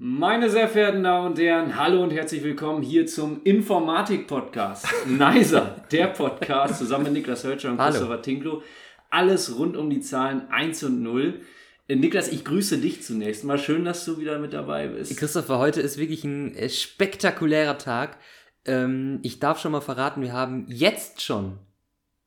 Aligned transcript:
Meine 0.00 0.48
sehr 0.48 0.68
verehrten 0.68 1.02
Damen 1.02 1.26
und 1.26 1.40
Herren, 1.40 1.74
hallo 1.76 2.04
und 2.04 2.12
herzlich 2.12 2.44
willkommen 2.44 2.84
hier 2.84 3.08
zum 3.08 3.42
Informatik-Podcast. 3.42 4.86
Nicer, 5.08 5.74
der 5.90 6.06
Podcast 6.06 6.78
zusammen 6.78 7.02
mit 7.06 7.14
Niklas 7.14 7.42
Hölscher 7.42 7.72
und 7.72 7.80
Hallo. 7.80 7.90
Christopher 7.90 8.22
Tinklo. 8.22 8.62
Alles 9.10 9.58
rund 9.58 9.76
um 9.76 9.90
die 9.90 10.00
Zahlen 10.00 10.48
1 10.52 10.84
und 10.84 11.02
0. 11.02 11.40
Äh, 11.88 11.96
Niklas, 11.96 12.28
ich 12.28 12.44
grüße 12.44 12.78
dich 12.78 13.02
zunächst 13.02 13.42
mal. 13.42 13.58
Schön, 13.58 13.84
dass 13.84 14.04
du 14.04 14.20
wieder 14.20 14.38
mit 14.38 14.52
dabei 14.52 14.86
bist. 14.86 15.16
Christopher, 15.16 15.58
heute 15.58 15.80
ist 15.80 15.98
wirklich 15.98 16.22
ein 16.22 16.54
äh, 16.54 16.68
spektakulärer 16.68 17.76
Tag. 17.76 18.18
Ähm, 18.66 19.18
ich 19.24 19.40
darf 19.40 19.58
schon 19.58 19.72
mal 19.72 19.80
verraten, 19.80 20.22
wir 20.22 20.32
haben 20.32 20.66
jetzt 20.68 21.22
schon 21.22 21.58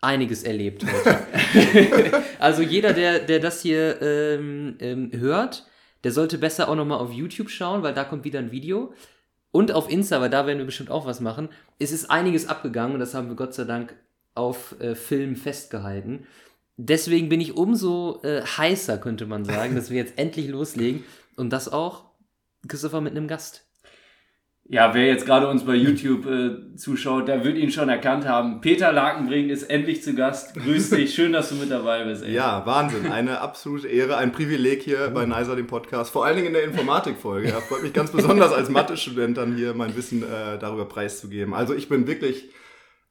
einiges 0.02 0.44
erlebt 0.44 0.84
heute. 0.84 2.22
also 2.40 2.64
jeder, 2.64 2.92
der, 2.92 3.20
der 3.20 3.40
das 3.40 3.62
hier 3.62 4.02
ähm, 4.02 4.76
ähm, 4.82 5.12
hört, 5.14 5.71
der 6.04 6.12
sollte 6.12 6.38
besser 6.38 6.70
auch 6.70 6.76
nochmal 6.76 7.00
auf 7.00 7.12
YouTube 7.12 7.50
schauen, 7.50 7.84
weil 7.84 7.94
da 7.94 8.04
kommt 8.04 8.24
wieder 8.24 8.40
ein 8.40 8.52
Video. 8.52 8.94
Und 9.52 9.74
auf 9.74 9.92
Insta, 9.92 10.22
weil 10.22 10.30
da 10.30 10.48
werden 10.48 10.60
wir 10.60 10.66
bestimmt 10.66 10.92
auch 10.92 11.06
was 11.06 11.20
machen. 11.20 11.50
Es 11.78 11.92
ist 11.92 12.10
einiges 12.10 12.48
abgegangen 12.48 12.94
und 12.94 13.00
das 13.00 13.14
haben 13.14 13.28
wir 13.28 13.36
Gott 13.36 13.54
sei 13.54 13.66
Dank 13.66 13.94
auf 14.34 14.80
äh, 14.80 14.96
Film 14.96 15.36
festgehalten. 15.36 16.26
Deswegen 16.78 17.30
bin 17.30 17.42
ich 17.42 17.58
umso 17.58 18.22
äh, 18.24 18.42
heißer, 18.42 18.98
könnte 18.98 19.26
man 19.26 19.44
sagen, 19.44 19.76
dass 19.76 19.90
wir 19.90 19.98
jetzt 19.98 20.14
endlich 20.18 20.48
loslegen. 20.48 21.04
Und 21.36 21.52
das 21.52 21.72
auch, 21.72 22.06
Christopher, 22.68 23.02
mit 23.02 23.12
einem 23.12 23.28
Gast. 23.28 23.66
Ja, 24.72 24.94
wer 24.94 25.06
jetzt 25.06 25.26
gerade 25.26 25.50
uns 25.50 25.66
bei 25.66 25.76
YouTube 25.76 26.26
äh, 26.26 26.78
zuschaut, 26.78 27.28
der 27.28 27.44
wird 27.44 27.58
ihn 27.58 27.72
schon 27.72 27.90
erkannt 27.90 28.26
haben. 28.26 28.62
Peter 28.62 28.94
Lakenbrink 28.94 29.50
ist 29.50 29.64
endlich 29.64 30.02
zu 30.02 30.16
Gast. 30.16 30.56
Grüß 30.56 30.92
dich, 30.92 31.14
schön, 31.14 31.34
dass 31.34 31.50
du 31.50 31.56
mit 31.56 31.70
dabei 31.70 32.06
bist. 32.06 32.24
Ey. 32.24 32.32
Ja, 32.32 32.66
Wahnsinn. 32.66 33.12
Eine 33.12 33.42
absolute 33.42 33.90
Ehre, 33.90 34.16
ein 34.16 34.32
Privileg 34.32 34.82
hier 34.82 35.10
bei 35.10 35.26
Nicer, 35.26 35.58
dem 35.58 35.68
Podcast. 35.68 36.10
Vor 36.10 36.26
allen 36.26 36.38
Dingen 36.38 36.48
in 36.48 36.54
der 36.54 36.64
Informatikfolge. 36.64 37.50
Ja, 37.50 37.60
freut 37.60 37.84
mich 37.84 37.92
ganz 37.92 38.12
besonders 38.12 38.54
als 38.54 38.70
Mathe-Student 38.70 39.36
dann 39.36 39.58
hier 39.58 39.74
mein 39.74 39.94
Wissen 39.98 40.24
äh, 40.24 40.58
darüber 40.58 40.86
preiszugeben. 40.86 41.54
Also 41.54 41.74
ich 41.74 41.90
bin 41.90 42.08
wirklich 42.08 42.46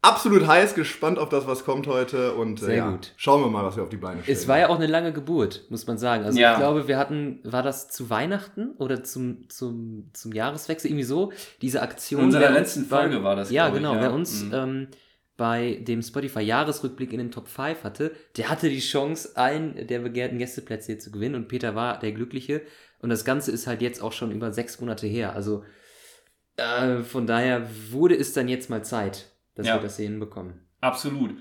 absolut 0.03 0.47
heiß, 0.47 0.75
gespannt 0.75 1.19
auf 1.19 1.29
das, 1.29 1.47
was 1.47 1.65
kommt 1.65 1.87
heute. 1.87 2.35
Und 2.35 2.61
äh, 2.63 2.65
Sehr 2.65 2.77
ja, 2.77 2.91
gut. 2.91 3.13
schauen 3.17 3.43
wir 3.43 3.49
mal, 3.49 3.65
was 3.65 3.77
wir 3.77 3.83
auf 3.83 3.89
die 3.89 3.97
Beine 3.97 4.23
stellen. 4.23 4.37
Es 4.37 4.49
war 4.49 4.59
ja 4.59 4.69
auch 4.69 4.77
eine 4.77 4.87
lange 4.87 5.13
Geburt, 5.13 5.65
muss 5.71 5.87
man 5.87 5.99
sagen. 5.99 6.25
Also 6.25 6.39
Ja. 6.39 6.53
ich 6.53 6.59
glaube, 6.59 6.89
wir 6.89 6.99
hatten, 6.99 7.41
war 7.45 7.63
das 7.63 7.89
zu 7.89 8.11
Weihnachten 8.11 8.71
oder 8.79 9.03
zum, 9.05 9.49
zum, 9.49 10.11
zum 10.13 10.33
Jahreswechsel, 10.33 10.91
irgendwie 10.91 11.05
so, 11.05 11.33
diese 11.63 11.83
Aktion. 11.83 12.21
In 12.21 12.27
unserer 12.27 12.51
letzten 12.51 12.85
Folge 12.87 13.23
war 13.23 13.37
das, 13.37 13.51
Ja, 13.51 13.65
glaub 13.67 13.75
ich, 13.77 13.83
genau. 13.83 13.95
ja. 13.95 14.01
Wer 14.03 14.13
uns 14.13 14.45
Mhm. 14.45 14.51
ähm, 14.55 14.89
bei 15.37 15.83
dem 15.87 16.03
Spotify-Jahresrückblick 16.03 17.13
in 17.15 17.19
den 17.19 17.31
Top 17.31 17.49
5 17.49 17.83
hatte, 17.85 18.13
der 18.37 18.51
hatte 18.51 18.69
die 18.69 18.81
Chance, 18.81 19.37
einen 19.37 19.87
der 19.87 20.01
begehrten 20.01 20.37
Gästeplätze 20.39 20.93
hier 20.93 20.99
zu 20.99 21.11
gewinnen 21.11 21.35
und 21.35 21.49
Peter 21.49 21.75
war 21.75 21.99
der 21.99 22.13
Glückliche. 22.13 22.61
Und 23.01 23.09
das 23.09 23.25
Ganze 23.25 23.51
ist 23.51 23.67
halt 23.67 23.81
jetzt 23.81 24.03
auch 24.03 24.13
schon 24.13 24.33
über 24.33 24.53
sechs 24.53 24.79
Monate 24.81 25.07
her. 25.07 25.35
Also 25.35 25.65
äh, 26.57 26.99
von 27.03 27.27
daher 27.27 27.67
wurde 27.91 28.15
es 28.17 28.35
dann 28.35 28.49
jetzt 28.49 28.69
mal 28.69 28.85
Zeit, 28.85 29.31
dass 29.61 29.69
Ja. 29.69 29.77
wir 29.77 29.83
das 29.83 29.97
hier 29.97 30.09
hinbekommen. 30.09 30.55
Absolut. 30.81 31.37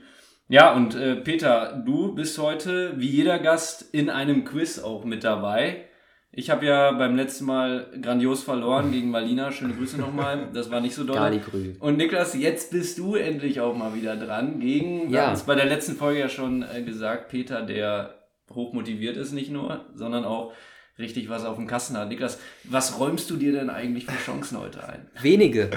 Ja, 0.47 0.73
und 0.73 0.95
äh, 0.95 1.15
Peter, 1.17 1.81
du 1.85 2.13
bist 2.15 2.37
heute 2.39 2.93
wie 2.97 3.07
jeder 3.07 3.39
Gast 3.39 3.93
in 3.93 4.09
einem 4.09 4.45
Quiz 4.45 4.79
auch 4.79 5.05
mit 5.05 5.23
dabei. 5.23 5.85
Ich 6.31 6.49
habe 6.51 6.65
ja 6.65 6.91
beim 6.91 7.15
letzten 7.15 7.45
Mal 7.45 7.87
grandios 8.01 8.43
verloren 8.43 8.91
gegen 8.91 9.09
Malina. 9.09 9.51
Schöne 9.51 9.73
Grüße 9.73 9.97
nochmal. 9.99 10.49
Das 10.53 10.69
war 10.69 10.79
nicht 10.79 10.93
so 10.95 11.03
doll. 11.03 11.15
Galigrü. 11.15 11.73
Und 11.79 11.97
Niklas, 11.97 12.35
jetzt 12.35 12.71
bist 12.71 12.99
du 12.99 13.15
endlich 13.15 13.61
auch 13.61 13.75
mal 13.75 13.95
wieder 13.95 14.15
dran. 14.15 14.59
Gegen, 14.59 15.09
wir 15.11 15.17
Ja. 15.19 15.25
haben 15.27 15.33
es 15.33 15.43
bei 15.43 15.55
der 15.55 15.65
letzten 15.65 15.95
Folge 15.95 16.19
ja 16.19 16.29
schon 16.29 16.63
äh, 16.63 16.83
gesagt, 16.83 17.29
Peter, 17.29 17.63
der 17.63 18.15
hoch 18.53 18.73
motiviert 18.73 19.17
ist, 19.17 19.31
nicht 19.31 19.51
nur, 19.51 19.85
sondern 19.95 20.23
auch 20.23 20.53
richtig 20.99 21.29
was 21.29 21.45
auf 21.45 21.55
dem 21.57 21.65
Kasten 21.67 21.97
hat. 21.97 22.09
Niklas, 22.09 22.39
was 22.63 22.99
räumst 22.99 23.29
du 23.29 23.35
dir 23.35 23.51
denn 23.51 23.69
eigentlich 23.69 24.05
für 24.05 24.17
Chancen 24.31 24.59
heute 24.59 24.87
ein? 24.87 25.07
Wenige. 25.21 25.69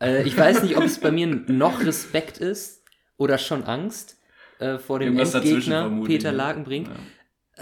Äh, 0.00 0.22
ich 0.24 0.36
weiß 0.36 0.62
nicht, 0.62 0.76
ob 0.76 0.84
es 0.84 0.98
bei 1.00 1.10
mir 1.10 1.26
noch 1.26 1.84
Respekt 1.84 2.38
ist 2.38 2.82
oder 3.16 3.38
schon 3.38 3.64
Angst 3.64 4.16
äh, 4.58 4.78
vor 4.78 4.98
dem 4.98 5.08
Irgendwas 5.18 5.34
Endgegner 5.34 6.02
Peter? 6.04 6.32
Lagenbrink. 6.32 6.88
Ja. 6.88 6.94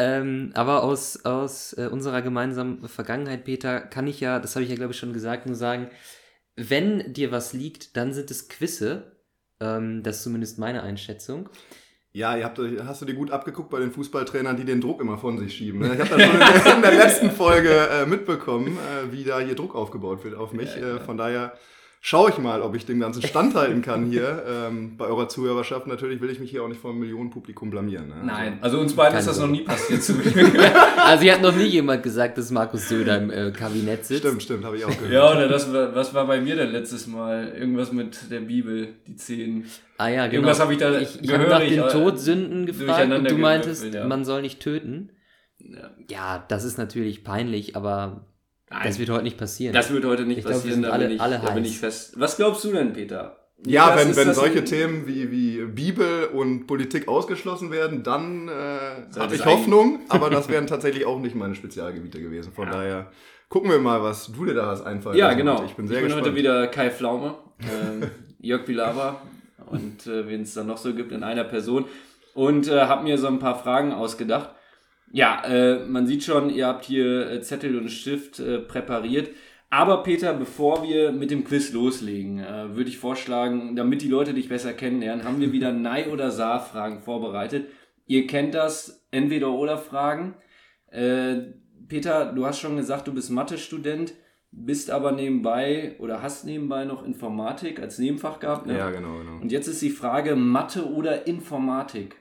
Ähm, 0.00 0.52
aber 0.54 0.84
aus, 0.84 1.24
aus 1.24 1.72
äh, 1.72 1.88
unserer 1.90 2.22
gemeinsamen 2.22 2.86
Vergangenheit, 2.88 3.44
Peter, 3.44 3.80
kann 3.80 4.06
ich 4.06 4.20
ja, 4.20 4.38
das 4.38 4.54
habe 4.54 4.62
ich 4.64 4.70
ja 4.70 4.76
glaube 4.76 4.92
ich 4.92 4.98
schon 4.98 5.12
gesagt, 5.12 5.46
nur 5.46 5.56
sagen, 5.56 5.90
wenn 6.54 7.12
dir 7.12 7.32
was 7.32 7.52
liegt, 7.52 7.96
dann 7.96 8.12
sind 8.12 8.30
es 8.30 8.48
Quizze. 8.48 9.16
Ähm, 9.60 10.02
das 10.04 10.18
ist 10.18 10.22
zumindest 10.22 10.58
meine 10.58 10.82
Einschätzung. 10.84 11.48
Ja, 12.12 12.36
ihr 12.36 12.44
habt, 12.44 12.58
euch- 12.60 12.80
hast 12.84 13.02
du 13.02 13.06
dir 13.06 13.14
gut 13.14 13.30
abgeguckt 13.32 13.70
bei 13.70 13.80
den 13.80 13.90
Fußballtrainern, 13.90 14.56
die 14.56 14.64
den 14.64 14.80
Druck 14.80 15.00
immer 15.00 15.18
von 15.18 15.36
sich 15.38 15.54
schieben. 15.56 15.80
ne? 15.80 15.94
Ich 15.94 16.00
habe 16.00 16.10
das 16.10 16.22
schon 16.22 16.32
in 16.32 16.38
der, 16.40 16.74
in 16.76 16.82
der 16.82 16.94
letzten 16.94 17.30
Folge 17.32 17.70
äh, 17.70 18.06
mitbekommen, 18.06 18.76
äh, 18.78 19.12
wie 19.12 19.24
da 19.24 19.40
hier 19.40 19.54
Druck 19.56 19.74
aufgebaut 19.74 20.24
wird 20.24 20.34
auf 20.36 20.52
mich. 20.52 20.74
Ja, 20.76 20.80
ja. 20.80 20.96
Äh, 20.96 21.00
von 21.00 21.16
daher 21.16 21.52
schaue 22.00 22.30
ich 22.30 22.38
mal, 22.38 22.62
ob 22.62 22.74
ich 22.74 22.86
dem 22.86 23.00
Ganzen 23.00 23.22
standhalten 23.22 23.82
kann 23.82 24.06
hier. 24.06 24.44
Ähm, 24.48 24.96
bei 24.96 25.06
eurer 25.06 25.28
Zuhörerschaft 25.28 25.86
natürlich 25.86 26.20
will 26.20 26.30
ich 26.30 26.40
mich 26.40 26.50
hier 26.50 26.62
auch 26.62 26.68
nicht 26.68 26.80
vor 26.80 26.90
einem 26.90 27.00
Millionenpublikum 27.00 27.70
blamieren. 27.70 28.08
Ne? 28.08 28.14
Nein, 28.24 28.58
also 28.60 28.78
uns 28.78 28.94
beiden 28.94 29.18
ist 29.18 29.26
das 29.28 29.38
noch 29.38 29.46
Sorge. 29.46 29.52
nie 29.52 29.64
passiert. 29.64 30.02
Zu 30.02 30.14
Also 30.96 31.22
hier 31.22 31.34
hat 31.34 31.42
noch 31.42 31.54
nie 31.54 31.66
jemand 31.66 32.02
gesagt, 32.02 32.38
dass 32.38 32.50
Markus 32.50 32.88
Söder 32.88 33.18
im 33.18 33.30
äh, 33.30 33.50
Kabinett 33.50 34.06
sitzt. 34.06 34.20
Stimmt, 34.20 34.42
stimmt, 34.42 34.64
habe 34.64 34.76
ich 34.76 34.84
auch 34.84 34.96
gehört. 34.96 35.12
Ja, 35.12 35.30
oder 35.30 35.48
das 35.48 35.72
war, 35.72 35.94
was 35.94 36.14
war 36.14 36.26
bei 36.26 36.40
mir 36.40 36.56
denn 36.56 36.70
letztes 36.70 37.06
Mal? 37.06 37.48
Irgendwas 37.48 37.92
mit 37.92 38.30
der 38.30 38.40
Bibel, 38.40 38.94
die 39.06 39.16
zehn. 39.16 39.66
Ah 39.98 40.08
ja, 40.08 40.26
genau. 40.26 40.34
Irgendwas 40.34 40.60
habe 40.60 40.72
ich 40.72 40.78
da 40.78 40.98
ich, 40.98 41.22
ich 41.22 41.32
habe 41.32 41.46
nach 41.46 41.60
den 41.60 41.80
äh, 41.80 41.88
Todsünden 41.88 42.66
gefragt 42.66 43.12
und 43.12 43.30
du 43.30 43.36
meintest, 43.36 43.92
ja. 43.92 44.06
man 44.06 44.24
soll 44.24 44.42
nicht 44.42 44.60
töten. 44.60 45.10
Ja. 45.58 45.90
Ja, 46.08 46.44
das 46.48 46.64
ist 46.64 46.78
natürlich 46.78 47.24
peinlich, 47.24 47.76
aber 47.76 48.26
Nein, 48.70 48.82
das 48.84 48.98
wird 48.98 49.10
heute 49.10 49.22
nicht 49.24 49.38
passieren. 49.38 49.72
das 49.74 49.90
wird 49.92 50.04
heute 50.04 50.24
nicht 50.24 50.38
Ich 50.38 50.44
glaub, 50.44 50.54
passieren, 50.56 50.74
sind 50.74 50.82
da, 50.84 50.90
alle- 50.90 51.06
bin 51.06 51.16
ich, 51.16 51.20
alle 51.22 51.40
da 51.44 51.50
bin 51.52 51.64
ich 51.64 51.78
fest. 51.78 52.18
Was 52.20 52.36
glaubst 52.36 52.64
du 52.64 52.72
denn, 52.72 52.92
Peter? 52.92 53.36
Ja, 53.66 53.96
wenn, 53.96 54.14
wenn 54.14 54.34
solche 54.34 54.58
ein- 54.60 54.64
Themen 54.66 55.06
wie, 55.08 55.30
wie 55.32 55.64
Bibel 55.64 56.26
und 56.32 56.66
Politik 56.66 57.08
ausgeschlossen 57.08 57.70
werden, 57.72 58.02
dann 58.04 58.46
äh, 58.48 58.52
habe 59.18 59.34
ich 59.34 59.44
Hoffnung, 59.44 60.00
aber 60.08 60.30
das 60.30 60.48
wären 60.50 60.66
tatsächlich 60.66 61.06
auch 61.06 61.18
nicht 61.18 61.34
meine 61.34 61.54
Spezialgebiete 61.56 62.20
gewesen. 62.20 62.52
Von 62.52 62.66
Ja. 62.66 62.72
daher 62.72 63.06
gucken 63.48 63.70
wir 63.70 63.78
mal, 63.80 64.02
was 64.02 64.30
du 64.30 64.44
dir 64.44 64.54
da 64.54 64.66
hast 64.66 64.82
einfallen 64.86 65.16
Ja, 65.18 65.32
genau. 65.32 65.64
Ich 65.64 65.72
bin 65.74 65.88
sehr 65.88 66.02
gespannt. 66.02 66.24
heute 66.26 66.36
wieder 66.36 66.68
Kai 66.68 66.90
Pflaume, 66.90 67.34
ähm, 67.62 68.08
Jörg 68.38 68.64
Pilawa 68.64 69.20
und 69.66 70.06
äh, 70.06 70.28
wen 70.28 70.42
es 70.42 70.54
dann 70.54 70.68
noch 70.68 70.78
so 70.78 70.94
gibt 70.94 71.10
in 71.10 71.24
einer 71.24 71.44
Person. 71.44 71.86
Und 72.34 72.68
äh, 72.68 72.82
habe 72.82 73.02
mir 73.02 73.18
so 73.18 73.26
ein 73.26 73.40
paar 73.40 73.58
Fragen 73.60 73.92
ausgedacht. 73.92 74.50
Ja, 75.12 75.42
äh, 75.44 75.86
man 75.86 76.06
sieht 76.06 76.24
schon, 76.24 76.50
ihr 76.50 76.66
habt 76.66 76.84
hier 76.84 77.30
äh, 77.30 77.40
Zettel 77.40 77.76
und 77.78 77.88
Stift 77.88 78.40
äh, 78.40 78.58
präpariert. 78.58 79.30
Aber 79.70 80.02
Peter, 80.02 80.32
bevor 80.32 80.82
wir 80.82 81.12
mit 81.12 81.30
dem 81.30 81.44
Quiz 81.44 81.72
loslegen, 81.72 82.38
äh, 82.38 82.74
würde 82.74 82.88
ich 82.88 82.98
vorschlagen, 82.98 83.76
damit 83.76 84.02
die 84.02 84.08
Leute 84.08 84.32
dich 84.32 84.48
besser 84.48 84.72
kennenlernen, 84.72 85.24
haben 85.24 85.40
wir 85.40 85.52
wieder 85.52 85.72
Nei- 85.72 86.08
oder 86.08 86.30
Saar-Fragen 86.30 87.00
vorbereitet. 87.00 87.68
Ihr 88.06 88.26
kennt 88.26 88.54
das, 88.54 89.06
Entweder-Oder-Fragen. 89.10 90.34
Äh, 90.90 91.36
Peter, 91.88 92.32
du 92.32 92.46
hast 92.46 92.60
schon 92.60 92.76
gesagt, 92.76 93.06
du 93.06 93.14
bist 93.14 93.30
Mathe-Student, 93.30 94.14
bist 94.50 94.90
aber 94.90 95.12
nebenbei 95.12 95.96
oder 95.98 96.22
hast 96.22 96.46
nebenbei 96.46 96.84
noch 96.84 97.04
Informatik 97.04 97.80
als 97.80 97.98
Nebenfach 97.98 98.40
gehabt. 98.40 98.66
Ne? 98.66 98.78
Ja, 98.78 98.90
genau, 98.90 99.18
genau. 99.18 99.40
Und 99.40 99.52
jetzt 99.52 99.68
ist 99.68 99.82
die 99.82 99.90
Frage 99.90 100.36
Mathe 100.36 100.90
oder 100.90 101.26
Informatik. 101.26 102.16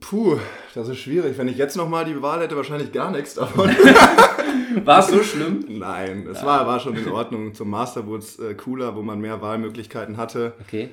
Puh, 0.00 0.38
das 0.74 0.88
ist 0.88 0.98
schwierig. 0.98 1.36
Wenn 1.38 1.48
ich 1.48 1.56
jetzt 1.56 1.76
nochmal 1.76 2.04
die 2.04 2.20
Wahl 2.22 2.40
hätte, 2.40 2.56
wahrscheinlich 2.56 2.92
gar 2.92 3.10
nichts 3.10 3.34
davon. 3.34 3.68
War 4.84 5.00
es 5.00 5.08
so 5.08 5.22
schlimm? 5.22 5.64
Nein, 5.68 6.26
es 6.30 6.44
war, 6.44 6.64
war 6.66 6.78
schon 6.78 6.94
in 6.96 7.08
Ordnung. 7.08 7.54
Zum 7.54 7.70
Master 7.70 8.06
wurde 8.06 8.22
es 8.22 8.38
äh, 8.38 8.54
cooler, 8.54 8.94
wo 8.94 9.02
man 9.02 9.20
mehr 9.20 9.42
Wahlmöglichkeiten 9.42 10.16
hatte. 10.16 10.54
okay. 10.60 10.90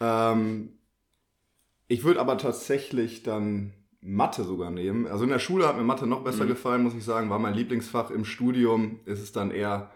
Ähm, 0.00 0.70
ich 1.88 2.04
würde 2.04 2.20
aber 2.20 2.38
tatsächlich 2.38 3.22
dann 3.22 3.74
Mathe 4.00 4.44
sogar 4.44 4.70
nehmen. 4.70 5.06
Also 5.06 5.24
in 5.24 5.30
der 5.30 5.38
Schule 5.40 5.66
hat 5.68 5.76
mir 5.76 5.82
Mathe 5.84 6.06
noch 6.06 6.22
besser 6.24 6.44
Mhm. 6.44 6.48
gefallen, 6.48 6.82
muss 6.82 6.94
ich 6.94 7.04
sagen. 7.04 7.28
War 7.30 7.38
mein 7.38 7.54
Lieblingsfach. 7.54 8.10
Im 8.10 8.24
Studium 8.24 9.00
ist 9.04 9.20
es 9.20 9.32
dann 9.32 9.50
eher 9.50 9.90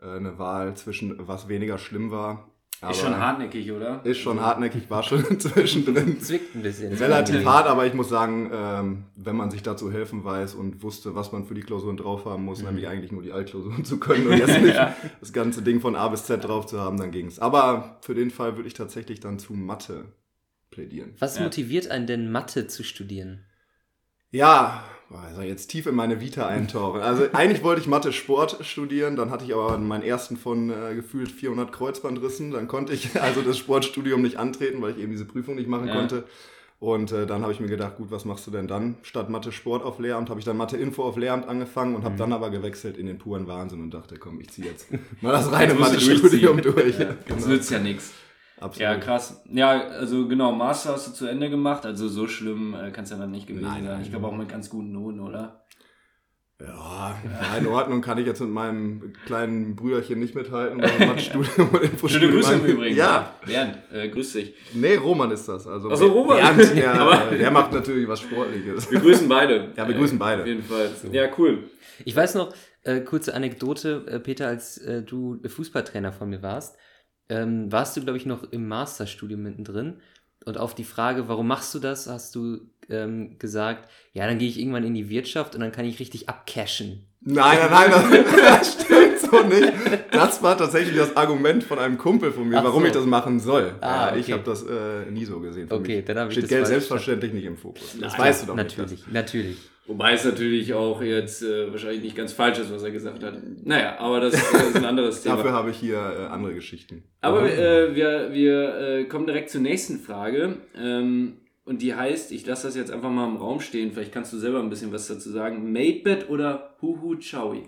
äh, 0.00 0.16
eine 0.16 0.38
Wahl 0.38 0.74
zwischen 0.74 1.16
was 1.28 1.48
weniger 1.48 1.76
schlimm 1.78 2.10
war. 2.10 2.48
Ist 2.90 3.00
schon 3.00 3.16
hartnäckig, 3.16 3.70
oder? 3.72 4.00
Ist 4.04 4.18
schon 4.18 4.40
hartnäckig, 4.40 4.88
war 4.90 5.02
schon 5.02 5.24
zwischendrin. 5.40 6.20
Zwickt 6.20 6.54
ein 6.54 6.62
bisschen. 6.62 6.92
Relativ 6.92 7.34
unangenehm. 7.36 7.48
hart, 7.48 7.66
aber 7.66 7.86
ich 7.86 7.94
muss 7.94 8.08
sagen, 8.08 8.50
ähm, 8.52 9.04
wenn 9.16 9.36
man 9.36 9.50
sich 9.50 9.62
dazu 9.62 9.90
helfen 9.92 10.24
weiß 10.24 10.54
und 10.54 10.82
wusste, 10.82 11.14
was 11.14 11.32
man 11.32 11.44
für 11.46 11.54
die 11.54 11.62
Klausuren 11.62 11.96
drauf 11.96 12.24
haben 12.24 12.44
muss, 12.44 12.62
nämlich 12.62 12.86
eigentlich 12.88 13.12
nur 13.12 13.22
die 13.22 13.32
Altklausuren 13.32 13.84
zu 13.84 13.98
können 13.98 14.26
und 14.26 14.38
jetzt 14.38 14.60
nicht 14.62 14.74
Ja. 14.76 14.94
das 15.20 15.32
ganze 15.32 15.62
Ding 15.62 15.80
von 15.80 15.96
A 15.96 16.08
bis 16.08 16.24
Z 16.26 16.42
drauf 16.44 16.66
zu 16.66 16.80
haben, 16.80 16.98
dann 16.98 17.10
ging's. 17.10 17.38
Aber 17.38 17.98
für 18.02 18.14
den 18.14 18.30
Fall 18.30 18.56
würde 18.56 18.66
ich 18.68 18.74
tatsächlich 18.74 19.20
dann 19.20 19.38
zu 19.38 19.52
Mathe 19.54 20.06
plädieren. 20.70 21.14
Was 21.18 21.36
Ja. 21.38 21.44
motiviert 21.44 21.88
einen 21.90 22.06
denn, 22.06 22.32
Mathe 22.32 22.66
zu 22.66 22.82
studieren? 22.82 23.44
Ja, 24.30 24.82
soll 25.34 25.44
jetzt 25.44 25.68
tief 25.68 25.86
in 25.86 25.94
meine 25.94 26.20
Vita 26.20 26.46
eintauchen. 26.46 27.00
Also 27.00 27.24
eigentlich 27.32 27.62
wollte 27.62 27.80
ich 27.80 27.86
Mathe 27.86 28.12
Sport 28.12 28.58
studieren, 28.62 29.16
dann 29.16 29.30
hatte 29.30 29.44
ich 29.44 29.54
aber 29.54 29.78
meinen 29.78 30.02
ersten 30.02 30.36
von 30.36 30.70
äh, 30.70 30.94
gefühlt 30.94 31.30
400 31.30 31.70
Kreuzbandrissen. 31.72 32.50
Dann 32.50 32.66
konnte 32.68 32.92
ich 32.92 33.08
also 33.22 33.42
das 33.42 33.58
Sportstudium 33.58 34.22
nicht 34.22 34.36
antreten, 34.38 34.80
weil 34.82 34.92
ich 34.92 34.98
eben 34.98 35.12
diese 35.12 35.24
Prüfung 35.24 35.54
nicht 35.56 35.68
machen 35.68 35.88
Ja. 35.88 35.94
konnte. 35.94 36.24
Und 36.80 37.12
äh, 37.12 37.24
dann 37.26 37.42
habe 37.42 37.52
ich 37.52 37.60
mir 37.60 37.68
gedacht, 37.68 37.96
gut, 37.96 38.10
was 38.10 38.24
machst 38.26 38.46
du 38.46 38.50
denn 38.50 38.66
dann? 38.68 38.96
Statt 39.02 39.30
Mathe 39.30 39.52
Sport 39.52 39.84
auf 39.84 39.98
Lehramt 40.00 40.28
habe 40.28 40.40
ich 40.40 40.44
dann 40.44 40.56
Mathe 40.56 40.76
Info 40.76 41.02
auf 41.04 41.16
Lehramt 41.16 41.48
angefangen 41.48 41.94
und 41.94 42.04
habe 42.04 42.16
dann 42.16 42.32
aber 42.32 42.50
gewechselt 42.50 42.98
in 42.98 43.06
den 43.06 43.16
puren 43.16 43.46
Wahnsinn 43.46 43.80
und 43.80 43.94
dachte, 43.94 44.16
komm, 44.18 44.38
ich 44.40 44.50
ziehe 44.50 44.68
jetzt 44.68 44.88
mal 45.22 45.32
das 45.32 45.50
reine 45.50 45.74
Mathe-Studium 45.74 46.60
durchziehen. 46.60 46.74
durch. 46.74 46.98
Ja, 46.98 47.04
das 47.28 47.36
Genau. 47.36 47.46
nützt 47.46 47.70
ja 47.70 47.78
nichts. 47.78 48.12
Absolut. 48.64 48.80
Ja, 48.80 48.96
krass. 48.96 49.42
Ja, 49.52 49.70
also 49.88 50.26
genau, 50.26 50.52
Master 50.52 50.92
hast 50.92 51.06
du 51.08 51.12
zu 51.12 51.26
Ende 51.26 51.50
gemacht, 51.50 51.84
also 51.86 52.08
so 52.08 52.26
schlimm 52.26 52.74
äh, 52.74 52.90
kann 52.90 53.04
es 53.04 53.10
ja 53.10 53.16
dann 53.18 53.30
nicht 53.30 53.46
gewesen 53.46 53.64
Nein, 53.66 53.84
sein. 53.84 54.00
Ich 54.02 54.10
glaube 54.10 54.26
auch 54.26 54.34
mit 54.36 54.48
ganz 54.48 54.70
guten 54.70 54.92
Noten, 54.92 55.20
oder? 55.20 55.60
Ja, 56.60 57.16
in 57.58 57.66
Ordnung 57.66 58.00
kann 58.00 58.16
ich 58.16 58.26
jetzt 58.26 58.40
mit 58.40 58.48
meinem 58.48 59.12
kleinen 59.26 59.74
Brüderchen 59.74 60.20
nicht 60.20 60.34
mithalten 60.36 60.78
beim 60.80 60.98
Mathe-Studium 61.08 61.68
und 61.68 61.76
Schöne 61.78 61.84
Infostudium. 61.90 62.30
Grüße 62.32 62.54
im 62.54 62.64
Übrigen. 62.64 62.96
Ja, 62.96 63.34
Bernd, 63.44 63.76
äh, 63.92 64.08
grüß 64.08 64.32
dich. 64.34 64.54
nee, 64.72 64.94
Roman 64.94 65.30
ist 65.32 65.48
das. 65.48 65.66
Also 65.66 65.90
Ach 65.90 65.96
so, 65.96 66.06
Roman. 66.06 66.36
Bernd, 66.36 66.76
der, 66.76 66.94
Aber- 67.00 67.36
der 67.36 67.50
macht 67.50 67.72
natürlich 67.72 68.06
was 68.08 68.20
Sportliches. 68.20 68.90
Wir 68.90 69.00
grüßen 69.00 69.28
beide. 69.28 69.72
Ja, 69.76 69.86
wir 69.88 69.94
grüßen 69.96 70.18
beide. 70.18 70.42
Auf 70.42 70.48
jeden 70.48 70.62
Fall. 70.62 70.90
Ja, 71.10 71.28
cool. 71.38 71.64
Ich 72.04 72.14
weiß 72.14 72.36
noch, 72.36 72.54
äh, 72.84 73.00
kurze 73.00 73.34
Anekdote, 73.34 74.04
äh, 74.08 74.20
Peter, 74.20 74.46
als 74.46 74.78
äh, 74.78 75.02
du 75.02 75.40
Fußballtrainer 75.44 76.12
von 76.12 76.30
mir 76.30 76.40
warst, 76.42 76.76
ähm, 77.28 77.70
warst 77.72 77.96
du, 77.96 78.02
glaube 78.02 78.18
ich, 78.18 78.26
noch 78.26 78.44
im 78.52 78.68
Masterstudium 78.68 79.42
mittendrin. 79.42 79.94
Und 80.44 80.58
auf 80.58 80.74
die 80.74 80.84
Frage, 80.84 81.26
warum 81.28 81.46
machst 81.46 81.74
du 81.74 81.78
das, 81.78 82.06
hast 82.06 82.34
du 82.34 82.58
ähm, 82.90 83.38
gesagt, 83.38 83.88
ja, 84.12 84.26
dann 84.26 84.38
gehe 84.38 84.48
ich 84.48 84.58
irgendwann 84.58 84.84
in 84.84 84.92
die 84.94 85.08
Wirtschaft 85.08 85.54
und 85.54 85.62
dann 85.62 85.72
kann 85.72 85.86
ich 85.86 85.98
richtig 86.00 86.28
abcashen. 86.28 87.06
Nein, 87.20 87.58
nein, 87.70 87.90
nein, 87.90 87.90
das, 87.90 88.76
das 88.76 88.84
stimmt 88.84 89.18
so 89.18 89.42
nicht. 89.42 89.72
Das 90.10 90.42
war 90.42 90.58
tatsächlich 90.58 90.96
das 90.96 91.16
Argument 91.16 91.64
von 91.64 91.78
einem 91.78 91.96
Kumpel 91.96 92.30
von 92.30 92.46
mir, 92.46 92.58
Ach 92.58 92.64
warum 92.64 92.82
so. 92.82 92.86
ich 92.88 92.92
das 92.92 93.06
machen 93.06 93.40
soll. 93.40 93.74
Ah, 93.80 94.10
ja, 94.10 94.16
Ich 94.16 94.24
okay. 94.24 94.32
habe 94.34 94.42
das 94.44 94.62
äh, 94.64 95.10
nie 95.10 95.24
so 95.24 95.40
gesehen. 95.40 95.72
Okay, 95.72 95.96
mich 95.96 96.04
dann 96.04 96.18
habe 96.18 96.28
ich 96.28 96.34
steht 96.34 96.44
das 96.44 96.50
Geld 96.50 96.66
selbstverständlich 96.66 97.32
nicht 97.32 97.44
im 97.44 97.56
Fokus. 97.56 97.96
Das 97.98 98.12
Nein, 98.12 98.20
weißt 98.20 98.42
du 98.42 98.46
doch 98.48 98.56
Natürlich, 98.56 99.06
natürlich. 99.10 99.56
Wobei 99.86 100.14
es 100.14 100.24
natürlich 100.24 100.72
auch 100.72 101.02
jetzt 101.02 101.42
äh, 101.42 101.70
wahrscheinlich 101.70 102.02
nicht 102.02 102.16
ganz 102.16 102.32
falsch 102.32 102.58
ist, 102.58 102.72
was 102.72 102.82
er 102.82 102.90
gesagt 102.90 103.22
hat. 103.22 103.34
Naja, 103.64 103.98
aber 103.98 104.20
das 104.20 104.34
äh, 104.34 104.68
ist 104.68 104.76
ein 104.76 104.84
anderes. 104.84 105.22
Thema. 105.22 105.36
Dafür 105.36 105.52
habe 105.52 105.70
ich 105.70 105.76
hier 105.76 105.96
äh, 105.96 106.32
andere 106.32 106.54
Geschichten. 106.54 107.04
Aber 107.20 107.50
äh, 107.50 107.94
wir, 107.94 108.32
wir 108.32 108.78
äh, 108.78 109.04
kommen 109.04 109.26
direkt 109.26 109.50
zur 109.50 109.60
nächsten 109.60 110.00
Frage. 110.00 110.56
Ähm, 110.74 111.34
und 111.66 111.82
die 111.82 111.94
heißt, 111.94 112.32
ich 112.32 112.46
lasse 112.46 112.66
das 112.66 112.76
jetzt 112.76 112.90
einfach 112.90 113.10
mal 113.10 113.26
im 113.26 113.36
Raum 113.36 113.60
stehen, 113.60 113.92
vielleicht 113.92 114.12
kannst 114.12 114.32
du 114.32 114.38
selber 114.38 114.60
ein 114.60 114.70
bisschen 114.70 114.92
was 114.92 115.06
dazu 115.06 115.30
sagen. 115.30 115.72
Madebet 115.72 116.28
oder 116.30 116.76
Huhu 116.80 117.16
Chowi? 117.18 117.62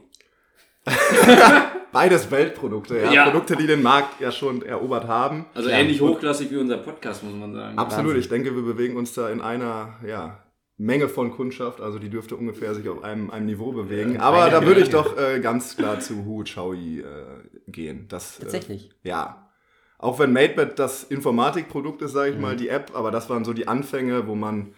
Beides 1.93 2.31
Weltprodukte, 2.31 2.99
ja. 2.99 3.13
Ja. 3.13 3.25
Produkte, 3.25 3.57
die 3.57 3.67
den 3.67 3.83
Markt 3.83 4.21
ja 4.21 4.31
schon 4.31 4.63
erobert 4.63 5.07
haben. 5.07 5.47
Also 5.55 5.69
ähnlich 5.69 6.01
hochklassig 6.01 6.51
wie 6.51 6.57
unser 6.57 6.79
Podcast, 6.79 7.25
muss 7.25 7.35
man 7.35 7.55
sagen. 7.55 7.79
Absolut, 7.79 8.07
Wahnsinn. 8.09 8.21
ich 8.21 8.29
denke, 8.29 8.55
wir 8.55 8.63
bewegen 8.63 8.97
uns 8.97 9.15
da 9.15 9.31
in 9.31 9.41
einer 9.41 9.95
ja, 10.07 10.39
Menge 10.79 11.09
von 11.09 11.31
Kundschaft, 11.31 11.81
also 11.81 11.99
die 11.99 12.11
dürfte 12.11 12.37
ungefähr 12.37 12.75
sich 12.75 12.89
auf 12.89 13.03
einem, 13.03 13.31
einem 13.31 13.47
Niveau 13.47 13.73
bewegen. 13.73 14.15
Ja, 14.15 14.21
Aber 14.21 14.51
da 14.51 14.65
würde 14.67 14.81
ich 14.83 14.91
doch 14.91 15.17
äh, 15.19 15.41
ganz 15.41 15.77
klar 15.77 16.01
zu 16.01 16.25
Hu 16.27 16.45
Chaui 16.45 17.01
äh, 17.01 17.25
gehen. 17.67 18.07
Das, 18.09 18.39
Tatsächlich. 18.39 18.91
Äh, 19.03 19.09
ja. 19.09 19.51
Auch 19.99 20.19
wenn 20.19 20.33
MateBet 20.35 20.79
das 20.79 21.05
Informatikprodukt 21.05 22.03
ist, 22.03 22.13
sage 22.13 22.31
ich 22.31 22.37
Mhm. 22.37 22.43
mal, 22.43 22.57
die 22.57 22.69
App, 22.69 22.93
aber 22.95 23.11
das 23.11 23.31
waren 23.31 23.47
so 23.47 23.55
die 23.55 23.69
Anfänge, 23.69 24.27
wo 24.27 24.35
man 24.35 24.75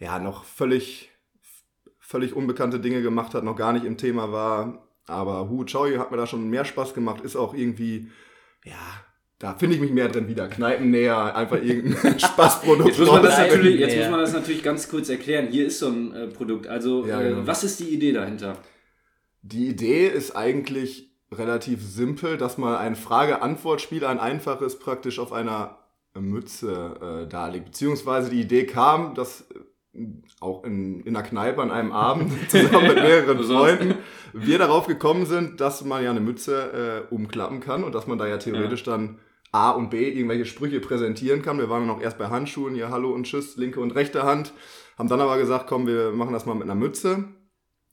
ja 0.00 0.18
noch 0.18 0.42
völlig, 0.44 1.10
völlig 2.00 2.34
unbekannte 2.34 2.80
Dinge 2.80 3.00
gemacht 3.00 3.32
hat, 3.34 3.44
noch 3.44 3.56
gar 3.56 3.72
nicht 3.72 3.84
im 3.84 3.96
Thema 3.96 4.32
war. 4.32 4.82
Aber 5.06 5.48
Hu 5.48 5.64
Chaui 5.64 5.94
hat 5.96 6.10
mir 6.10 6.16
da 6.16 6.26
schon 6.26 6.50
mehr 6.50 6.64
Spaß 6.64 6.92
gemacht, 6.92 7.20
ist 7.20 7.36
auch 7.36 7.54
irgendwie, 7.54 8.10
ja, 8.64 8.74
da 9.38 9.54
finde 9.54 9.74
ich 9.76 9.82
mich 9.82 9.92
mehr 9.92 10.08
drin 10.08 10.28
wieder. 10.28 10.48
Kneipennäher, 10.48 11.36
einfach 11.36 11.62
irgendein 11.62 12.18
Spaßprodukt. 12.20 12.88
Jetzt 12.88 12.98
muss, 13.00 13.10
man 13.10 13.22
das 13.22 13.36
natürlich, 13.36 13.78
jetzt 13.78 13.94
ja. 13.94 14.02
muss 14.02 14.10
man 14.10 14.20
das 14.20 14.32
natürlich 14.32 14.62
ganz 14.62 14.88
kurz 14.88 15.10
erklären. 15.10 15.48
Hier 15.50 15.66
ist 15.66 15.78
so 15.78 15.88
ein 15.88 16.14
äh, 16.14 16.26
Produkt. 16.28 16.66
Also, 16.66 17.06
Ja, 17.06 17.20
äh, 17.20 17.30
genau. 17.30 17.46
was 17.46 17.62
ist 17.62 17.80
die 17.80 17.90
Idee 17.90 18.12
dahinter? 18.12 18.56
Die 19.42 19.68
Idee 19.68 20.08
ist 20.08 20.34
eigentlich 20.34 21.10
relativ 21.30 21.82
simpel, 21.82 22.38
dass 22.38 22.56
mal 22.56 22.78
ein 22.78 22.96
Frage-Antwort-Spiel, 22.96 24.06
ein 24.06 24.18
einfaches, 24.18 24.78
praktisch 24.78 25.18
auf 25.18 25.32
einer 25.32 25.78
Mütze 26.14 27.24
äh, 27.26 27.28
darlegt. 27.28 27.66
Beziehungsweise 27.66 28.30
die 28.30 28.40
Idee 28.40 28.64
kam, 28.64 29.14
dass 29.14 29.46
äh, 29.94 29.98
auch 30.40 30.64
in, 30.64 31.00
in 31.00 31.14
einer 31.14 31.26
Kneipe 31.26 31.60
an 31.60 31.70
einem 31.70 31.92
Abend 31.92 32.32
zusammen 32.50 32.88
mit 32.88 32.96
mehreren. 32.96 33.44
Freunden 33.44 33.94
wir 34.32 34.58
darauf 34.58 34.86
gekommen 34.86 35.26
sind, 35.26 35.60
dass 35.60 35.84
man 35.84 36.02
ja 36.02 36.10
eine 36.10 36.20
Mütze 36.20 37.06
äh, 37.10 37.14
umklappen 37.14 37.60
kann 37.60 37.84
und 37.84 37.94
dass 37.94 38.06
man 38.06 38.18
da 38.18 38.26
ja 38.26 38.38
theoretisch 38.38 38.82
dann 38.82 39.18
A 39.52 39.70
und 39.70 39.90
B 39.90 40.08
irgendwelche 40.10 40.44
Sprüche 40.44 40.80
präsentieren 40.80 41.42
kann. 41.42 41.58
Wir 41.58 41.70
waren 41.70 41.86
dann 41.86 41.96
auch 41.96 42.00
erst 42.02 42.18
bei 42.18 42.28
Handschuhen, 42.28 42.74
ja 42.76 42.90
Hallo 42.90 43.12
und 43.12 43.24
Tschüss, 43.24 43.56
linke 43.56 43.80
und 43.80 43.92
rechte 43.92 44.22
Hand, 44.24 44.52
haben 44.98 45.08
dann 45.08 45.20
aber 45.20 45.38
gesagt, 45.38 45.66
komm, 45.66 45.86
wir 45.86 46.10
machen 46.12 46.32
das 46.32 46.46
mal 46.46 46.54
mit 46.54 46.64
einer 46.64 46.74
Mütze. 46.74 47.24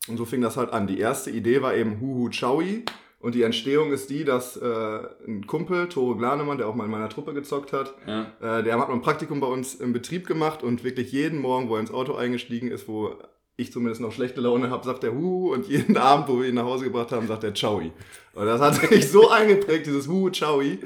Und 0.07 0.17
so 0.17 0.25
fing 0.25 0.41
das 0.41 0.57
halt 0.57 0.73
an. 0.73 0.88
Die 0.88 1.00
erste 1.00 1.29
Idee 1.31 1.61
war 1.61 1.73
eben 1.75 2.01
Huhu 2.01 2.29
Chaui. 2.29 2.83
Und 3.19 3.35
die 3.35 3.44
Entstehung 3.44 3.94
ist 3.94 4.09
die, 4.09 4.25
dass 4.25 4.57
äh, 4.57 5.00
ein 5.25 5.47
Kumpel, 5.47 5.88
Tore 5.88 6.17
Glanemann, 6.17 6.57
der 6.57 6.67
auch 6.67 6.75
mal 6.75 6.83
in 6.83 6.91
meiner 6.91 7.07
Truppe 7.07 7.33
gezockt 7.33 7.71
hat, 7.71 7.94
Ja. 8.05 8.23
äh, 8.59 8.63
der 8.63 8.77
hat 8.77 8.89
mal 8.89 8.94
ein 8.95 9.01
Praktikum 9.01 9.39
bei 9.39 9.47
uns 9.47 9.75
im 9.75 9.94
Betrieb 9.94 10.27
gemacht 10.27 10.61
und 10.61 10.83
wirklich 10.83 11.13
jeden 11.13 11.39
Morgen, 11.39 11.69
wo 11.69 11.75
er 11.75 11.79
ins 11.79 11.94
Auto 11.94 12.15
eingestiegen 12.15 12.69
ist, 12.69 12.89
wo 12.89 13.15
ich 13.55 13.71
zumindest 13.71 14.01
noch 14.01 14.11
schlechte 14.11 14.41
Laune 14.41 14.69
habe, 14.71 14.83
sagt 14.83 15.05
er 15.05 15.13
Huhu 15.13 15.53
und 15.53 15.69
jeden 15.69 15.95
Abend, 16.11 16.27
wo 16.27 16.41
wir 16.41 16.50
ihn 16.50 16.55
nach 16.55 16.65
Hause 16.65 16.83
gebracht 16.83 17.13
haben, 17.13 17.27
sagt 17.27 17.45
er 17.45 17.53
Chaui. 17.53 17.94
Und 18.33 18.45
das 18.45 18.59
hat 18.59 18.75
sich 18.89 19.09
so 19.09 19.29
eingeprägt, 19.29 19.85
dieses 19.85 20.09
Huhu 20.09 20.29
Chaui, 20.31 20.79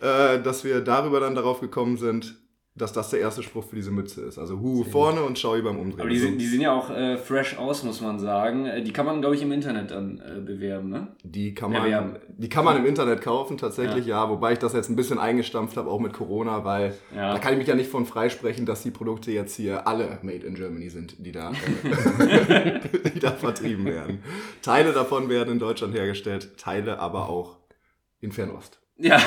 äh, 0.00 0.40
dass 0.42 0.64
wir 0.64 0.80
darüber 0.80 1.20
dann 1.20 1.34
darauf 1.34 1.60
gekommen 1.60 1.96
sind, 1.96 2.36
dass 2.76 2.92
das 2.92 3.10
der 3.10 3.18
erste 3.20 3.42
Spruch 3.42 3.64
für 3.64 3.74
diese 3.74 3.90
Mütze 3.90 4.22
ist. 4.22 4.38
Also 4.38 4.58
Huhu 4.60 4.84
vorne 4.84 5.22
und 5.22 5.36
Chaui 5.38 5.60
beim 5.60 5.76
Umdrehen. 5.78 6.00
Aber 6.02 6.08
die, 6.08 6.18
So- 6.18 6.26
sind- 6.26 6.38
die 6.38 6.46
sehen 6.46 6.60
ja 6.62 6.72
auch 6.72 6.88
äh, 6.88 7.18
fresh 7.18 7.58
aus, 7.58 7.82
muss 7.82 8.00
man 8.00 8.20
sagen. 8.20 8.64
Äh, 8.64 8.82
Die 8.82 8.92
kann 8.92 9.04
man, 9.04 9.20
glaube 9.20 9.34
ich, 9.34 9.42
im 9.42 9.50
Internet 9.50 9.90
dann 9.90 10.20
äh, 10.24 10.40
bewerben, 10.40 10.88
ne? 10.88 11.08
Die 11.24 11.52
kann, 11.52 11.72
man, 11.72 11.82
Erwerben. 11.82 12.16
die 12.38 12.48
kann 12.48 12.64
man 12.64 12.76
im 12.78 12.86
Internet 12.86 13.20
kaufen, 13.22 13.58
tatsächlich, 13.58 14.06
ja. 14.06 14.30
Wobei 14.30 14.52
ich 14.52 14.60
das 14.60 14.72
jetzt 14.72 14.88
ein 14.88 14.94
bisschen 14.96 15.18
eingestampft 15.18 15.76
habe, 15.76 15.90
auch 15.90 15.98
mit 15.98 16.12
Corona, 16.12 16.64
weil 16.64 16.94
Ja. 17.14 17.32
da 17.32 17.38
kann 17.40 17.52
ich 17.54 17.58
mich 17.58 17.66
ja 17.68 17.74
nicht 17.74 17.90
von 17.90 18.06
freisprechen, 18.06 18.64
dass 18.66 18.82
die 18.84 18.92
Produkte 18.92 19.32
jetzt 19.32 19.56
hier 19.56 19.86
alle 19.88 20.18
made 20.22 20.46
in 20.46 20.54
Germany 20.54 20.88
sind, 20.90 21.16
die 21.18 21.32
da, 21.32 21.50
äh, 21.50 22.80
die 23.14 23.18
da 23.18 23.32
vertrieben 23.32 23.84
werden. 23.84 24.22
Teile 24.62 24.92
davon 24.92 25.28
werden 25.28 25.50
in 25.54 25.58
Deutschland 25.58 25.92
hergestellt, 25.94 26.56
Teile 26.56 27.00
aber 27.00 27.28
auch 27.28 27.58
in 28.20 28.30
Fernost. 28.32 28.78
Ja. 29.00 29.18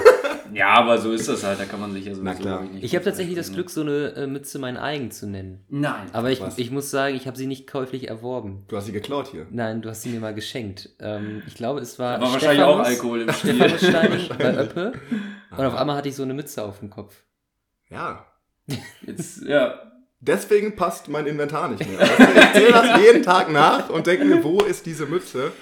ja, 0.54 0.68
aber 0.70 0.98
so 0.98 1.12
ist 1.12 1.28
das 1.28 1.44
halt. 1.44 1.60
Da 1.60 1.64
kann 1.64 1.80
man 1.80 1.92
sich 1.92 2.06
ja 2.06 2.14
sowieso 2.14 2.44
Na 2.44 2.60
nicht 2.62 2.82
Ich 2.82 2.94
habe 2.94 3.04
tatsächlich 3.04 3.36
das 3.36 3.52
Glück, 3.52 3.70
so 3.70 3.82
eine 3.82 4.14
äh, 4.16 4.26
Mütze 4.26 4.58
mein 4.58 4.76
eigen 4.76 5.10
zu 5.10 5.26
nennen. 5.26 5.64
ne? 5.68 5.80
Nein. 5.80 6.06
Aber 6.12 6.30
ich, 6.30 6.40
Was? 6.40 6.58
ich 6.58 6.70
muss 6.70 6.90
sagen, 6.90 7.14
ich 7.14 7.26
habe 7.26 7.36
sie 7.36 7.46
nicht 7.46 7.66
käuflich 7.66 8.08
erworben. 8.08 8.64
Du 8.68 8.76
hast 8.76 8.86
sie 8.86 8.92
geklaut 8.92 9.28
hier. 9.28 9.46
Nein, 9.50 9.82
du 9.82 9.90
hast 9.90 10.02
sie 10.02 10.08
mir 10.10 10.20
mal 10.20 10.34
geschenkt. 10.34 10.90
Ähm, 11.00 11.42
ich 11.46 11.54
glaube, 11.54 11.80
es 11.80 11.98
war. 11.98 12.18
Da 12.18 12.24
war 12.24 12.32
wahrscheinlich 12.32 12.62
auch 12.62 12.80
Alkohol 12.80 13.22
im 13.22 13.32
Spiel. 13.32 13.78
Steining 13.78 14.28
bei 14.38 14.56
Öppe. 14.56 14.92
Und 15.56 15.64
auf 15.64 15.76
einmal 15.76 15.96
hatte 15.96 16.08
ich 16.08 16.16
so 16.16 16.22
eine 16.22 16.34
Mütze 16.34 16.62
auf 16.64 16.78
dem 16.80 16.90
Kopf. 16.90 17.22
Ja. 17.90 18.26
Jetzt, 19.06 19.42
ja. 19.46 19.80
Deswegen 20.20 20.74
passt 20.74 21.08
mein 21.08 21.26
Inventar 21.26 21.68
nicht 21.68 21.88
mehr. 21.88 22.00
Also 22.00 22.12
ich 22.12 22.52
zähle 22.52 22.72
das 22.72 23.00
jeden 23.00 23.22
Tag 23.22 23.52
nach 23.52 23.88
und 23.88 24.06
denke 24.06 24.24
mir, 24.24 24.42
wo 24.42 24.60
ist 24.60 24.84
diese 24.84 25.06
Mütze? 25.06 25.52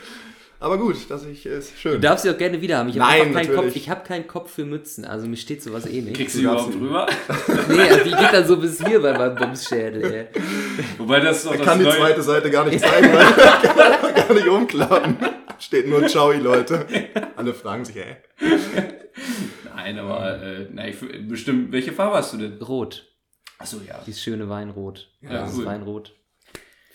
Aber 0.58 0.78
gut, 0.78 0.96
dass 1.10 1.24
ich 1.24 1.44
ist 1.44 1.78
schön. 1.78 1.92
Du 1.92 2.00
darfst 2.00 2.24
sie 2.24 2.30
auch 2.30 2.38
gerne 2.38 2.60
wieder 2.62 2.78
haben. 2.78 2.88
Ich 2.88 2.98
habe 2.98 3.12
Nein, 3.12 3.34
keinen. 3.34 3.54
Kopf. 3.54 3.76
Ich 3.76 3.90
habe 3.90 4.04
keinen 4.06 4.26
Kopf 4.26 4.52
für 4.52 4.64
Mützen. 4.64 5.04
Also 5.04 5.26
mir 5.26 5.36
steht 5.36 5.62
sowas 5.62 5.86
eh 5.86 6.00
nicht. 6.00 6.16
Kriegst 6.16 6.34
du 6.34 6.38
die 6.38 6.44
überhaupt 6.44 6.74
drüber? 6.74 7.06
Nee, 7.68 7.80
also 7.82 8.04
die 8.04 8.10
geht 8.10 8.32
dann 8.32 8.46
so 8.46 8.56
bis 8.56 8.82
hier 8.84 9.02
bei 9.02 9.12
meinem 9.12 9.34
Bumsschädel. 9.34 10.04
Ey. 10.04 10.26
Wobei 10.98 11.20
das 11.20 11.38
ist 11.38 11.46
doch 11.46 11.52
Er 11.52 11.58
das 11.58 11.66
kann 11.66 11.78
die 11.78 11.84
Neue. 11.84 11.96
zweite 11.96 12.22
Seite 12.22 12.50
gar 12.50 12.64
nicht 12.64 12.80
zeigen, 12.84 13.12
weil 13.12 13.26
er 13.26 13.98
kann 13.98 14.14
gar 14.14 14.34
nicht 14.34 14.48
umklappen. 14.48 15.16
Steht 15.58 15.88
nur 15.88 16.06
Chaui, 16.08 16.38
Leute. 16.38 16.86
Alle 17.36 17.52
fragen 17.52 17.84
sich, 17.84 17.96
ey. 17.96 18.16
Nein, 19.74 19.98
aber 19.98 20.42
äh, 20.42 20.90
ich, 20.90 21.28
bestimmt. 21.28 21.72
Welche 21.72 21.92
Farbe 21.92 22.16
hast 22.16 22.32
du 22.32 22.38
denn? 22.38 22.62
Rot. 22.62 23.06
Achso, 23.58 23.78
ja. 23.86 24.00
Dieses 24.06 24.22
schöne 24.22 24.48
Weinrot. 24.48 25.10
Ja, 25.20 25.44
Dieses 25.44 25.58
cool. 25.58 25.66
Weinrot. 25.66 26.14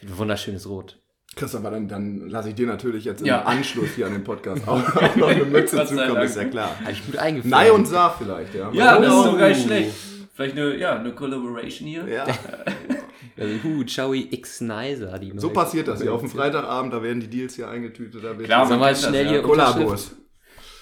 Ein 0.02 0.18
wunderschönes 0.18 0.68
Rot. 0.68 1.01
Christopher, 1.36 1.72
dann, 1.72 1.88
dann 1.88 2.30
lasse 2.30 2.50
ich 2.50 2.56
dir 2.56 2.68
natürlich 2.68 3.06
jetzt 3.06 3.22
im 3.22 3.28
Ja. 3.28 3.44
Anschluss 3.44 3.92
hier 3.96 4.06
an 4.08 4.12
den 4.14 4.24
Podcast 4.24 4.68
auch, 4.68 4.96
auch 4.96 5.16
noch 5.16 5.30
eine 5.30 5.46
Mütze 5.46 5.86
zukommen, 5.86 6.18
ist 6.22 6.36
ja 6.36 6.46
klar. 6.46 6.78
Habe 6.82 6.92
ich 6.92 7.06
gut 7.06 7.18
eingeführt. 7.18 7.52
Nei 7.52 7.72
und 7.72 7.86
Saar 7.88 8.16
vielleicht, 8.18 8.54
ja. 8.54 8.70
Ja, 8.74 8.98
das 9.00 9.08
ist 9.08 9.14
Oh. 9.14 9.24
doch 9.32 9.38
gar 9.38 9.48
nicht 9.50 9.64
schlecht. 9.64 9.92
Vielleicht 10.34 10.58
eine, 10.58 10.76
ja, 10.78 10.96
eine 11.00 11.14
Collaboration 11.14 11.88
hier. 11.88 12.08
Ja, 12.08 12.26
Also, 13.38 13.56
hu, 13.64 13.84
Chowi 13.86 14.28
X 14.32 14.62
Nicer. 14.62 15.18
Die 15.18 15.34
so 15.38 15.50
passiert 15.50 15.88
das 15.88 16.02
hier. 16.02 16.14
Auf 16.14 16.20
dem 16.20 16.30
Freitagabend, 16.30 16.94
da 16.94 17.02
werden 17.02 17.22
die 17.22 17.30
Deals 17.30 17.56
hier 17.56 17.70
eingetütet. 17.70 18.24
Da 18.24 18.38
wird 18.38 18.46
Klar, 18.48 18.68
man 18.68 18.80
mal 18.80 18.92
das, 18.92 19.08
schnell 19.08 19.26
ja. 19.26 19.32
hier 19.32 19.42
Kollabos. 19.42 20.12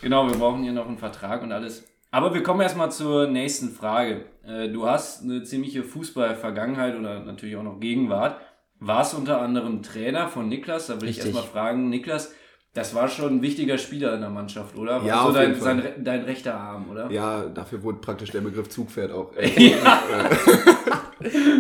Genau, 0.01 0.27
wir 0.27 0.35
brauchen 0.37 0.63
hier 0.63 0.71
noch 0.73 0.87
einen 0.87 0.97
Vertrag 0.97 1.41
und 1.43 1.51
alles. 1.51 1.85
Aber 2.11 2.33
wir 2.33 2.41
kommen 2.41 2.61
erstmal 2.61 2.91
zur 2.91 3.27
nächsten 3.27 3.69
Frage. 3.69 4.25
Äh, 4.45 4.69
Du 4.69 4.87
hast 4.87 5.23
eine 5.23 5.43
ziemliche 5.43 5.83
Fußball-Vergangenheit 5.83 6.97
oder 6.97 7.19
natürlich 7.23 7.55
auch 7.55 7.63
noch 7.63 7.79
Gegenwart. 7.79 8.41
Warst 8.79 9.13
unter 9.15 9.41
anderem 9.41 9.83
Trainer 9.83 10.27
von 10.29 10.47
Niklas. 10.49 10.87
Da 10.87 11.01
will 11.01 11.09
ich 11.09 11.17
Richtig. 11.17 11.35
erstmal 11.35 11.51
fragen, 11.51 11.89
Niklas, 11.89 12.33
Das 12.73 12.93
war 12.93 13.07
schon 13.09 13.37
ein 13.37 13.41
wichtiger 13.41 13.77
Spieler 13.79 14.13
in 14.13 14.21
der 14.21 14.29
Mannschaft, 14.29 14.77
oder? 14.77 15.01
War 15.01 15.05
Ja, 15.07 15.21
so 15.23 15.27
auf 15.29 15.33
dein, 15.33 15.49
jeden 15.49 15.61
Fall. 15.61 15.81
sein, 15.81 16.03
dein 16.03 16.21
rechter 16.23 16.53
Arm, 16.55 16.89
oder? 16.91 17.09
Ja, 17.11 17.45
dafür 17.45 17.81
wurde 17.83 17.97
praktisch 17.99 18.29
der 18.31 18.41
Begriff 18.41 18.69
Zugpferd 18.69 19.11
auch. 19.11 19.33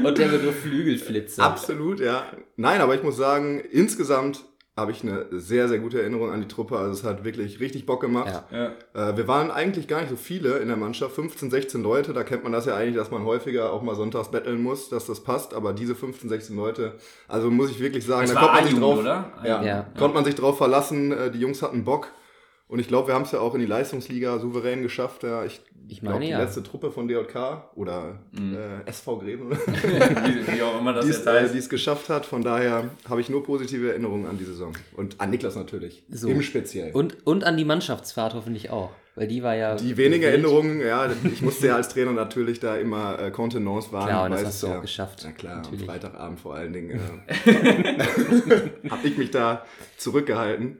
Und 0.03 0.17
der 0.17 0.27
Begriff 0.27 0.61
Flügelflitzer. 0.61 1.43
Absolut, 1.43 1.99
ja. 1.99 2.23
Nein, 2.55 2.79
aber 2.79 2.95
ich 2.95 3.03
muss 3.03 3.17
sagen, 3.17 3.59
insgesamt 3.59 4.45
habe 4.79 4.91
ich 4.91 5.03
eine 5.03 5.25
sehr, 5.31 5.67
sehr 5.67 5.79
gute 5.79 5.99
Erinnerung 6.01 6.31
an 6.31 6.41
die 6.41 6.47
Truppe. 6.47 6.77
Also 6.77 6.91
es 6.93 7.03
hat 7.03 7.23
wirklich 7.23 7.59
richtig 7.59 7.85
Bock 7.85 8.01
gemacht. 8.01 8.41
Ja. 8.51 8.73
Ja. 8.95 9.09
Äh, 9.11 9.17
wir 9.17 9.27
waren 9.27 9.51
eigentlich 9.51 9.87
gar 9.87 9.99
nicht 10.01 10.09
so 10.09 10.15
viele 10.15 10.57
in 10.57 10.67
der 10.67 10.77
Mannschaft, 10.77 11.13
15, 11.15 11.51
16 11.51 11.83
Leute. 11.83 12.13
Da 12.13 12.23
kennt 12.23 12.43
man 12.43 12.51
das 12.51 12.65
ja 12.65 12.75
eigentlich, 12.75 12.95
dass 12.95 13.11
man 13.11 13.23
häufiger 13.25 13.71
auch 13.73 13.81
mal 13.81 13.95
sonntags 13.95 14.29
betteln 14.31 14.61
muss, 14.63 14.89
dass 14.89 15.05
das 15.05 15.19
passt. 15.21 15.53
Aber 15.53 15.73
diese 15.73 15.95
15, 15.95 16.29
16 16.29 16.55
Leute, 16.55 16.93
also 17.27 17.49
muss 17.51 17.69
ich 17.71 17.79
wirklich 17.79 18.05
sagen, 18.05 18.27
Das 18.27 18.33
da 18.35 18.41
war 18.41 18.47
konnte 18.55 18.63
man 18.63 18.69
sich 18.71 18.79
drauf, 18.79 18.99
oder? 18.99 19.31
Ja, 19.43 19.63
Ja. 19.63 19.85
konnte 19.97 20.15
man 20.15 20.25
sich 20.25 20.35
drauf 20.35 20.57
verlassen. 20.57 21.11
Äh, 21.11 21.31
Die 21.31 21.39
Jungs 21.39 21.61
hatten 21.61 21.83
Bock. 21.83 22.07
Und 22.69 22.77
ich 22.77 22.87
glaube, 22.87 23.07
wir 23.07 23.15
haben 23.15 23.23
es 23.23 23.31
ja 23.31 23.39
auch 23.39 23.55
in 23.55 23.61
die 23.61 23.65
Leistungsliga 23.65 24.37
souverän 24.37 24.83
geschafft. 24.83 25.23
Ja, 25.23 25.43
ich 25.43 25.59
Ich 25.87 26.01
glaube, 26.01 26.13
meine 26.13 26.25
die 26.25 26.31
ja. 26.31 26.39
letzte 26.39 26.61
Truppe 26.61 26.91
von 26.91 27.07
DJK 27.07 27.63
oder 27.73 28.19
äh, 28.31 28.87
SV 28.87 29.17
Greven, 29.17 29.49
wie, 29.57 30.55
wie 30.55 30.61
auch 30.61 30.79
immer 30.79 30.93
das 30.93 31.05
die 31.05 31.09
es 31.09 31.17
jetzt 31.17 31.27
äh, 31.27 31.31
heißt. 31.31 31.53
die 31.55 31.57
es 31.57 31.67
geschafft 31.67 32.09
hat. 32.09 32.27
Von 32.27 32.43
daher 32.43 32.91
habe 33.09 33.21
ich 33.21 33.29
nur 33.29 33.43
positive 33.43 33.89
Erinnerungen 33.89 34.27
an 34.27 34.37
die 34.37 34.43
Saison. 34.43 34.73
Und 34.95 35.19
an 35.19 35.31
Niklas 35.31 35.55
natürlich. 35.55 36.03
So. 36.09 36.27
Im 36.27 36.43
Speziellen. 36.43 36.93
Und, 36.93 37.25
und 37.25 37.43
an 37.43 37.57
die 37.57 37.65
Mannschaftsfahrt 37.65 38.35
hoffentlich 38.35 38.69
auch. 38.69 38.91
Weil 39.15 39.27
die 39.27 39.41
war 39.41 39.55
ja. 39.55 39.75
die 39.75 39.97
wenigen. 39.97 40.23
Erinnerungen, 40.23 40.79
ja, 40.79 41.09
ich 41.23 41.41
musste 41.41 41.67
ja 41.67 41.75
als 41.75 41.89
Trainer 41.89 42.11
natürlich 42.11 42.59
da 42.59 42.77
immer 42.77 43.17
äh, 43.19 43.31
Kontenance 43.31 43.91
wahren. 43.91 44.09
Klar, 44.09 44.25
und 44.25 44.31
das 44.31 44.45
hast 44.45 44.61
du 44.61 44.67
ja. 44.67 44.77
auch 44.77 44.81
geschafft. 44.81 45.21
Na 45.23 45.31
klar, 45.31 45.55
Natürlich. 45.55 45.81
am 45.81 45.87
Freitagabend 45.87 46.39
vor 46.39 46.53
allen 46.53 46.71
Dingen 46.71 46.91
äh, 46.91 48.89
habe 48.91 49.07
ich 49.07 49.17
mich 49.17 49.31
da 49.31 49.65
zurückgehalten. 49.97 50.77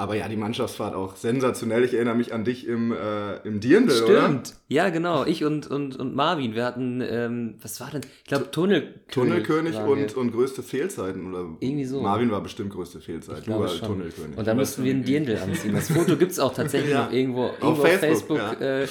Aber 0.00 0.14
ja, 0.14 0.28
die 0.28 0.36
Mannschaftsfahrt 0.36 0.94
auch 0.94 1.14
sensationell. 1.14 1.84
Ich 1.84 1.92
erinnere 1.92 2.14
mich 2.14 2.32
an 2.32 2.42
dich 2.42 2.66
im, 2.66 2.90
äh, 2.90 3.36
im 3.46 3.60
Dirndl, 3.60 4.02
oder? 4.02 4.22
Stimmt. 4.22 4.54
Ja, 4.68 4.88
genau. 4.88 5.26
Ich 5.26 5.44
und, 5.44 5.66
und, 5.70 5.94
und 5.96 6.16
Marvin, 6.16 6.54
wir 6.54 6.64
hatten, 6.64 7.02
ähm, 7.02 7.56
was 7.60 7.78
war 7.80 7.90
denn? 7.90 8.00
Ich 8.22 8.28
glaube, 8.28 8.50
Tunnelkönig. 8.50 9.02
Tunnelkönig 9.10 9.76
und, 9.76 10.16
und 10.16 10.32
größte 10.32 10.62
Fehlzeiten. 10.62 11.28
Oder 11.34 11.44
Irgendwie 11.60 11.84
so. 11.84 12.00
Marvin 12.00 12.30
war 12.30 12.40
bestimmt 12.42 12.70
größte 12.72 13.00
Fehlzeit. 13.00 13.40
Ich 13.40 13.44
Du 13.44 13.50
glaube 13.50 13.64
warst 13.64 13.76
schon. 13.76 13.88
Tunnelkönig. 13.88 14.38
Und 14.38 14.46
dann 14.46 14.56
mussten 14.56 14.84
wir 14.84 14.90
einen 14.94 15.04
Dirndl 15.04 15.36
anziehen. 15.42 15.74
Das 15.74 15.92
Foto 15.92 16.16
gibt 16.16 16.32
es 16.32 16.38
auch 16.40 16.54
tatsächlich 16.54 16.92
Ja. 16.92 17.04
noch 17.04 17.12
irgendwo. 17.12 17.44
Auf 17.48 17.52
irgendwo 17.60 17.82
auf 17.82 17.88
Facebook, 17.98 18.38
Facebook, 18.38 18.60
äh, 18.62 18.84
äh, 18.84 18.88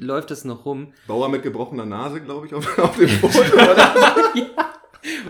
läuft 0.00 0.32
es 0.32 0.44
noch 0.44 0.64
rum. 0.66 0.92
Bauer 1.06 1.28
mit 1.28 1.44
gebrochener 1.44 1.86
Nase, 1.86 2.20
glaube 2.20 2.48
ich, 2.48 2.54
auf, 2.54 2.78
auf 2.80 2.96
dem 2.96 3.08
Foto. 3.08 3.38
oder? 3.54 3.94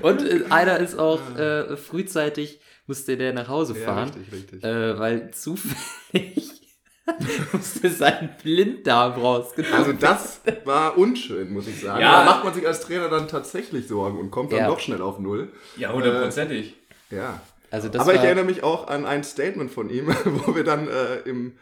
Und 0.03 0.23
äh, 0.23 0.45
einer 0.51 0.79
ist 0.79 0.99
auch 0.99 1.21
äh, 1.37 1.77
frühzeitig, 1.77 2.61
musste 2.87 3.17
der 3.17 3.33
nach 3.33 3.49
Hause 3.49 3.79
ja, 3.79 3.85
fahren, 3.87 4.11
richtig, 4.11 4.33
richtig. 4.33 4.65
äh, 4.65 4.99
weil 4.99 5.31
zufällig 5.33 6.61
musste 7.53 7.91
sein 7.91 8.31
Blinddarm 8.43 9.13
rausgenommen 9.21 9.77
Also 9.77 9.93
das 9.93 10.41
war 10.65 10.97
unschön, 10.99 11.53
muss 11.53 11.67
ich 11.69 11.81
sagen. 11.81 12.01
Ja. 12.01 12.25
Da 12.25 12.31
macht 12.31 12.45
man 12.45 12.55
sich 12.55 12.67
als 12.67 12.81
Trainer 12.81 13.09
dann 13.09 13.29
tatsächlich 13.29 13.89
Sorgen 13.89 14.19
und 14.19 14.31
kommt 14.31 14.53
dann 14.53 14.61
Ja. 14.61 14.69
doch 14.69 14.81
schnell 14.81 15.03
auf 15.03 15.19
Null. 15.19 15.53
Ja, 15.77 15.93
hundertprozentig. 15.93 16.77
Ja. 17.11 17.41
Also 17.71 17.89
das 17.89 18.03
Aber 18.03 18.15
ich 18.15 18.21
erinnere 18.21 18.45
mich 18.45 18.63
auch 18.63 18.87
an 18.89 19.07
ein 19.07 19.25
Statement 19.25 19.71
von 19.71 19.89
ihm, 19.91 20.09
wo 20.25 20.55
wir 20.55 20.65
dann 20.65 20.89
äh, 20.89 21.17
im, 21.25 21.55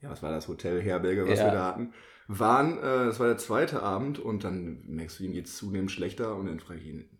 ja, 0.00 0.10
was 0.10 0.22
war 0.22 0.30
das, 0.30 0.48
Hotel 0.48 0.80
Herberge, 0.82 1.26
was 1.28 1.38
Ja. 1.38 1.46
wir 1.46 1.52
da 1.52 1.64
hatten, 1.66 1.92
waren, 2.28 2.78
äh, 2.78 3.06
das 3.06 3.20
war 3.20 3.28
der 3.28 3.38
zweite 3.38 3.82
Abend 3.82 4.18
und 4.18 4.44
dann 4.44 4.82
merkst 4.86 5.20
du, 5.20 5.24
ihm 5.24 5.32
geht's 5.32 5.56
zunehmend 5.56 5.90
schlechter 5.90 6.34
und 6.36 6.46
dann 6.46 6.60
frage 6.60 6.80
ich 6.80 6.86
ihn, 6.86 7.18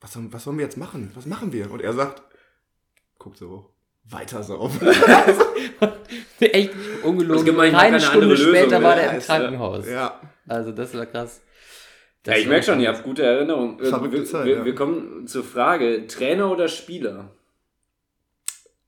was, 0.00 0.12
sollen- 0.12 0.32
was 0.32 0.44
sollen 0.44 0.56
wir 0.58 0.64
jetzt 0.64 0.76
machen? 0.78 1.10
Was 1.14 1.26
machen 1.26 1.52
wir? 1.52 1.70
Und 1.70 1.80
er 1.82 1.92
sagt, 1.92 2.22
guck 3.22 3.36
so 3.36 3.48
hoch, 3.50 3.70
weiter 4.10 4.42
saufen. 4.42 4.88
echt 6.40 6.70
Es 6.74 7.04
ungelogen. 7.04 7.56
manchmal 7.56 7.80
Eine 7.82 7.98
keine 7.98 8.00
Stunde 8.00 8.26
Lösung, 8.26 8.48
später 8.48 8.82
war 8.82 8.96
ja, 8.96 9.02
der 9.02 9.10
im 9.12 9.20
ja. 9.20 9.24
Krankenhaus. 9.26 9.88
ja, 9.88 10.20
Also 10.48 10.72
das 10.72 10.94
war 10.96 11.06
krass. 11.06 11.40
Ja, 12.26 12.32
Das 12.32 12.38
ich 12.38 12.46
war 12.46 12.50
merke 12.50 12.66
schon, 12.66 12.80
ihr 12.80 12.88
habt 12.88 13.04
gute 13.04 13.22
Erinnerungen. 13.22 13.78
Äh, 13.78 14.12
wir, 14.12 14.24
Zeit, 14.24 14.44
wir, 14.46 14.56
ja. 14.56 14.64
wir 14.64 14.74
kommen 14.74 15.26
zur 15.28 15.44
Frage, 15.44 16.06
Trainer 16.08 16.50
oder 16.50 16.66
Spieler? 16.68 17.30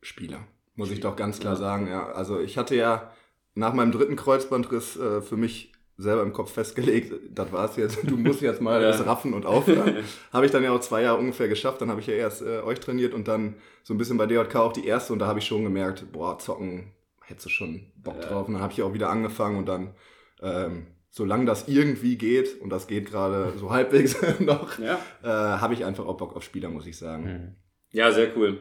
Spieler, 0.03 0.41
muss 0.75 0.91
ich 0.91 1.01
doch 1.01 1.15
ganz 1.17 1.39
klar 1.39 1.57
sagen. 1.57 1.89
Ja, 1.89 2.13
also 2.13 2.41
ich 2.41 2.59
hatte 2.59 2.75
ja 2.75 3.13
nach 3.55 3.73
meinem 3.73 3.93
dritten 3.93 4.17
Kreuzbandriss 4.17 4.97
äh, 4.97 5.21
für 5.23 5.37
mich 5.37 5.73
selber 5.97 6.23
im 6.23 6.33
Kopf 6.33 6.53
festgelegt, 6.53 7.13
das 7.35 7.53
war's 7.53 7.77
jetzt, 7.77 7.99
du 8.03 8.17
musst 8.17 8.41
jetzt 8.41 8.61
mal 8.61 8.83
Ja. 8.83 8.89
das 8.89 9.07
raffen 9.07 9.33
und 9.33 9.47
aufhören. 9.47 9.97
habe 10.33 10.45
ich 10.47 10.53
dann 10.53 10.65
ja 10.65 10.73
auch 10.73 10.81
zwei 10.81 11.03
Jahre 11.03 11.19
ungefähr 11.19 11.49
geschafft, 11.49 11.81
dann 11.81 11.91
habe 11.91 12.01
ich 12.01 12.07
ja 12.09 12.15
erst 12.15 12.43
äh, 12.43 12.61
euch 12.63 12.81
trainiert 12.81 13.15
und 13.15 13.29
dann 13.29 13.55
so 13.85 13.95
ein 13.95 13.99
bisschen 13.99 14.17
bei 14.17 14.27
DJK 14.27 14.57
auch 14.57 14.73
die 14.73 14.87
erste 14.87 15.13
und 15.13 15.19
da 15.21 15.27
habe 15.27 15.39
ich 15.39 15.47
schon 15.47 15.63
gemerkt, 15.63 16.05
boah, 16.13 16.39
zocken, 16.39 16.93
hättest 17.25 17.47
du 17.47 17.51
schon 17.51 17.87
Bock 17.97 18.17
Ja. 18.21 18.29
drauf. 18.29 18.49
Und 18.49 18.55
dann 18.55 18.63
habe 18.63 18.73
ich 18.73 18.83
auch 18.83 18.93
wieder 18.93 19.09
angefangen 19.11 19.57
und 19.59 19.67
dann, 19.67 19.95
ähm, 20.43 20.87
solange 21.11 21.45
das 21.45 21.69
irgendwie 21.69 22.17
geht, 22.17 22.61
und 22.61 22.71
das 22.71 22.87
geht 22.89 23.07
gerade 23.09 23.53
so 23.57 23.71
halbwegs 23.71 24.17
noch, 24.41 24.79
Ja. 24.81 24.99
äh, 25.23 25.27
habe 25.61 25.75
ich 25.75 25.85
einfach 25.85 26.07
auch 26.07 26.17
Bock 26.17 26.35
auf 26.35 26.43
Spieler, 26.43 26.71
muss 26.71 26.87
ich 26.87 26.99
sagen. 26.99 27.25
Hm. 27.25 27.55
Ja, 27.93 28.11
sehr 28.11 28.37
cool. 28.37 28.59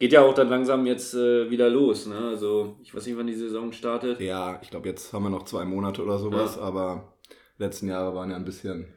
Geht 0.00 0.12
ja 0.12 0.22
auch 0.22 0.34
dann 0.34 0.48
langsam 0.48 0.86
jetzt 0.86 1.14
äh, 1.14 1.48
wieder 1.50 1.68
los. 1.68 2.06
Ne? 2.06 2.16
Also, 2.16 2.76
ich 2.82 2.92
weiß 2.94 3.06
nicht, 3.06 3.16
wann 3.16 3.26
die 3.28 3.34
Saison 3.34 3.70
startet. 3.72 4.18
Ja, 4.20 4.58
ich 4.62 4.70
glaube, 4.70 4.88
jetzt 4.88 5.12
haben 5.12 5.22
wir 5.24 5.30
noch 5.30 5.44
zwei 5.44 5.64
Monate 5.64 6.02
oder 6.02 6.18
sowas, 6.18 6.56
Ja. 6.56 6.62
aber 6.62 7.12
die 7.58 7.62
letzten 7.62 7.86
Jahre 7.88 8.14
waren 8.14 8.30
ja 8.30 8.36
ein 8.36 8.44
bisschen 8.46 8.92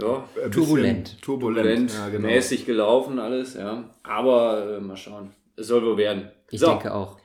Ja, 0.00 0.24
äh, 0.36 0.48
Turbulent. 0.48 1.04
Bisschen 1.04 1.20
turbulent, 1.20 1.22
turbulent, 1.22 1.92
ja, 1.94 2.08
genau. 2.08 2.26
mäßig 2.28 2.64
gelaufen 2.66 3.18
alles, 3.18 3.54
ja. 3.54 3.94
Aber 4.02 4.78
äh, 4.78 4.80
mal 4.80 4.96
schauen. 4.96 5.34
Es 5.54 5.66
soll 5.68 5.84
wohl 5.84 5.98
werden. 5.98 6.30
Ich 6.50 6.60
so, 6.60 6.66
denke 6.68 6.94
auch. 6.94 7.18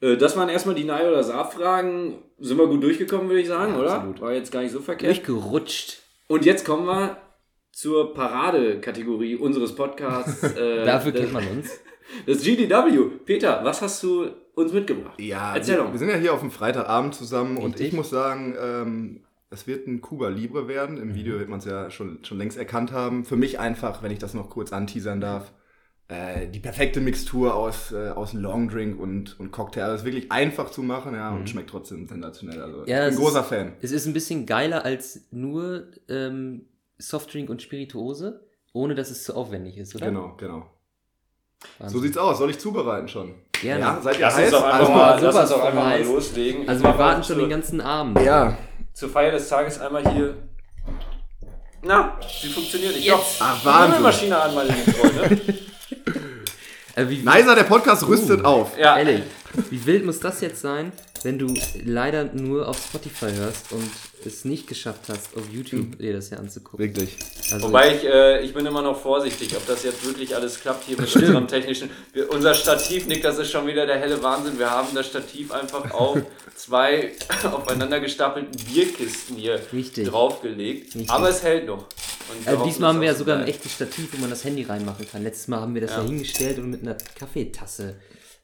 äh, 0.00 0.16
das 0.16 0.36
waren 0.36 0.48
erstmal 0.48 0.76
die 0.76 0.84
Nein- 0.84 1.08
oder 1.08 1.24
Saar-Fragen. 1.24 2.22
Sind 2.38 2.58
wir 2.58 2.68
gut 2.68 2.82
durchgekommen, 2.82 3.28
würde 3.28 3.40
ich 3.40 3.48
sagen, 3.48 3.74
Ja, 3.74 3.80
oder? 3.80 3.92
absolut. 3.94 4.20
War 4.20 4.32
jetzt 4.34 4.52
gar 4.52 4.62
nicht 4.62 4.70
so 4.72 4.78
verkehrt. 4.80 5.16
Durchgerutscht. 5.16 5.98
Und 6.28 6.44
jetzt 6.46 6.64
kommen 6.64 6.86
wir 6.86 7.16
zur 7.72 8.14
Paradekategorie 8.14 9.34
unseres 9.34 9.74
Podcasts. 9.74 10.42
Äh, 10.56 10.84
Dafür 10.84 11.10
kennt 11.12 11.32
man 11.32 11.44
uns. 11.48 11.70
Das 12.26 12.42
GDW. 12.42 12.98
Peter, 13.24 13.60
was 13.64 13.82
hast 13.82 14.02
du 14.02 14.28
uns 14.54 14.72
mitgebracht? 14.72 15.20
Ja, 15.20 15.54
Erzähl 15.54 15.76
wir, 15.76 15.84
doch. 15.84 15.92
wir 15.92 15.98
sind 15.98 16.08
ja 16.10 16.16
hier 16.16 16.34
auf 16.34 16.40
dem 16.40 16.50
Freitagabend 16.50 17.14
zusammen 17.14 17.56
und 17.56 17.72
Richtig. 17.72 17.88
ich 17.88 17.92
muss 17.94 18.10
sagen, 18.10 18.54
ähm, 18.60 19.20
es 19.50 19.66
wird 19.66 19.86
ein 19.86 20.00
Cuba 20.00 20.28
Libre 20.28 20.68
werden. 20.68 20.96
Im 20.98 21.14
Video 21.14 21.38
wird 21.38 21.48
man 21.48 21.58
es 21.58 21.64
ja 21.66 21.90
schon, 21.90 22.24
schon 22.24 22.38
längst 22.38 22.56
erkannt 22.58 22.92
haben. 22.92 23.24
Für 23.24 23.36
mich 23.36 23.58
einfach, 23.60 24.02
wenn 24.02 24.10
ich 24.10 24.18
das 24.18 24.34
noch 24.34 24.48
kurz 24.50 24.72
anteasern 24.72 25.20
darf, 25.20 25.52
äh, 26.08 26.48
die 26.48 26.58
perfekte 26.60 27.00
Mixtur 27.00 27.54
aus, 27.54 27.92
äh, 27.92 28.10
aus 28.10 28.32
einem 28.32 28.42
Long 28.42 28.68
Drink 28.68 28.98
und, 28.98 29.38
und 29.38 29.50
Cocktail. 29.50 29.86
Das 29.88 30.00
ist 30.00 30.04
wirklich 30.06 30.32
einfach 30.32 30.70
zu 30.70 30.82
machen 30.82 31.14
ja, 31.14 31.30
und 31.34 31.48
schmeckt 31.50 31.70
trotzdem 31.70 32.06
sensationell. 32.08 32.60
Also 32.62 32.78
Mhm. 32.80 32.86
Ja, 32.88 33.08
ich 33.08 33.14
bin 33.14 33.24
großer 33.24 33.40
ist- 33.40 33.46
Fan. 33.46 33.72
Es 33.82 33.92
ist 33.92 34.06
ein 34.06 34.12
bisschen 34.14 34.46
geiler 34.46 34.84
als 34.84 35.26
nur 35.30 35.88
ähm, 36.08 36.66
Softdrink 36.98 37.50
und 37.50 37.60
Spirituose, 37.62 38.46
ohne 38.72 38.94
dass 38.94 39.10
es 39.10 39.24
zu 39.24 39.34
aufwendig 39.34 39.76
ist, 39.78 39.94
oder? 39.94 40.06
Genau, 40.06 40.34
genau. 40.38 40.66
Wahnsinn. 41.78 41.98
So 41.98 42.02
sieht's 42.04 42.16
aus. 42.18 42.38
Soll 42.38 42.50
ich 42.50 42.58
zubereiten 42.58 43.08
schon? 43.08 43.34
Gerne. 43.60 43.80
Ja, 43.80 44.00
seid 44.02 44.14
ihr 44.16 44.20
Lass 44.22 44.34
uns 44.34 44.42
heiß? 44.46 44.54
einfach 44.54 44.72
Also- 44.80 44.92
mal, 44.92 45.18
lass 45.22 45.36
uns 45.36 45.50
doch 45.50 45.64
einfach 45.64 45.74
mal 45.84 46.02
loslegen. 46.02 46.68
Also 46.68 46.82
wir 46.84 46.98
warten 46.98 47.22
schon 47.24 47.38
den 47.38 47.50
ganzen 47.50 47.80
Abend. 47.80 48.20
Ja. 48.22 48.56
Zur 48.92 49.08
Feier 49.08 49.30
des 49.32 49.48
Tages 49.48 49.80
einmal 49.80 50.06
hier. 50.12 50.34
Na, 51.82 52.16
sie 52.40 52.48
funktioniert. 52.48 52.96
Ich 52.96 53.06
Jetzt. 53.06 53.36
Ach, 53.40 53.58
die 53.60 53.66
Wahnsinn. 53.66 54.02
Maschine 54.02 54.40
an, 54.40 54.54
meine 54.54 54.68
lieben 54.70 54.92
Freunde. 54.92 55.40
Äh, 56.94 57.04
wie, 57.08 57.18
Nicer, 57.18 57.54
der 57.54 57.64
Podcast 57.64 58.06
rüstet 58.06 58.42
Uh. 58.42 58.46
auf. 58.46 58.78
ja. 58.78 58.96
Ehrlich, 58.98 59.22
wie 59.70 59.84
wild 59.86 60.04
muss 60.04 60.20
das 60.20 60.40
jetzt 60.40 60.60
sein, 60.60 60.92
wenn 61.24 61.38
du 61.38 61.54
leider 61.84 62.24
nur 62.24 62.68
auf 62.68 62.78
Spotify 62.78 63.32
hörst 63.32 63.72
und 63.72 63.90
es 64.24 64.44
nicht 64.44 64.66
geschafft 64.66 65.02
hast, 65.08 65.36
auf 65.36 65.48
YouTube 65.52 65.98
dir 65.98 66.12
das 66.12 66.28
hier 66.28 66.38
anzugucken? 66.38 66.78
Wirklich. 66.78 67.16
Also, 67.50 67.66
Wobei 67.66 67.96
ich, 67.96 68.04
äh, 68.04 68.40
ich 68.44 68.54
bin 68.54 68.64
immer 68.66 68.82
noch 68.82 69.00
vorsichtig, 69.00 69.56
ob 69.56 69.66
das 69.66 69.82
jetzt 69.82 70.04
wirklich 70.06 70.34
alles 70.34 70.60
klappt 70.60 70.84
hier 70.84 71.00
mit 71.00 71.14
unserem 71.16 71.48
technischen. 71.48 71.90
Wir, 72.12 72.30
unser 72.30 72.54
Stativ, 72.54 73.06
Nick, 73.06 73.22
das 73.22 73.38
ist 73.38 73.50
schon 73.50 73.66
wieder 73.66 73.86
der 73.86 73.98
helle 73.98 74.22
Wahnsinn. 74.22 74.58
Wir 74.58 74.70
haben 74.70 74.94
das 74.94 75.06
Stativ 75.06 75.50
einfach 75.52 75.90
auf 75.92 76.18
zwei 76.56 77.12
aufeinander 77.44 78.00
gestapelten 78.00 78.52
Bierkisten 78.64 79.36
hier 79.36 79.60
Richtig. 79.72 80.08
draufgelegt. 80.08 80.94
Richtig. 80.94 81.10
Aber 81.10 81.28
es 81.28 81.42
hält 81.42 81.66
noch. 81.66 81.86
Hoffen, 82.46 82.64
diesmal 82.64 82.90
haben 82.90 83.00
wir 83.00 83.08
ja 83.08 83.14
sogar 83.14 83.38
ein 83.38 83.46
echtes 83.48 83.72
Stativ, 83.72 84.08
wo 84.12 84.20
man 84.20 84.30
das 84.30 84.44
Handy 84.44 84.62
reinmachen 84.62 85.06
kann. 85.10 85.22
Letztes 85.22 85.48
Mal 85.48 85.60
haben 85.60 85.74
wir 85.74 85.82
das 85.82 85.90
ja, 85.90 85.98
Ja. 85.98 86.06
hingestellt 86.06 86.58
und 86.58 86.70
mit 86.70 86.82
einer 86.82 86.96
Kaffeetasse 87.18 87.96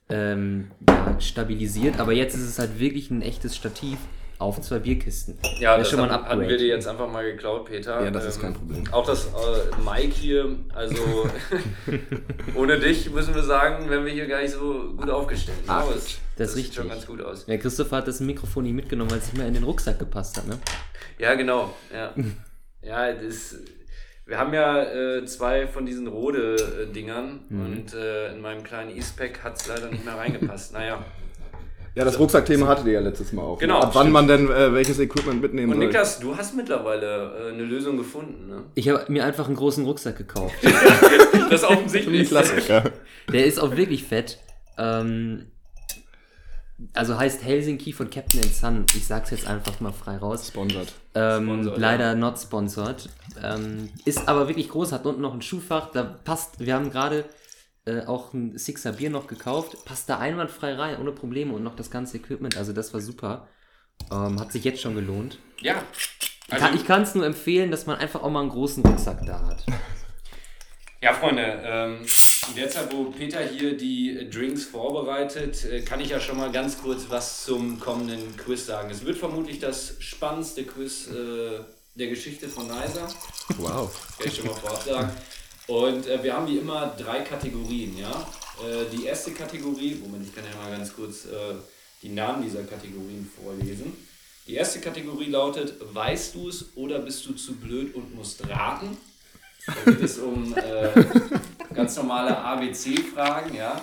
ähm, 0.09 0.71
ja, 0.89 1.21
stabilisiert. 1.21 2.01
Aber 2.01 2.13
jetzt 2.13 2.35
ist 2.35 2.43
es 2.49 2.59
halt 2.59 2.79
wirklich 2.79 3.11
ein 3.11 3.23
echtes 3.23 3.55
Stativ 3.57 3.99
auf 4.39 4.61
zwei 4.61 4.79
Bierkisten. 4.79 5.37
Ja, 5.59 5.77
das 5.77 5.89
ist 5.89 5.91
schon 5.91 6.01
mal 6.01 6.11
ein 6.11 6.25
hatten- 6.25 6.41
wir 6.41 6.57
dir 6.57 6.69
jetzt 6.69 6.87
einfach 6.87 7.11
mal 7.11 7.25
geklaut, 7.25 7.65
Peter. 7.65 8.05
Ja, 8.05 8.11
das 8.11 8.25
ist 8.25 8.37
Ähm, 8.37 8.43
kein 8.43 8.55
Problem. 8.55 8.85
Auch 8.93 9.05
das 9.05 9.27
äh, 9.27 9.29
Mike 9.85 10.15
hier, 10.15 10.57
also 10.75 11.29
ohne 12.55 12.79
dich 12.79 13.11
müssen 13.11 13.35
wir 13.35 13.43
sagen, 13.43 13.91
wären 13.91 14.05
wir 14.05 14.13
hier 14.13 14.27
gar 14.27 14.41
nicht 14.43 14.53
so 14.53 14.95
gut 14.97 15.11
aufgestellt. 15.11 15.59
Ach, 15.67 15.87
das 15.89 15.97
ist 16.05 16.21
das 16.37 16.55
sieht 16.55 16.73
schon 16.75 16.89
ganz 16.89 17.05
gut 17.07 17.21
aus. 17.21 17.45
Ja, 17.49 17.57
Christopher 17.57 17.97
hat 17.97 18.07
das 18.09 18.21
Mikrofon 18.21 18.63
nicht 18.65 18.75
mitgenommen, 18.75 19.11
weil 19.11 19.19
es 19.19 19.27
nicht 19.27 19.37
mehr 19.39 19.49
in 19.49 19.55
den 19.55 19.65
Rucksack 19.65 19.99
gepasst 19.99 20.37
hat, 20.37 20.47
ne? 20.47 20.59
Ja, 21.19 21.35
genau. 21.35 21.75
Ja, 21.93 22.15
ja 22.83 23.13
das, 23.13 23.57
Wir 24.29 24.39
haben 24.39 24.53
ja 24.53 24.83
äh, 24.83 25.25
zwei 25.25 25.67
von 25.67 25.87
diesen 25.87 26.07
Rode-Dingern 26.07 27.41
Mhm. 27.49 27.61
und 27.65 27.95
äh, 27.95 28.33
in 28.35 28.43
meinem 28.43 28.63
kleinen 28.63 28.95
E-Spec 28.97 29.43
hat 29.43 29.57
es 29.59 29.67
leider 29.67 29.89
nicht 29.91 30.05
mehr 30.05 30.17
reingepasst. 30.19 30.75
Naja. 30.75 31.03
Ja, 31.95 32.05
das 32.05 32.19
Rucksackthema 32.19 32.67
hattet 32.69 32.87
ihr 32.87 32.93
ja 32.93 33.01
letztes 33.01 33.33
Mal 33.33 33.43
auch. 33.43 33.59
Genau, 33.59 33.81
Ab 33.81 33.91
wann 33.95 34.03
stimmt. 34.03 34.13
man 34.13 34.29
denn 34.29 34.51
äh, 34.51 34.73
welches 34.75 34.99
Equipment 35.01 35.41
mitnehmen 35.41 35.73
Und 35.73 35.79
soll. 35.79 35.87
Niklas, 35.87 36.21
du 36.21 36.37
hast 36.37 36.55
mittlerweile 36.55 37.47
äh, 37.49 37.53
eine 37.55 37.63
Lösung 37.65 37.97
gefunden, 37.97 38.49
ne? 38.49 38.65
Ich 38.75 38.89
habe 38.91 39.11
mir 39.11 39.25
einfach 39.25 39.47
einen 39.47 39.57
großen 39.57 39.85
Rucksack 39.85 40.17
gekauft. 40.19 40.55
Das 41.51 41.63
ist 41.63 41.65
offensichtlich. 41.71 42.29
Klassiker. 42.29 42.85
Der 43.33 43.47
ist 43.47 43.59
auch 43.59 43.75
wirklich 43.75 44.05
fett. 44.05 44.39
Ähm, 44.77 45.47
also 46.95 47.19
heißt 47.19 47.43
Helsinki 47.45 47.93
von 47.93 48.09
Captain 48.11 48.41
and 48.41 48.55
Sun. 48.55 48.87
Ich 48.95 49.07
sag's 49.07 49.31
jetzt 49.31 49.47
einfach 49.47 49.81
mal 49.81 49.93
frei 49.93 50.17
raus. 50.19 50.49
Sponsored. 50.49 50.93
Ähm, 51.15 51.45
Sponsored, 51.45 51.79
leider 51.79 52.15
not 52.15 52.39
sponsored. 52.39 53.09
Ähm, 53.43 53.91
ist 54.05 54.29
aber 54.29 54.49
wirklich 54.49 54.69
groß, 54.69 54.93
hat 54.93 55.05
unten 55.07 55.21
noch 55.23 55.35
ein 55.35 55.43
Schuhfach. 55.43 55.91
Da 55.93 56.03
passt, 56.05 56.61
wir 56.61 56.75
haben 56.75 56.91
gerade 56.91 57.25
äh, 57.85 58.03
auch 58.07 58.33
ein 58.33 58.57
Sixer 58.59 58.93
Bier 58.93 59.11
noch 59.11 59.27
gekauft. 59.27 59.85
Passt 59.85 60.09
da 60.09 60.19
einwandfrei 60.19 60.75
rein, 60.75 60.99
ohne 61.01 61.13
Probleme 61.13 61.53
und 61.55 61.63
noch 61.65 61.75
das 61.77 61.91
ganze 61.91 62.17
Equipment. 62.19 62.57
Also 62.57 62.73
das 62.73 62.93
war 62.95 63.01
super. 63.01 63.49
Ähm, 64.13 64.39
hat 64.39 64.53
sich 64.53 64.63
jetzt 64.65 64.81
schon 64.81 64.95
gelohnt. 64.95 65.39
Ja. 65.61 65.83
Ich 66.47 66.53
Also, 66.55 66.65
kann- 66.67 66.75
ich 66.77 66.87
kann 66.87 67.03
es 67.03 67.15
nur 67.15 67.27
empfehlen, 67.27 67.71
dass 67.71 67.87
man 67.87 67.97
einfach 67.99 68.23
auch 68.23 68.31
mal 68.31 68.41
einen 68.41 68.51
großen 68.51 68.85
Rucksack 68.85 69.27
da 69.27 69.45
hat. 69.49 69.67
ja, 71.03 71.13
Freunde, 71.13 71.61
ähm, 71.65 72.07
in 72.49 72.57
der 72.57 72.71
Zeit, 72.71 72.93
wo 72.93 73.05
Peter 73.05 73.41
hier 73.41 73.77
die 73.77 74.29
Drinks 74.31 74.65
vorbereitet, 74.65 75.65
äh, 75.65 75.83
kann 75.83 76.01
ich 76.01 76.11
ja 76.11 76.21
schon 76.21 76.37
mal 76.37 76.51
ganz 76.51 76.81
kurz 76.81 77.07
was 77.09 77.45
zum 77.45 77.79
kommenden 77.79 78.37
Quiz 78.37 78.67
sagen. 78.67 78.91
Es 78.91 79.05
wird 79.05 79.19
vermutlich 79.19 79.59
das 79.59 79.95
spannendste 80.01 80.65
Quiz 80.65 81.09
äh, 81.09 81.61
der 81.95 82.09
Geschichte 82.09 82.49
von 82.49 82.67
NISA. 82.67 83.09
Wow. 83.59 83.95
Kann 84.19 84.29
ich 84.29 84.37
schon 84.37 84.47
mal 84.47 84.55
vorab 84.55 84.83
sagen. 84.83 85.11
Und 85.67 86.07
äh, 86.07 86.23
wir 86.23 86.35
haben 86.35 86.47
wie 86.47 86.59
immer 86.59 86.95
drei 86.99 87.21
Kategorien, 87.21 87.97
ja. 87.99 88.11
Äh, 88.11 88.85
die 88.91 89.05
erste 89.05 89.33
Kategorie, 89.33 89.97
Moment, 89.97 90.27
ich 90.27 90.35
kann 90.35 90.45
ja 90.45 90.57
mal 90.57 90.71
ganz 90.71 90.95
kurz 90.95 91.27
äh, 91.27 91.55
die 92.03 92.09
Namen 92.09 92.43
dieser 92.43 92.63
Kategorien 92.63 93.31
vorlesen. 93.43 93.93
Die 94.47 94.55
erste 94.55 94.81
Kategorie 94.81 95.27
lautet, 95.27 95.75
weißt 95.93 96.35
du 96.35 96.49
es 96.49 96.71
oder 96.75 97.01
bist 97.01 97.27
du 97.27 97.35
zu 97.35 97.55
blöd 97.57 97.95
und 97.95 98.15
musst 98.15 98.49
raten? 98.49 98.97
Da 99.85 99.91
geht 99.91 100.03
es 100.03 100.19
um 100.19 100.55
äh, 100.57 101.05
ganz 101.75 101.97
normale 101.97 102.37
ABC-Fragen, 102.37 103.55
ja. 103.55 103.81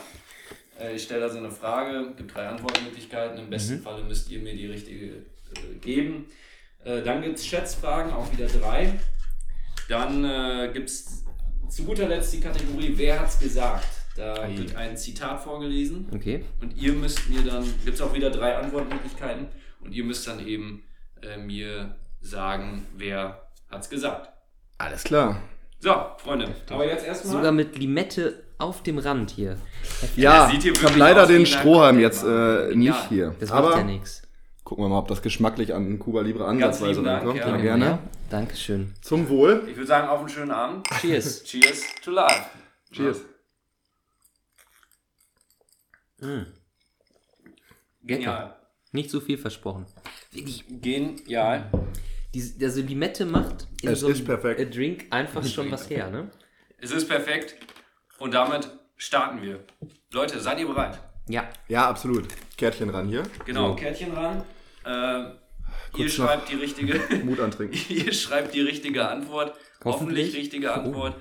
Äh, 0.79 0.95
ich 0.95 1.03
stelle 1.03 1.23
also 1.23 1.37
eine 1.37 1.51
Frage, 1.51 2.13
gibt 2.17 2.35
drei 2.35 2.47
Antwortmöglichkeiten. 2.47 3.37
Im 3.37 3.49
besten 3.49 3.81
Falle 3.81 4.03
müsst 4.03 4.29
ihr 4.29 4.39
mir 4.39 4.55
die 4.55 4.67
richtige 4.67 5.05
äh, 5.05 5.75
geben. 5.81 6.25
Äh, 6.83 7.01
dann 7.01 7.21
gibt 7.21 7.37
es 7.37 7.45
Schätzfragen, 7.45 8.13
auch 8.13 8.31
wieder 8.31 8.47
drei. 8.47 8.99
Dann 9.89 10.23
äh, 10.25 10.71
gibt 10.73 10.89
es 10.89 11.23
zu 11.69 11.83
guter 11.83 12.07
Letzt 12.07 12.33
die 12.33 12.41
Kategorie 12.41 12.93
Wer 12.95 13.19
hat's 13.19 13.39
gesagt? 13.39 13.87
Da 14.15 14.47
wird 14.57 14.75
ein 14.77 14.95
Zitat 14.95 15.43
vorgelesen 15.43 16.07
Okay. 16.15 16.45
und 16.61 16.77
ihr 16.77 16.93
müsst 16.93 17.29
mir 17.29 17.41
dann, 17.43 17.65
gibt 17.83 17.95
es 17.95 18.01
auch 18.01 18.13
wieder 18.13 18.29
drei 18.29 18.55
Antwortmöglichkeiten 18.55 19.47
und 19.81 19.91
ihr 19.91 20.05
müsst 20.05 20.25
dann 20.25 20.45
eben 20.47 20.83
äh, 21.21 21.37
mir 21.37 21.95
sagen, 22.21 22.87
wer 22.95 23.49
hat's 23.69 23.89
gesagt. 23.89 24.31
Alles 24.77 25.03
klar. 25.03 25.41
So, 25.79 25.93
Freunde, 26.17 26.53
aber 26.69 26.87
jetzt 26.87 27.05
erstmal. 27.05 27.33
Sogar 27.35 27.51
mit 27.51 27.77
Limette 27.77 28.43
auf 28.57 28.81
dem 28.83 28.97
Rand 28.97 29.31
hier. 29.31 29.57
Ja, 30.15 30.49
hier 30.49 30.73
ich 30.73 30.83
habe 30.83 30.97
leider 30.97 31.27
den 31.27 31.45
Strohhalm 31.45 31.99
jetzt 31.99 32.23
äh, 32.23 32.73
nicht 32.75 33.09
hier. 33.09 33.35
Das 33.39 33.49
macht 33.49 33.59
Aber 33.59 33.77
ja 33.77 33.83
nichts. 33.83 34.21
gucken 34.63 34.83
wir 34.85 34.89
mal, 34.89 34.99
ob 34.99 35.07
das 35.09 35.21
geschmacklich 35.21 35.73
an 35.73 35.99
Cuba 35.99 36.21
Libre 36.21 36.45
ansatzweise 36.45 37.03
rankommt. 37.05 37.37
ja. 37.37 37.49
Ja, 37.49 37.57
gerne. 37.57 37.85
Ja, 37.85 37.99
Dankeschön. 38.29 38.93
Zum 39.01 39.29
Wohl. 39.29 39.63
Ich 39.69 39.75
würde 39.75 39.87
sagen, 39.87 40.07
auf 40.07 40.19
einen 40.21 40.29
schönen 40.29 40.51
Abend. 40.51 40.87
Cheers. 41.01 41.43
Cheers 41.45 41.83
to 42.03 42.11
life. 42.11 42.45
Cheers. 42.91 43.21
Genial. 48.03 48.55
Nicht 48.91 49.09
so 49.09 49.19
viel 49.19 49.37
versprochen. 49.37 49.85
Wirklich, 50.31 50.63
Genial. 50.81 51.69
Die, 52.35 52.65
also 52.65 52.81
Limette 52.81 53.25
macht 53.25 53.67
in 53.81 53.89
Es 53.89 54.01
so 54.01 54.07
einem 54.07 54.15
ist 54.15 54.25
perfekt. 54.25 54.75
Drink 54.75 55.05
einfach 55.09 55.45
schon 55.45 55.71
was 55.71 55.89
her, 55.89 56.09
ne? 56.09 56.29
Es 56.77 56.91
ist 56.91 57.07
perfekt 57.07 57.55
und 58.19 58.33
damit 58.33 58.69
starten 58.97 59.41
wir. 59.41 59.63
Leute, 60.11 60.39
seid 60.39 60.59
ihr 60.59 60.67
bereit? 60.67 60.99
Ja. 61.27 61.49
Ja, 61.67 61.89
absolut. 61.89 62.27
Kärtchen 62.57 62.89
ran 62.89 63.07
hier. 63.07 63.23
Genau, 63.45 63.69
So, 63.69 63.75
Kärtchen 63.75 64.11
ran. 64.13 64.43
Äh, 64.85 65.31
ihr 65.97 66.09
schreibt 66.09 66.49
die 66.51 66.55
richtige. 66.55 66.99
Mut 67.23 67.39
antrinken. 67.39 67.77
Ihr 67.89 68.13
schreibt 68.13 68.53
die 68.53 68.61
richtige 68.61 69.07
Antwort. 69.07 69.55
Hoffentlich, 69.83 69.85
Hoffentlich. 69.85 70.35
richtige 70.35 70.73
Antwort. 70.73 71.15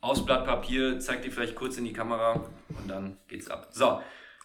Aufs 0.00 0.24
Blatt 0.24 0.44
Papier, 0.46 0.98
zeigt 1.00 1.24
die 1.24 1.30
vielleicht 1.30 1.54
kurz 1.54 1.76
in 1.76 1.84
die 1.84 1.92
Kamera 1.92 2.32
und 2.68 2.88
dann 2.88 3.18
geht's 3.28 3.48
ab. 3.50 3.68
So, 3.72 4.00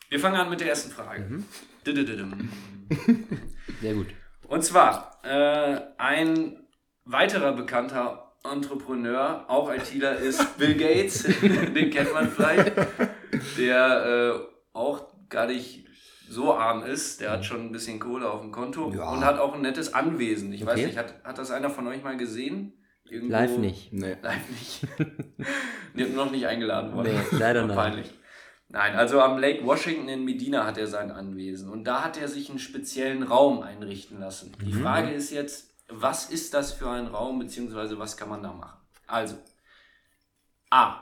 wir 0.09 0.19
fangen 0.19 0.35
an 0.35 0.49
mit 0.49 0.59
der 0.59 0.67
ersten 0.69 0.91
Frage. 0.91 1.43
Didididum. 1.85 2.49
Sehr 3.81 3.93
gut. 3.93 4.07
Und 4.47 4.63
zwar, 4.63 5.19
äh, 5.23 5.79
ein 5.97 6.57
weiterer 7.05 7.53
bekannter 7.53 8.33
Entrepreneur, 8.49 9.45
auch 9.47 9.71
ITler, 9.73 10.17
ist 10.17 10.57
Bill 10.57 10.75
Gates. 10.75 11.23
Den 11.41 11.89
kennt 11.89 12.13
man 12.13 12.29
vielleicht. 12.29 12.71
Der 13.57 14.05
äh, 14.35 14.39
auch 14.73 15.07
gar 15.29 15.47
nicht 15.47 15.85
so 16.29 16.53
arm 16.53 16.83
ist. 16.83 17.21
Der 17.21 17.31
hat 17.31 17.45
schon 17.45 17.61
ein 17.61 17.71
bisschen 17.71 17.99
Kohle 17.99 18.29
auf 18.29 18.41
dem 18.41 18.51
Konto 18.51 18.91
Ja. 18.95 19.09
und 19.09 19.23
hat 19.25 19.39
auch 19.39 19.53
ein 19.55 19.61
nettes 19.61 19.93
Anwesen. 19.93 20.53
Ich 20.53 20.65
weiß 20.65 20.73
Okay. 20.73 20.85
nicht, 20.87 20.97
hat, 20.97 21.15
hat 21.23 21.37
das 21.37 21.51
einer 21.51 21.69
von 21.69 21.87
euch 21.87 22.03
mal 22.03 22.17
gesehen? 22.17 22.73
Irgendwo? 23.07 23.33
Live 23.33 23.57
nicht. 23.57 23.93
Nee. 23.93 24.15
Live 24.21 24.49
nicht. 24.49 24.87
Noch 26.15 26.31
nicht 26.31 26.47
eingeladen 26.47 26.93
worden. 26.93 27.13
Nee, 27.31 27.37
leider. 27.37 27.67
Peinlich. 27.67 28.11
Nein, 28.67 28.95
also 28.95 29.21
am 29.21 29.37
Lake 29.37 29.65
Washington 29.65 30.09
in 30.09 30.25
Medina 30.25 30.65
hat 30.65 30.77
er 30.77 30.87
sein 30.87 31.11
Anwesen 31.11 31.69
und 31.69 31.83
da 31.85 32.03
hat 32.03 32.17
er 32.17 32.27
sich 32.27 32.49
einen 32.49 32.59
speziellen 32.59 33.23
Raum 33.23 33.61
einrichten 33.61 34.19
lassen. 34.19 34.51
Die 34.61 34.73
Mhm. 34.73 34.81
Frage 34.81 35.11
ist 35.11 35.31
jetzt, 35.31 35.71
was 35.87 36.29
ist 36.29 36.53
das 36.53 36.73
für 36.73 36.89
ein 36.89 37.07
Raum, 37.07 37.39
beziehungsweise 37.39 37.99
was 37.99 38.17
kann 38.17 38.29
man 38.29 38.41
da 38.41 38.51
machen? 38.51 38.79
Also, 39.07 39.37
A, 40.71 41.01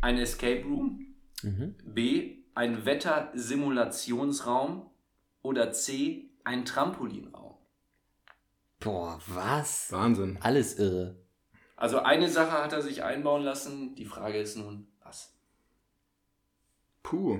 ein 0.00 0.18
Escape 0.18 0.64
Room, 0.64 1.04
Mhm. 1.42 1.76
B, 1.84 2.38
ein 2.54 2.84
Wettersimulationsraum 2.84 4.90
oder 5.42 5.70
C, 5.72 6.30
ein 6.42 6.64
Trampolinraum. 6.64 7.54
Boah, 8.80 9.20
was? 9.26 9.92
Wahnsinn. 9.92 10.38
Alles 10.40 10.78
irre. 10.78 11.16
Also 11.76 12.00
eine 12.00 12.28
Sache 12.28 12.60
hat 12.60 12.72
er 12.72 12.82
sich 12.82 13.04
einbauen 13.04 13.44
lassen, 13.44 13.94
die 13.94 14.04
Frage 14.04 14.38
ist 14.38 14.56
nun? 14.56 14.88
Puh. 17.08 17.38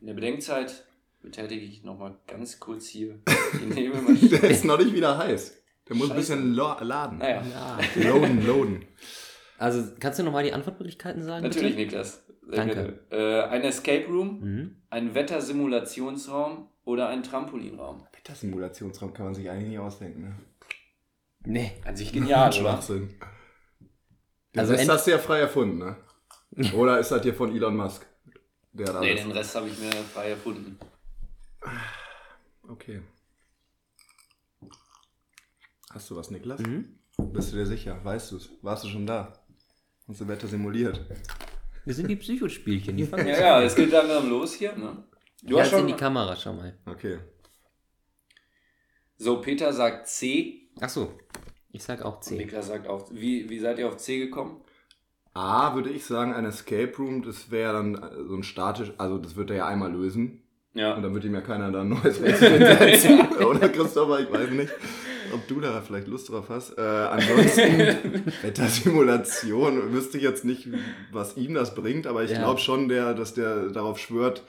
In 0.00 0.06
der 0.08 0.14
Bedenkzeit 0.14 0.84
betätige 1.22 1.64
ich 1.64 1.82
nochmal 1.84 2.18
ganz 2.26 2.58
kurz 2.60 2.86
hier 2.86 3.20
die 3.60 3.66
Nebelmaschine. 3.74 4.38
Der 4.40 4.50
ist 4.50 4.64
noch 4.64 4.78
nicht 4.78 4.92
wieder 4.94 5.16
heiß. 5.18 5.62
Der 5.88 5.94
muss 5.96 6.10
ein 6.10 6.16
Scheiße. 6.16 6.32
bisschen 6.34 6.54
lo 6.54 6.74
laden. 6.80 7.18
Naja, 7.18 7.42
Ja. 7.48 7.78
Loaden, 8.02 8.44
loaden. 8.44 8.84
Also, 9.58 9.92
kannst 10.00 10.18
du 10.18 10.22
nochmal 10.24 10.42
die 10.44 10.52
Antwortmöglichkeiten 10.52 11.22
sagen? 11.22 11.44
natürlich, 11.44 11.76
Bitte? 11.76 11.86
Niklas. 11.96 12.22
Sehr 12.48 12.56
Danke. 12.56 12.74
gerne. 12.74 12.98
Äh, 13.10 13.48
ein 13.48 13.62
Escape 13.62 14.06
Room, 14.08 14.40
Mhm. 14.40 14.76
ein 14.90 15.14
Wettersimulationsraum 15.14 16.68
oder 16.84 17.08
ein 17.08 17.22
Trampolinraum. 17.22 18.06
Wettersimulationsraum 18.12 19.14
kann 19.14 19.26
man 19.26 19.34
sich 19.34 19.48
eigentlich 19.48 19.68
nie 19.68 19.78
ausdenken. 19.78 20.22
Ne? 20.22 20.36
Nee. 21.44 21.72
An 21.84 21.96
sich 21.96 22.12
genial? 22.12 22.52
Schwachsinn. 22.52 23.14
Also 24.56 24.72
Also 24.74 24.86
das 24.86 25.06
ja 25.06 25.18
frei 25.18 25.38
erfunden, 25.40 25.78
ne? 25.78 25.96
Oder 26.74 26.98
ist 26.98 27.10
das 27.10 27.22
hier 27.22 27.34
von 27.34 27.54
Elon 27.54 27.76
Musk? 27.76 28.06
Der 28.78 28.92
hat 28.92 29.00
Nee, 29.00 29.10
alles. 29.12 29.22
den 29.22 29.32
Rest 29.32 29.54
habe 29.54 29.68
ich 29.68 29.78
mir 29.78 29.90
frei 29.92 30.30
erfunden. 30.30 30.78
Okay. 32.68 33.00
Hast 35.90 36.10
du 36.10 36.16
was, 36.16 36.30
Niklas? 36.30 36.60
Mhm. 36.60 36.98
Bist 37.32 37.52
du 37.52 37.56
dir 37.56 37.66
sicher? 37.66 38.04
Weißt 38.04 38.32
du 38.32 38.36
es? 38.36 38.50
Warst 38.62 38.84
du 38.84 38.88
schon 38.88 39.06
da? 39.06 39.32
Hast 40.08 40.20
du 40.20 40.28
Wetter 40.28 40.46
simuliert? 40.46 41.00
Wir 41.84 41.94
sind 41.94 42.08
die 42.08 42.16
Psychospielchen. 42.16 42.96
Die 42.96 43.06
fangen 43.06 43.26
Ja, 43.28 43.38
ja, 43.38 43.62
es 43.62 43.74
geht 43.74 43.90
langsam 43.90 44.28
los 44.28 44.54
hier. 44.54 44.76
Ne? 44.76 45.04
Du 45.42 45.56
ja, 45.56 45.62
hast 45.62 45.70
jetzt 45.72 45.80
in 45.80 45.86
die 45.86 45.92
schon. 45.92 46.00
Kamera, 46.00 46.36
schau 46.36 46.52
mal. 46.52 46.76
Okay. 46.86 47.18
So, 49.16 49.40
Peter 49.40 49.72
sagt 49.72 50.08
C. 50.08 50.68
Ach 50.80 50.90
so. 50.90 51.18
Ich 51.70 51.82
sag 51.82 52.02
auch 52.02 52.16
Und 52.16 52.24
10. 52.24 52.36
Niklas 52.38 52.66
sagt 52.66 52.86
auch. 52.88 53.08
Wie, 53.10 53.48
wie 53.48 53.58
seid 53.58 53.78
ihr 53.78 53.88
auf 53.88 53.96
C 53.96 54.18
gekommen? 54.18 54.62
A, 55.36 55.74
würde 55.74 55.90
ich 55.90 56.04
sagen, 56.06 56.32
ein 56.32 56.44
Escape 56.46 56.92
Room, 56.98 57.22
das 57.22 57.50
wäre 57.50 57.74
dann 57.74 58.00
so 58.28 58.34
ein 58.34 58.42
statisch, 58.42 58.92
also 58.96 59.18
das 59.18 59.36
wird 59.36 59.50
er 59.50 59.56
ja 59.56 59.66
einmal 59.66 59.92
lösen. 59.92 60.42
Und 60.74 60.80
Ja. 60.80 60.98
dann 60.98 61.12
wird 61.14 61.24
ihm 61.24 61.34
ja 61.34 61.40
keiner 61.42 61.70
da 61.72 61.82
ein 61.82 61.90
neues 61.90 62.22
Rätsel 62.22 62.58
setzen. 62.78 63.20
Oder 63.44 63.68
Christopher, 63.68 64.20
ich 64.20 64.32
weiß 64.32 64.50
nicht, 64.50 64.72
ob 65.34 65.46
du 65.48 65.60
da 65.60 65.80
vielleicht 65.82 66.06
Lust 66.06 66.30
drauf 66.30 66.46
hast. 66.48 66.78
Äh, 66.78 66.80
ansonsten, 66.80 68.24
Wettersimulation, 68.42 69.92
wüsste 69.92 70.18
ich 70.18 70.24
jetzt 70.24 70.44
nicht, 70.44 70.68
was 71.12 71.36
ihm 71.36 71.54
das 71.54 71.74
bringt, 71.74 72.06
aber 72.06 72.24
ich 72.24 72.30
Ja. 72.32 72.38
glaube 72.38 72.60
schon, 72.60 72.88
der, 72.88 73.14
dass 73.14 73.34
der 73.34 73.68
darauf 73.68 73.98
schwört, 73.98 74.42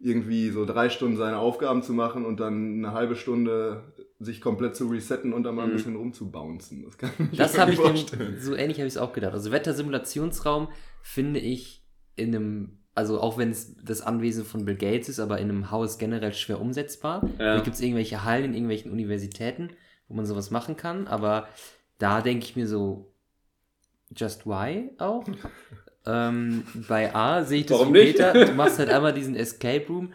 irgendwie 0.00 0.50
so 0.50 0.64
drei 0.64 0.88
Stunden 0.88 1.16
seine 1.16 1.38
Aufgaben 1.38 1.82
zu 1.84 1.92
machen 1.92 2.24
und 2.24 2.40
dann 2.40 2.78
eine 2.84 2.92
halbe 2.92 3.14
Stunde 3.14 3.82
sich 4.24 4.40
komplett 4.40 4.76
zu 4.76 4.86
resetten 4.88 5.32
und 5.32 5.42
da 5.44 5.52
mal 5.52 5.64
ein 5.64 5.70
Mhm. 5.70 5.72
bisschen 5.74 5.96
rumzubouncen. 5.96 6.84
Das 6.84 6.98
kann 6.98 7.10
ich 7.32 7.38
Das 7.38 7.54
mir 7.54 7.60
habe 7.60 7.72
ich 7.72 7.78
vorstellen. 7.78 8.32
dem, 8.34 8.40
so 8.40 8.54
ähnlich 8.54 8.78
habe 8.78 8.86
ich 8.88 8.94
es 8.94 8.98
auch 8.98 9.12
gedacht. 9.12 9.32
Also 9.32 9.50
Wettersimulationsraum 9.52 10.68
finde 11.02 11.40
ich 11.40 11.82
in 12.16 12.34
einem, 12.34 12.78
also 12.94 13.20
auch 13.20 13.38
wenn 13.38 13.50
es 13.50 13.74
das 13.82 14.00
Anwesen 14.02 14.44
von 14.44 14.64
Bill 14.64 14.76
Gates 14.76 15.08
ist, 15.08 15.18
aber 15.20 15.38
in 15.38 15.48
einem 15.50 15.70
Haus 15.70 15.98
generell 15.98 16.32
schwer 16.34 16.60
umsetzbar. 16.60 17.28
Ja. 17.38 17.56
Da 17.56 17.60
gibt 17.62 17.74
es 17.76 17.80
irgendwelche 17.82 18.24
Hallen 18.24 18.44
in 18.44 18.54
irgendwelchen 18.54 18.92
Universitäten, 18.92 19.70
wo 20.08 20.14
man 20.14 20.26
sowas 20.26 20.50
machen 20.50 20.76
kann, 20.76 21.06
aber 21.06 21.48
da 21.98 22.20
denke 22.20 22.44
ich 22.44 22.56
mir 22.56 22.66
so, 22.66 23.12
just 24.14 24.46
why 24.46 24.90
auch? 24.98 25.24
ähm, 26.06 26.64
bei 26.88 27.14
A 27.14 27.44
sehe 27.44 27.60
ich 27.60 27.66
das 27.66 27.78
Warum 27.78 27.94
wie 27.94 27.98
nicht? 28.04 28.16
Peter, 28.18 28.32
du 28.46 28.52
machst 28.52 28.78
halt 28.78 28.90
einmal 28.90 29.12
diesen 29.14 29.34
Escape 29.36 29.86
Room. 29.88 30.12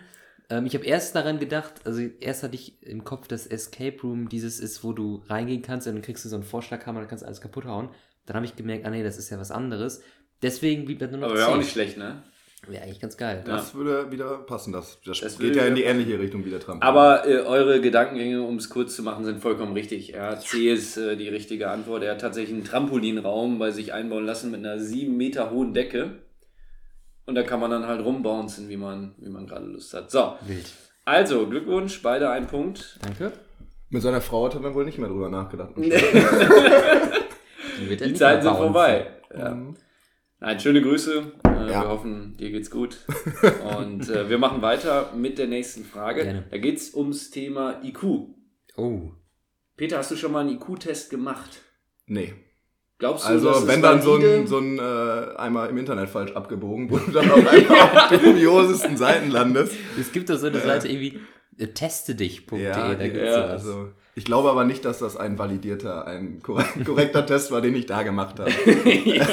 Ähm, 0.50 0.66
ich 0.66 0.74
habe 0.76 0.86
erst 0.86 1.16
daran 1.16 1.40
gedacht, 1.40 1.74
also 1.86 2.02
erst 2.20 2.44
hatte 2.44 2.56
ich 2.56 2.82
im 2.82 3.04
Kopf, 3.04 3.28
dass 3.28 3.48
Escape 3.48 4.02
Room 4.02 4.30
dieses 4.30 4.60
ist, 4.60 4.84
wo 4.84 4.94
du 4.94 5.24
reingehen 5.28 5.62
kannst 5.62 5.88
und 5.88 5.96
dann 5.96 6.02
kriegst 6.02 6.24
du 6.26 6.30
so 6.30 6.36
einen 6.36 6.46
Vorschlaghammer, 6.46 7.00
dann 7.00 7.10
kannst 7.10 7.24
du 7.24 7.28
alles 7.28 7.42
kaputt 7.42 7.66
hauen. 7.66 7.90
Dann 8.26 8.36
habe 8.36 8.46
ich 8.46 8.56
gemerkt, 8.56 8.86
ah 8.86 8.90
nee, 8.90 9.04
das 9.04 9.18
ist 9.18 9.30
ja 9.30 9.40
was 9.40 9.52
anderes. 9.52 10.02
Deswegen 10.42 10.86
blieb 10.86 11.00
dann 11.00 11.12
nur 11.12 11.20
noch 11.20 11.28
Aber 11.30 11.38
wäre 11.38 11.48
auch 11.48 11.58
nicht 11.58 11.72
schlecht, 11.72 11.98
ne? 11.98 12.24
Wäre 12.68 12.84
eigentlich 12.84 13.00
ganz 13.00 13.18
geil. 13.18 13.44
Das 13.46 13.76
würde 13.76 14.12
wieder 14.12 14.40
passen. 14.40 14.74
Das, 14.74 15.00
das, 15.06 15.20
Das 15.22 15.38
geht 15.38 15.56
ja 15.56 15.66
in 15.66 15.76
die 15.76 15.84
ähnliche 15.84 16.20
Richtung 16.20 16.44
wie 16.44 16.50
der 16.50 16.60
Trump. 16.60 16.84
Aber 16.84 17.28
äh, 17.28 17.40
eure 17.42 17.80
Gedankengänge, 17.80 18.42
um 18.42 18.58
es 18.58 18.70
kurz 18.70 18.96
zu 18.96 19.04
machen, 19.04 19.26
sind 19.26 19.42
vollkommen 19.42 19.74
richtig. 19.74 20.10
Ja, 20.10 20.38
C 20.40 20.72
ist 20.72 20.98
äh, 20.98 21.16
die 21.16 21.30
richtige 21.30 21.70
Antwort. 21.70 22.04
Er 22.04 22.14
hat 22.14 22.22
tatsächlich 22.22 22.56
einen 22.56 22.66
Trampolinraum 22.66 23.60
bei 23.60 23.72
sich 23.72 23.94
einbauen 23.94 24.26
lassen 24.26 24.52
mit 24.52 24.60
einer 24.60 24.80
sieben 24.80 25.18
Meter 25.18 25.52
hohen 25.52 25.74
Decke. 25.74 26.16
Und 27.28 27.36
da 27.36 27.44
kann 27.44 27.60
man 27.60 27.70
dann 27.70 27.86
halt 27.86 28.04
rumbouncen, 28.04 28.70
wie 28.70 28.78
man, 28.78 29.14
wie 29.20 29.30
man 29.30 29.46
gerade 29.46 29.66
Lust 29.66 29.94
hat. 29.94 30.10
So, 30.10 30.34
Wild. 30.46 30.72
also 31.06 31.46
Glückwunsch, 31.48 32.02
beide 32.02 32.32
ein 32.32 32.48
Punkt. 32.48 32.98
Danke. 33.04 33.34
Mit 33.90 34.02
seiner 34.02 34.22
Frau 34.22 34.46
hat 34.46 34.56
er 34.56 34.62
dann 34.62 34.74
wohl 34.74 34.86
nicht 34.86 34.98
mehr 34.98 35.10
drüber 35.10 35.30
nachgedacht. 35.30 35.74
Die, 35.78 35.92
Die 37.96 38.14
Zeiten 38.14 38.42
sind 38.44 38.56
vorbei. 38.56 39.08
Ja. 39.38 39.54
Mhm. 39.54 39.76
Nein, 40.40 40.60
schöne 40.60 40.82
Grüße. 40.82 41.32
Äh, 41.46 41.72
Ja. 41.72 41.84
Wir 41.84 41.90
hoffen, 41.90 42.38
dir 42.38 42.52
geht's 42.52 42.72
gut. 42.72 42.98
Und 43.78 44.10
äh, 44.10 44.30
wir 44.30 44.38
machen 44.38 44.62
weiter 44.62 45.12
mit 45.16 45.38
der 45.38 45.48
nächsten 45.48 45.84
Frage. 45.84 46.24
Gerne. 46.24 46.46
Da 46.50 46.58
geht's 46.58 46.94
ums 46.96 47.30
Thema 47.30 47.82
IQ. 47.84 48.04
Oh. 48.78 49.12
Peter, 49.76 49.98
hast 49.98 50.12
du 50.12 50.16
schon 50.16 50.32
mal 50.32 50.42
einen 50.42 50.56
IQ-Test 50.58 51.10
gemacht? 51.10 51.62
Nee. 52.08 52.34
Glaubst 53.00 53.26
du, 53.26 53.30
Also, 53.30 53.50
das 53.52 53.68
wenn 53.68 53.82
dann 53.82 54.02
so 54.02 54.16
ein, 54.16 54.48
so 54.48 54.58
ein 54.58 54.80
äh, 54.80 55.36
einmal 55.38 55.70
im 55.70 55.78
Internet 55.78 56.10
falsch 56.10 56.32
abgebogen, 56.32 56.90
wo 56.90 56.98
du 56.98 57.12
dann 57.12 57.30
auf 57.30 57.48
einmal 57.48 57.80
auf 57.82 58.10
dubiosesten 58.24 58.98
Seiten 58.98 59.30
landest. 59.30 59.74
Es 60.00 60.12
gibt 60.12 60.30
doch 60.32 60.38
so 60.38 60.48
eine 60.48 60.60
Seite 60.60 60.88
irgendwie 60.88 61.20
äh, 61.60 61.68
testedich.de, 61.68 62.64
Ja, 62.64 62.96
da 62.96 63.04
gibt's 63.08 63.20
ja, 63.20 63.34
sowas. 63.34 63.52
Also, 63.52 63.90
ich 64.16 64.26
glaube 64.26 64.50
aber 64.50 64.64
nicht, 64.66 64.84
dass 64.84 64.98
das 64.98 65.16
ein 65.16 65.38
validierter, 65.38 66.08
ein 66.08 66.42
korre- 66.42 66.84
korrekter 66.86 67.24
Test 67.26 67.52
war, 67.52 67.62
den 67.62 67.76
ich 67.76 67.86
da 67.86 68.02
gemacht 68.02 68.40
habe. 68.40 68.52
ja. 69.06 69.28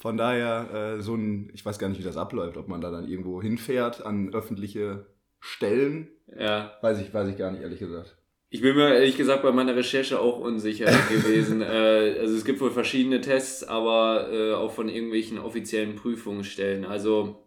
Von 0.00 0.16
daher, 0.16 0.96
äh, 0.98 1.02
so 1.02 1.14
ein, 1.14 1.50
ich 1.52 1.64
weiß 1.64 1.78
gar 1.78 1.88
nicht, 1.88 2.00
wie 2.00 2.04
das 2.04 2.16
abläuft, 2.16 2.56
ob 2.56 2.68
man 2.68 2.80
da 2.80 2.90
dann 2.90 3.06
irgendwo 3.06 3.40
hinfährt 3.42 4.04
an 4.04 4.32
öffentliche 4.34 5.06
Stellen. 5.38 6.08
ja. 6.36 6.72
Weiß 6.80 6.98
ich, 7.00 7.12
weiß 7.12 7.28
ich 7.28 7.36
gar 7.36 7.50
nicht, 7.50 7.62
ehrlich 7.62 7.78
gesagt. 7.78 8.16
Ich 8.52 8.62
bin 8.62 8.74
mir 8.74 8.92
ehrlich 8.92 9.16
gesagt 9.16 9.44
bei 9.44 9.52
meiner 9.52 9.76
Recherche 9.76 10.18
auch 10.18 10.40
unsicher 10.40 10.86
gewesen. 11.08 11.62
äh, 11.62 12.16
also 12.18 12.36
es 12.36 12.44
gibt 12.44 12.60
wohl 12.60 12.72
verschiedene 12.72 13.20
Tests, 13.20 13.62
aber 13.62 14.28
äh, 14.32 14.52
auch 14.54 14.72
von 14.72 14.88
irgendwelchen 14.88 15.38
offiziellen 15.38 15.94
Prüfungsstellen. 15.94 16.84
Also, 16.84 17.46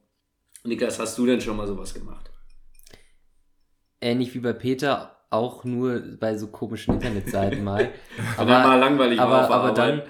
Niklas, 0.63 1.00
hast 1.00 1.18
du 1.18 1.26
denn 1.26 1.42
schon 1.42 1.58
mal 1.58 1.68
sowas 1.68 1.94
gemacht? 1.94 2.32
Ähnlich 4.00 4.34
wie 4.34 4.39
bei 4.39 4.54
Peter, 4.54 5.18
auch 5.30 5.66
nur 5.66 6.02
bei 6.20 6.38
so 6.38 6.48
komischen 6.48 6.94
Internetseiten 6.94 7.63
mal. 7.66 7.92
Wenn 8.38 8.48
er 8.48 8.68
mal 8.68 8.80
langweilig 8.80 9.20
war 9.20 9.28
aber, 9.28 9.42
auf 9.42 9.48
der 9.48 9.56
aber 9.58 9.72
dann, 9.74 10.02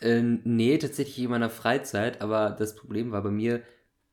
äh, 0.00 0.40
nee, 0.42 0.76
tatsächlich 0.76 1.24
in 1.24 1.30
meiner 1.30 1.50
Freizeit, 1.50 2.20
aber 2.20 2.50
das 2.50 2.74
Problem 2.74 3.12
war 3.12 3.22
bei 3.22 3.30
mir, 3.30 3.62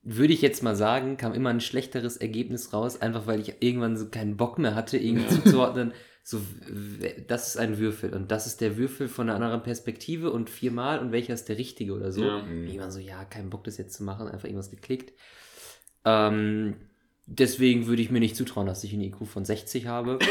würde 0.04 0.34
ich 0.34 0.44
jetzt 0.44 0.62
mal 0.62 0.76
sagen, 0.76 1.18
kam 1.18 1.34
immer 1.34 1.50
ein 1.50 1.60
schlechteres 1.60 2.18
Ergebnis 2.18 2.72
raus, 2.72 3.02
einfach 3.02 3.26
weil 3.26 3.40
ich 3.40 3.62
irgendwann 3.62 3.98
so 3.98 4.10
keinen 4.10 4.38
Bock 4.38 4.60
mehr 4.60 4.76
hatte, 4.76 4.98
irgendwie 4.98 5.28
zuzuordnen, 5.42 5.94
so, 6.30 6.42
das 7.28 7.50
ist 7.50 7.58
ein 7.58 7.80
Würfel 7.80 8.14
und 8.14 8.32
das 8.32 8.46
ist 8.46 8.62
der 8.62 8.78
Würfel 8.78 9.08
von 9.08 9.30
einer 9.30 9.36
anderen 9.36 9.64
Perspektive 9.64 10.32
und 10.32 10.50
viermal 10.50 11.00
und 11.00 11.12
welcher 11.12 11.34
ist 11.34 11.50
der 11.50 11.58
richtige 11.58 11.94
oder 11.94 12.12
so. 12.12 12.24
Ja. 12.24 12.38
Und 12.38 12.68
Irgendwann 12.68 12.92
so, 12.92 13.00
ja, 13.00 13.26
keinen 13.26 13.50
Bock 13.50 13.64
das 13.64 13.78
jetzt 13.78 13.96
zu 13.96 14.04
machen, 14.04 14.28
einfach 14.28 14.46
irgendwas 14.46 14.70
geklickt. 14.70 15.14
Ähm, 16.06 16.76
deswegen 17.26 17.88
würde 17.88 18.02
ich 18.02 18.12
mir 18.12 18.20
nicht 18.20 18.36
zutrauen, 18.36 18.68
dass 18.68 18.84
ich 18.84 18.94
einen 18.94 19.04
IQ 19.04 19.26
von 19.26 19.46
60 19.46 19.88
habe. 19.88 20.20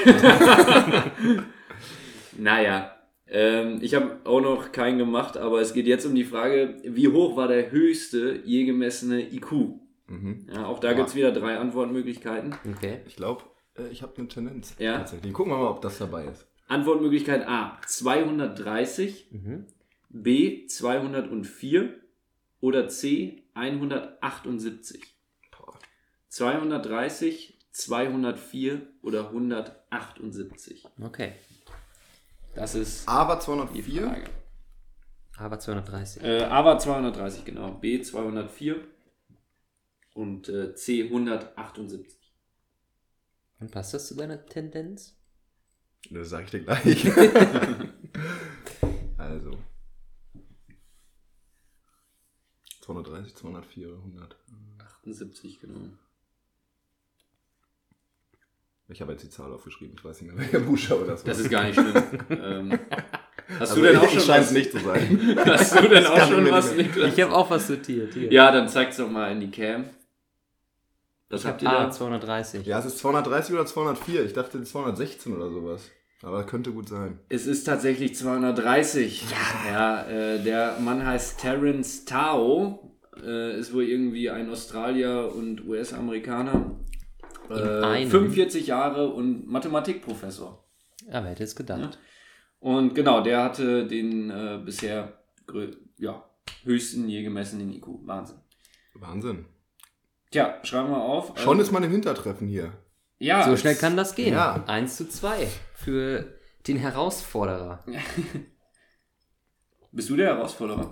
Naja, 2.38 2.92
ähm, 3.26 3.78
ich 3.82 3.94
habe 3.94 4.18
auch 4.24 4.40
noch 4.40 4.72
keinen 4.72 4.98
gemacht, 4.98 5.36
aber 5.36 5.60
es 5.60 5.74
geht 5.74 5.86
jetzt 5.86 6.06
um 6.06 6.14
die 6.14 6.24
Frage, 6.24 6.76
wie 6.84 7.08
hoch 7.08 7.36
war 7.36 7.48
der 7.48 7.70
höchste 7.70 8.40
je 8.44 8.64
gemessene 8.64 9.20
IQ? 9.32 9.52
Mhm. 10.06 10.46
Ja, 10.54 10.66
auch 10.66 10.78
da 10.78 10.92
gibt 10.94 11.08
es 11.08 11.14
wieder 11.14 11.32
drei 11.32 11.58
Antwortmöglichkeiten. 11.58 12.54
Okay. 12.76 13.00
Ich 13.06 13.16
glaube, 13.16 13.42
ich 13.90 14.02
habe 14.02 14.16
eine 14.16 14.28
Tendenz. 14.28 14.74
Ja. 14.78 14.98
Tatsächlich. 14.98 15.32
Gucken 15.32 15.52
wir 15.52 15.58
mal, 15.58 15.68
ob 15.68 15.80
das 15.82 15.98
dabei 15.98 16.24
ist. 16.26 16.46
Antwortmöglichkeit 16.68 17.46
A 17.46 17.78
230, 17.86 19.28
Mhm. 19.30 19.66
B 20.10 20.66
204 20.66 21.94
oder 22.60 22.88
C 22.88 23.42
178. 23.54 25.02
Boah. 25.56 25.78
230, 26.28 27.58
204 27.72 28.82
oder 29.02 29.28
178. 29.28 30.84
Okay. 31.02 31.32
Das 32.54 32.74
ist 32.74 33.08
A 33.08 33.28
war 33.28 33.36
die 33.38 33.44
204. 33.44 34.02
Frage. 34.02 34.24
Aber 35.38 35.58
230. 35.60 36.22
Äh, 36.24 36.42
A 36.44 36.64
war 36.64 36.78
230, 36.78 37.44
genau. 37.44 37.70
B 37.72 38.02
204 38.02 38.76
und 40.14 40.48
äh, 40.48 40.74
C 40.74 41.04
178. 41.04 42.17
Und 43.60 43.70
passt 43.70 43.94
das 43.94 44.08
zu 44.08 44.14
deiner 44.14 44.44
Tendenz? 44.46 45.14
Das 46.10 46.30
sage 46.30 46.44
ich 46.44 46.50
dir 46.50 46.60
gleich. 46.60 47.06
also. 49.18 49.58
230, 52.82 53.34
204, 53.34 53.88
100. 53.88 54.36
78, 55.02 55.60
genau. 55.60 55.90
Ich 58.90 59.02
habe 59.02 59.12
jetzt 59.12 59.22
die 59.22 59.28
Zahl 59.28 59.52
aufgeschrieben. 59.52 59.94
Ich 59.98 60.04
weiß 60.04 60.22
nicht 60.22 60.32
mehr, 60.32 60.40
welcher 60.40 60.60
Buchstabe 60.60 61.04
das 61.04 61.22
war. 61.22 61.28
Das 61.28 61.40
ist 61.40 61.50
gar 61.50 61.64
nicht 61.64 61.74
schlimm. 61.74 61.94
ähm, 62.30 62.78
hast 63.58 63.72
also 63.72 63.76
du 63.76 63.82
denn 63.82 63.98
auch 63.98 64.08
schon 64.08 64.20
scheint 64.20 64.40
was? 64.40 64.46
es 64.46 64.52
nicht 64.52 64.72
zu 64.72 64.78
sein. 64.78 65.36
Hast 65.44 65.78
du 65.78 65.88
denn 65.88 66.06
auch 66.06 66.16
kann 66.16 66.28
schon 66.30 66.50
was, 66.50 66.74
Niklas? 66.74 67.12
Ich 67.12 67.22
habe 67.22 67.34
auch 67.34 67.50
was 67.50 67.66
sortiert. 67.66 68.14
Hier. 68.14 68.32
Ja, 68.32 68.50
dann 68.50 68.66
zeig's 68.68 68.96
doch 68.96 69.10
mal 69.10 69.30
in 69.32 69.40
die 69.40 69.50
Cam. 69.50 69.90
Was 71.30 71.42
ich 71.42 71.46
habt 71.46 71.62
habe 71.62 71.74
ihr 71.76 71.80
A, 71.80 71.84
da? 71.86 71.90
230. 71.90 72.66
Ja, 72.66 72.78
es 72.78 72.86
ist 72.86 72.98
230 72.98 73.54
oder 73.54 73.66
204. 73.66 74.24
Ich 74.24 74.32
dachte 74.32 74.62
216 74.62 75.36
oder 75.36 75.50
sowas. 75.50 75.90
Aber 76.22 76.44
könnte 76.44 76.72
gut 76.72 76.88
sein. 76.88 77.20
Es 77.28 77.46
ist 77.46 77.64
tatsächlich 77.64 78.16
230. 78.16 79.24
Ja, 79.30 79.70
ja 79.70 80.08
äh, 80.08 80.42
der 80.42 80.78
Mann 80.80 81.06
heißt 81.06 81.40
Terence 81.40 82.04
Tao. 82.04 82.96
Äh, 83.22 83.58
ist 83.58 83.72
wohl 83.72 83.84
irgendwie 83.84 84.30
ein 84.30 84.50
Australier 84.50 85.32
und 85.34 85.64
US-Amerikaner. 85.66 86.76
Äh, 87.50 87.82
einem. 87.82 88.10
45 88.10 88.66
Jahre 88.66 89.08
und 89.08 89.46
Mathematikprofessor. 89.46 90.64
Ja, 91.06 91.22
wer 91.22 91.30
hätte 91.30 91.44
es 91.44 91.54
gedacht? 91.56 91.98
Und 92.60 92.94
genau, 92.94 93.22
der 93.22 93.44
hatte 93.44 93.86
den 93.86 94.30
äh, 94.30 94.60
bisher 94.64 95.20
ja, 95.98 96.24
höchsten 96.64 97.08
je 97.08 97.22
gemessenen 97.22 97.72
IQ. 97.72 97.86
Wahnsinn. 98.02 98.38
Wahnsinn. 98.94 99.46
Tja, 100.30 100.58
schreiben 100.62 100.90
wir 100.90 101.00
auf. 101.02 101.38
Schon 101.38 101.56
Ähm, 101.56 101.62
ist 101.62 101.72
man 101.72 101.82
im 101.84 101.90
Hintertreffen 101.90 102.48
hier. 102.48 102.72
ja, 103.18 103.48
so 103.48 103.56
schnell 103.56 103.74
kann 103.74 103.96
das 103.96 104.14
gehen. 104.14 104.34
Ja. 104.34 104.62
1 104.66 104.96
zu 104.96 105.08
2 105.08 105.46
für 105.74 106.34
den 106.66 106.76
Herausforderer. 106.76 107.84
Bist 109.92 110.10
du 110.10 110.16
der 110.16 110.34
Herausforderer? 110.36 110.90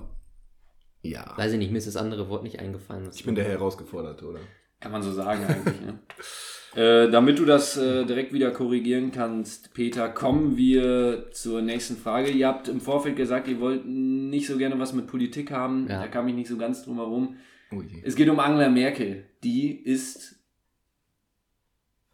Ja. 1.03 1.35
Weiß 1.37 1.53
ich 1.53 1.59
nicht, 1.59 1.71
mir 1.71 1.79
ist 1.79 1.87
das 1.87 1.97
andere 1.97 2.29
Wort 2.29 2.43
nicht 2.43 2.59
eingefallen. 2.61 3.11
Ich 3.15 3.25
bin 3.25 3.35
der 3.35 3.45
Herausgeforderte, 3.45 4.27
oder? 4.27 4.41
Kann 4.81 4.93
man 4.93 5.03
so 5.03 5.13
sagen 5.13 5.45
eigentlich. 5.45 5.81
ne? 5.81 5.99
äh, 7.07 7.11
damit 7.11 7.39
du 7.39 7.45
das 7.45 7.77
äh, 7.77 8.05
direkt 8.07 8.33
wieder 8.33 8.51
korrigieren 8.51 9.13
kannst, 9.13 9.73
Peter, 9.75 10.09
kommen 10.09 10.57
wir 10.57 11.31
zur 11.33 11.63
nächsten 11.63 11.97
Frage. 11.97 12.31
Ihr 12.31 12.49
habt 12.49 12.69
im 12.69 12.81
Vorfeld 12.81 13.17
gesagt, 13.17 13.47
ihr 13.49 13.61
wollt 13.61 13.85
nicht 13.87 14.47
so 14.49 14.57
gerne 14.57 14.79
was 14.79 14.93
mit 14.95 15.07
Politik 15.07 15.51
haben. 15.53 15.87
Ja. 15.89 16.01
Da 16.01 16.09
kam 16.09 16.27
ich 16.29 16.35
nicht 16.35 16.49
so 16.49 16.57
ganz 16.57 16.85
drum 16.85 16.97
herum. 16.97 17.37
Oh. 17.73 17.83
Es 18.05 18.15
geht 18.15 18.29
um 18.29 18.39
Angela 18.39 18.69
Merkel. 18.69 19.25
Die 19.43 19.73
ist 19.73 20.39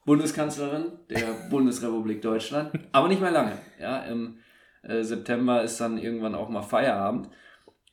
Bundeskanzlerin 0.04 0.92
der 1.10 1.48
Bundesrepublik 1.50 2.22
Deutschland, 2.22 2.72
aber 2.92 3.08
nicht 3.08 3.20
mehr 3.20 3.30
lange. 3.30 3.58
Ja, 3.80 4.04
Im 4.04 4.38
äh, 4.82 5.02
September 5.02 5.62
ist 5.62 5.80
dann 5.80 5.98
irgendwann 5.98 6.34
auch 6.34 6.48
mal 6.48 6.62
Feierabend. 6.62 7.28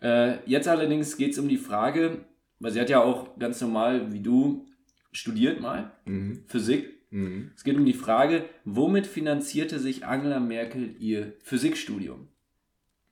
Äh, 0.02 0.38
jetzt 0.46 0.68
allerdings 0.68 1.18
geht 1.18 1.34
es 1.34 1.40
um 1.40 1.50
die 1.50 1.58
Frage, 1.58 2.26
weil 2.60 2.72
sie 2.72 2.80
hat 2.80 2.90
ja 2.90 3.02
auch 3.04 3.38
ganz 3.38 3.60
normal 3.62 4.12
wie 4.14 4.22
du 4.22 4.66
studiert 5.12 5.60
mal 5.60 5.92
Mhm. 6.06 6.44
Physik 6.48 7.00
Mhm. 7.12 7.52
Es 7.56 7.64
geht 7.64 7.78
um 7.78 7.86
die 7.86 7.94
Frage, 7.94 8.46
womit 8.66 9.08
finanzierte 9.08 9.80
sich 9.80 10.06
Angela 10.06 10.40
Merkel 10.40 10.96
ihr 11.00 11.34
Physikstudium? 11.44 12.28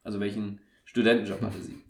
Also 0.03 0.19
welchen 0.19 0.59
Studentenjob 0.85 1.41
hatte 1.41 1.61
sie? 1.61 1.81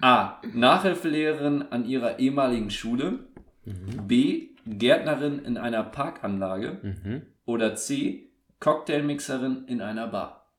A. 0.00 0.40
Nachhilfelehrerin 0.54 1.62
an 1.62 1.84
ihrer 1.84 2.18
ehemaligen 2.18 2.70
Schule. 2.70 3.26
B. 3.64 4.48
Gärtnerin 4.66 5.44
in 5.44 5.56
einer 5.56 5.82
Parkanlage. 5.82 6.78
Mhm. 6.82 7.26
Oder 7.44 7.74
C. 7.76 8.30
Cocktailmixerin 8.60 9.66
in 9.66 9.80
einer 9.80 10.06
Bar. 10.08 10.52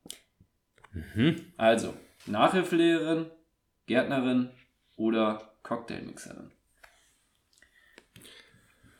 Mhm. 0.92 1.54
Also, 1.58 1.94
Nachhilfelehrerin, 2.26 3.28
Gärtnerin 3.86 4.52
oder 4.98 5.56
Cocktailmixerin. 5.64 6.52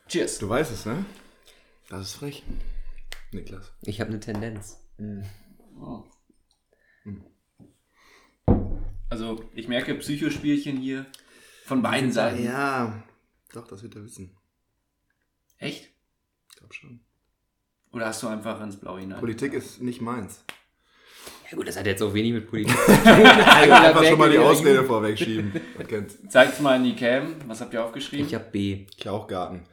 Cheers. 0.08 0.38
Du 0.38 0.48
weißt 0.48 0.72
es, 0.72 0.86
ne? 0.86 1.04
Das 1.88 2.02
ist 2.02 2.14
frech. 2.14 2.42
Niklas. 3.32 3.72
Ich 3.82 4.00
habe 4.00 4.10
eine 4.10 4.20
Tendenz. 4.20 4.78
Oh. 5.80 6.04
Also, 9.12 9.44
ich 9.52 9.68
merke 9.68 9.94
Psychospielchen 9.94 10.78
hier 10.78 11.04
von 11.66 11.82
beiden 11.82 12.10
Seiten. 12.10 12.42
Ja, 12.42 13.02
doch, 13.52 13.68
das 13.68 13.82
wird 13.82 13.94
er 13.94 14.04
wissen. 14.04 14.34
Echt? 15.58 15.90
Ich 16.48 16.56
glaube 16.56 16.72
schon. 16.72 17.00
Oder 17.92 18.06
hast 18.06 18.22
du 18.22 18.28
einfach 18.28 18.58
ins 18.62 18.80
Blaue 18.80 19.00
hinein? 19.00 19.20
Politik 19.20 19.52
ist 19.52 19.82
nicht 19.82 20.00
meins. 20.00 20.42
Ja 21.50 21.58
gut, 21.58 21.68
das 21.68 21.76
hat 21.76 21.84
jetzt 21.84 22.00
auch 22.00 22.14
wenig 22.14 22.32
mit 22.32 22.48
Politik 22.48 22.74
Einfach 22.88 24.02
schon 24.02 24.18
mal 24.18 24.30
die 24.30 24.38
Ausrede 24.38 24.82
vorwegschieben. 24.82 25.60
Zeigt's 26.30 26.60
mal 26.60 26.76
in 26.76 26.84
die 26.84 26.96
Cam. 26.96 27.36
Was 27.46 27.60
habt 27.60 27.74
ihr 27.74 27.84
aufgeschrieben? 27.84 28.26
Ich 28.26 28.34
habe 28.34 28.46
B. 28.50 28.86
Ich 28.96 29.08
auch 29.10 29.28
Garten. 29.28 29.64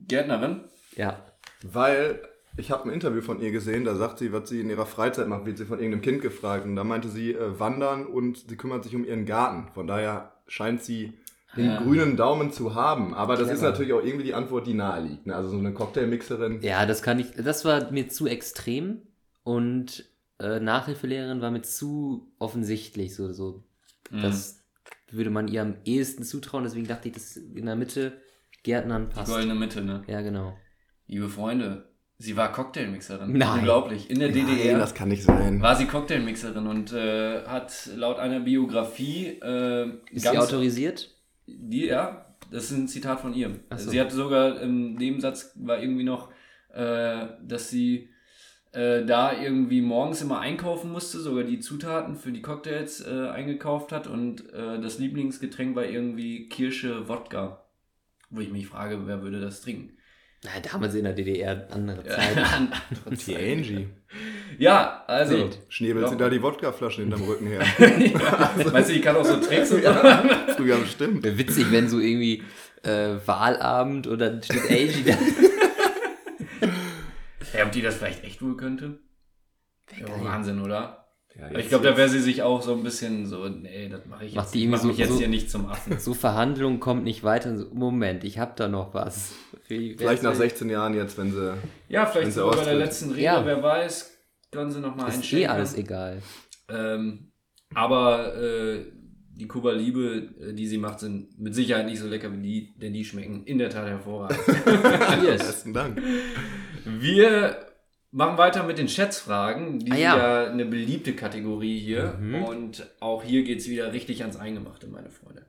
Gärtnerin. 0.00 0.64
Ja. 0.96 1.26
Weil 1.62 2.26
ich 2.56 2.70
habe 2.70 2.84
ein 2.84 2.90
Interview 2.92 3.20
von 3.22 3.40
ihr 3.40 3.50
gesehen, 3.52 3.84
da 3.84 3.94
sagt 3.94 4.18
sie, 4.18 4.32
was 4.32 4.48
sie 4.48 4.60
in 4.60 4.70
ihrer 4.70 4.86
Freizeit 4.86 5.28
macht, 5.28 5.46
wird 5.46 5.58
sie 5.58 5.64
von 5.64 5.78
irgendeinem 5.78 6.02
Kind 6.02 6.22
gefragt. 6.22 6.64
Und 6.66 6.76
da 6.76 6.84
meinte 6.84 7.08
sie 7.08 7.32
äh, 7.32 7.58
wandern 7.58 8.06
und 8.06 8.48
sie 8.48 8.56
kümmert 8.56 8.84
sich 8.84 8.94
um 8.94 9.04
ihren 9.04 9.24
Garten. 9.26 9.72
Von 9.74 9.86
daher 9.86 10.32
scheint 10.46 10.82
sie 10.82 11.14
den 11.56 11.66
Ja. 11.66 11.82
grünen 11.82 12.16
Daumen 12.16 12.52
zu 12.52 12.74
haben. 12.74 13.14
Aber 13.14 13.34
das 13.36 13.48
ist 13.48 13.58
Clever. 13.58 13.70
natürlich 13.70 13.92
auch 13.92 14.02
irgendwie 14.04 14.24
die 14.24 14.34
Antwort, 14.34 14.66
die 14.66 14.74
nahe 14.74 15.02
liegt. 15.02 15.26
Ne? 15.26 15.34
Also 15.34 15.50
so 15.50 15.58
eine 15.58 15.72
Cocktailmixerin. 15.72 16.60
Ja, 16.62 16.86
das 16.86 17.02
kann 17.02 17.18
ich. 17.18 17.32
Das 17.32 17.64
war 17.64 17.90
mir 17.90 18.08
zu 18.08 18.26
extrem 18.26 19.02
und 19.42 20.04
äh, 20.38 20.60
Nachhilfelehrerin 20.60 21.40
war 21.40 21.50
mir 21.50 21.62
zu 21.62 22.32
offensichtlich. 22.38 23.14
So, 23.14 23.32
so. 23.32 23.64
Mhm. 24.10 24.22
Das 24.22 24.60
würde 25.10 25.30
man 25.30 25.48
ihr 25.48 25.62
am 25.62 25.74
ehesten 25.84 26.22
zutrauen. 26.22 26.62
Deswegen 26.64 26.86
dachte 26.86 27.08
ich, 27.08 27.14
das 27.14 27.36
in 27.36 27.66
der 27.66 27.74
Mitte 27.76 28.12
Gärtnern 28.62 29.08
Die 29.10 29.14
passt. 29.14 29.32
goldene 29.32 29.54
Mitte, 29.56 29.82
ne? 29.82 30.04
Ja, 30.06 30.20
genau. 30.20 30.56
Liebe 31.08 31.28
Freunde, 31.28 31.89
sie 32.20 32.36
war 32.36 32.52
Cocktailmixerin. 32.52 33.32
Nein. 33.32 33.60
Unglaublich. 33.60 34.10
In 34.10 34.20
der 34.20 34.28
DDR 34.28 34.72
Nein, 34.72 34.78
das 34.78 34.94
kann 34.94 35.08
nicht 35.08 35.24
sein. 35.24 35.60
war 35.60 35.74
sie 35.74 35.86
Cocktailmixerin 35.86 36.66
und 36.66 36.92
äh, 36.92 37.44
hat 37.46 37.90
laut 37.96 38.18
einer 38.18 38.40
Biografie 38.40 39.38
äh, 39.42 39.88
Ist 40.12 40.28
sie 40.28 40.38
autorisiert? 40.38 41.16
Die, 41.46 41.86
ja, 41.86 42.26
das 42.52 42.64
ist 42.64 42.72
ein 42.72 42.88
Zitat 42.88 43.20
von 43.20 43.32
ihr. 43.32 43.58
So. 43.74 43.90
Sie 43.90 44.00
hatte 44.00 44.14
sogar 44.14 44.60
im 44.60 44.94
Nebensatz 44.94 45.52
war 45.56 45.80
irgendwie 45.80 46.04
noch, 46.04 46.30
äh, 46.74 47.26
dass 47.42 47.70
sie 47.70 48.10
äh, 48.72 49.04
da 49.04 49.32
irgendwie 49.40 49.80
morgens 49.80 50.20
immer 50.20 50.40
einkaufen 50.40 50.92
musste, 50.92 51.20
sogar 51.20 51.44
die 51.44 51.58
Zutaten 51.58 52.16
für 52.16 52.32
die 52.32 52.42
Cocktails 52.42 53.00
äh, 53.00 53.28
eingekauft 53.30 53.92
hat 53.92 54.06
und 54.06 54.52
äh, 54.52 54.78
das 54.78 54.98
Lieblingsgetränk 54.98 55.74
war 55.74 55.86
irgendwie 55.86 56.48
Kirsche 56.48 57.08
Wodka. 57.08 57.64
Wo 58.28 58.40
ich 58.40 58.52
mich 58.52 58.66
frage, 58.66 59.06
wer 59.06 59.22
würde 59.22 59.40
das 59.40 59.62
trinken? 59.62 59.96
Na, 60.42 60.50
damals 60.60 60.94
in 60.94 61.04
der 61.04 61.12
DDR 61.12 61.66
andere 61.70 62.02
Zeit. 62.04 62.36
Die 63.26 63.36
Angie. 63.36 63.88
ja, 64.58 65.04
also. 65.06 65.34
Wild. 65.36 65.58
Schnäbelt 65.68 66.06
Doch. 66.06 66.10
sie 66.12 66.16
da 66.16 66.30
die 66.30 66.42
Wodkaflaschen 66.42 67.04
hinterm 67.04 67.28
Rücken 67.28 67.46
her. 67.46 67.60
ja. 67.78 68.54
Meinst 68.72 68.88
du, 68.88 68.94
die 68.94 69.02
kann 69.02 69.16
auch 69.16 69.24
so 69.24 69.36
Tricks 69.36 69.70
und 69.70 69.82
so? 69.82 69.92
Früher 70.56 70.78
bestimmt. 70.78 71.22
Wäre 71.22 71.36
witzig, 71.36 71.70
wenn 71.70 71.88
so 71.90 71.98
irgendwie 71.98 72.42
äh, 72.82 73.16
Wahlabend 73.26 74.06
oder 74.06 74.30
dann 74.30 74.42
steht 74.42 74.62
Angie 74.70 75.04
da. 75.06 75.18
Ja, 77.58 77.66
ob 77.66 77.72
die 77.72 77.82
das 77.82 77.96
vielleicht 77.96 78.24
echt 78.24 78.40
wohl 78.40 78.56
könnte? 78.56 78.98
Ja. 79.98 80.06
Wahnsinn, 80.24 80.62
oder? 80.62 81.09
Ja, 81.38 81.48
Ich 81.52 81.56
jetzt- 81.58 81.68
glaube, 81.70 81.84
da 81.84 81.96
wäre 81.96 82.08
sie 82.08 82.18
sich 82.20 82.42
auch 82.42 82.60
so 82.60 82.74
ein 82.74 82.82
bisschen 82.82 83.24
so, 83.26 83.48
nee, 83.48 83.88
das 83.88 84.04
mache 84.06 84.24
ich 84.26 84.34
jetzt, 84.34 84.54
die 84.54 84.64
ich 84.64 84.68
mach 84.68 84.78
so- 84.80 84.88
mich 84.88 84.98
jetzt 84.98 85.12
so- 85.12 85.18
hier 85.18 85.28
nicht 85.28 85.50
zum 85.50 85.66
Affen. 85.66 85.98
So 85.98 86.12
Verhandlungen 86.14 86.80
kommt 86.80 87.04
nicht 87.04 87.22
weiter. 87.24 87.56
So, 87.56 87.66
Moment, 87.72 88.24
ich 88.24 88.38
hab 88.38 88.56
da 88.56 88.68
noch 88.68 88.92
was. 88.94 89.32
Wie- 89.68 89.94
Vielleicht 89.96 90.22
nach 90.22 90.30
wer- 90.32 90.36
16 90.38 90.68
Jahren 90.68 90.94
jetzt, 90.94 91.16
wenn 91.18 91.30
sie. 91.32 91.54
Ja, 91.88 92.04
vielleicht 92.06 92.26
Wenn 92.26 92.32
sie 92.32 92.40
sogar 92.40 92.56
bei 92.56 92.64
der 92.64 92.74
letzten 92.74 93.10
Rede, 93.10 93.22
Ja. 93.22 93.46
wer 93.46 93.62
weiß, 93.62 94.12
können 94.50 94.70
sie 94.70 94.80
nochmal 94.80 95.08
Ist 95.08 95.32
eh 95.32 95.46
alles 95.46 95.74
egal. 95.76 96.20
Ähm, 96.68 97.30
aber 97.74 98.34
äh, 98.36 98.84
die 99.32 99.46
Kuba-Liebe, 99.46 100.28
äh, 100.50 100.52
die 100.52 100.66
sie 100.66 100.76
macht, 100.78 100.98
sind 101.00 101.38
mit 101.38 101.54
Sicherheit 101.54 101.86
nicht 101.86 102.00
so 102.00 102.08
lecker 102.08 102.30
wie 102.32 102.42
die, 102.42 102.74
denn 102.78 102.92
die 102.92 103.04
schmecken 103.04 103.44
in 103.44 103.58
der 103.58 103.70
Tat 103.70 103.86
hervorragend. 103.88 104.38
Cheers. 105.22 105.38
Besten 105.46 105.72
Dank. 105.72 106.02
Wir 106.84 107.66
machen 108.12 108.38
weiter 108.38 108.64
mit 108.64 108.78
den 108.78 108.88
Schätzfragen. 108.88 109.78
Die 109.78 109.90
Ah, 109.92 109.94
sind 109.94 110.02
ja. 110.02 110.16
ja 110.44 110.50
eine 110.50 110.64
beliebte 110.64 111.14
Kategorie 111.14 111.78
hier. 111.78 112.16
Mhm. 112.20 112.44
Und 112.44 112.86
auch 113.00 113.22
hier 113.22 113.42
geht 113.44 113.58
es 113.60 113.68
wieder 113.68 113.92
richtig 113.92 114.22
ans 114.22 114.36
Eingemachte, 114.36 114.86
meine 114.88 115.10
Freunde. 115.10 115.46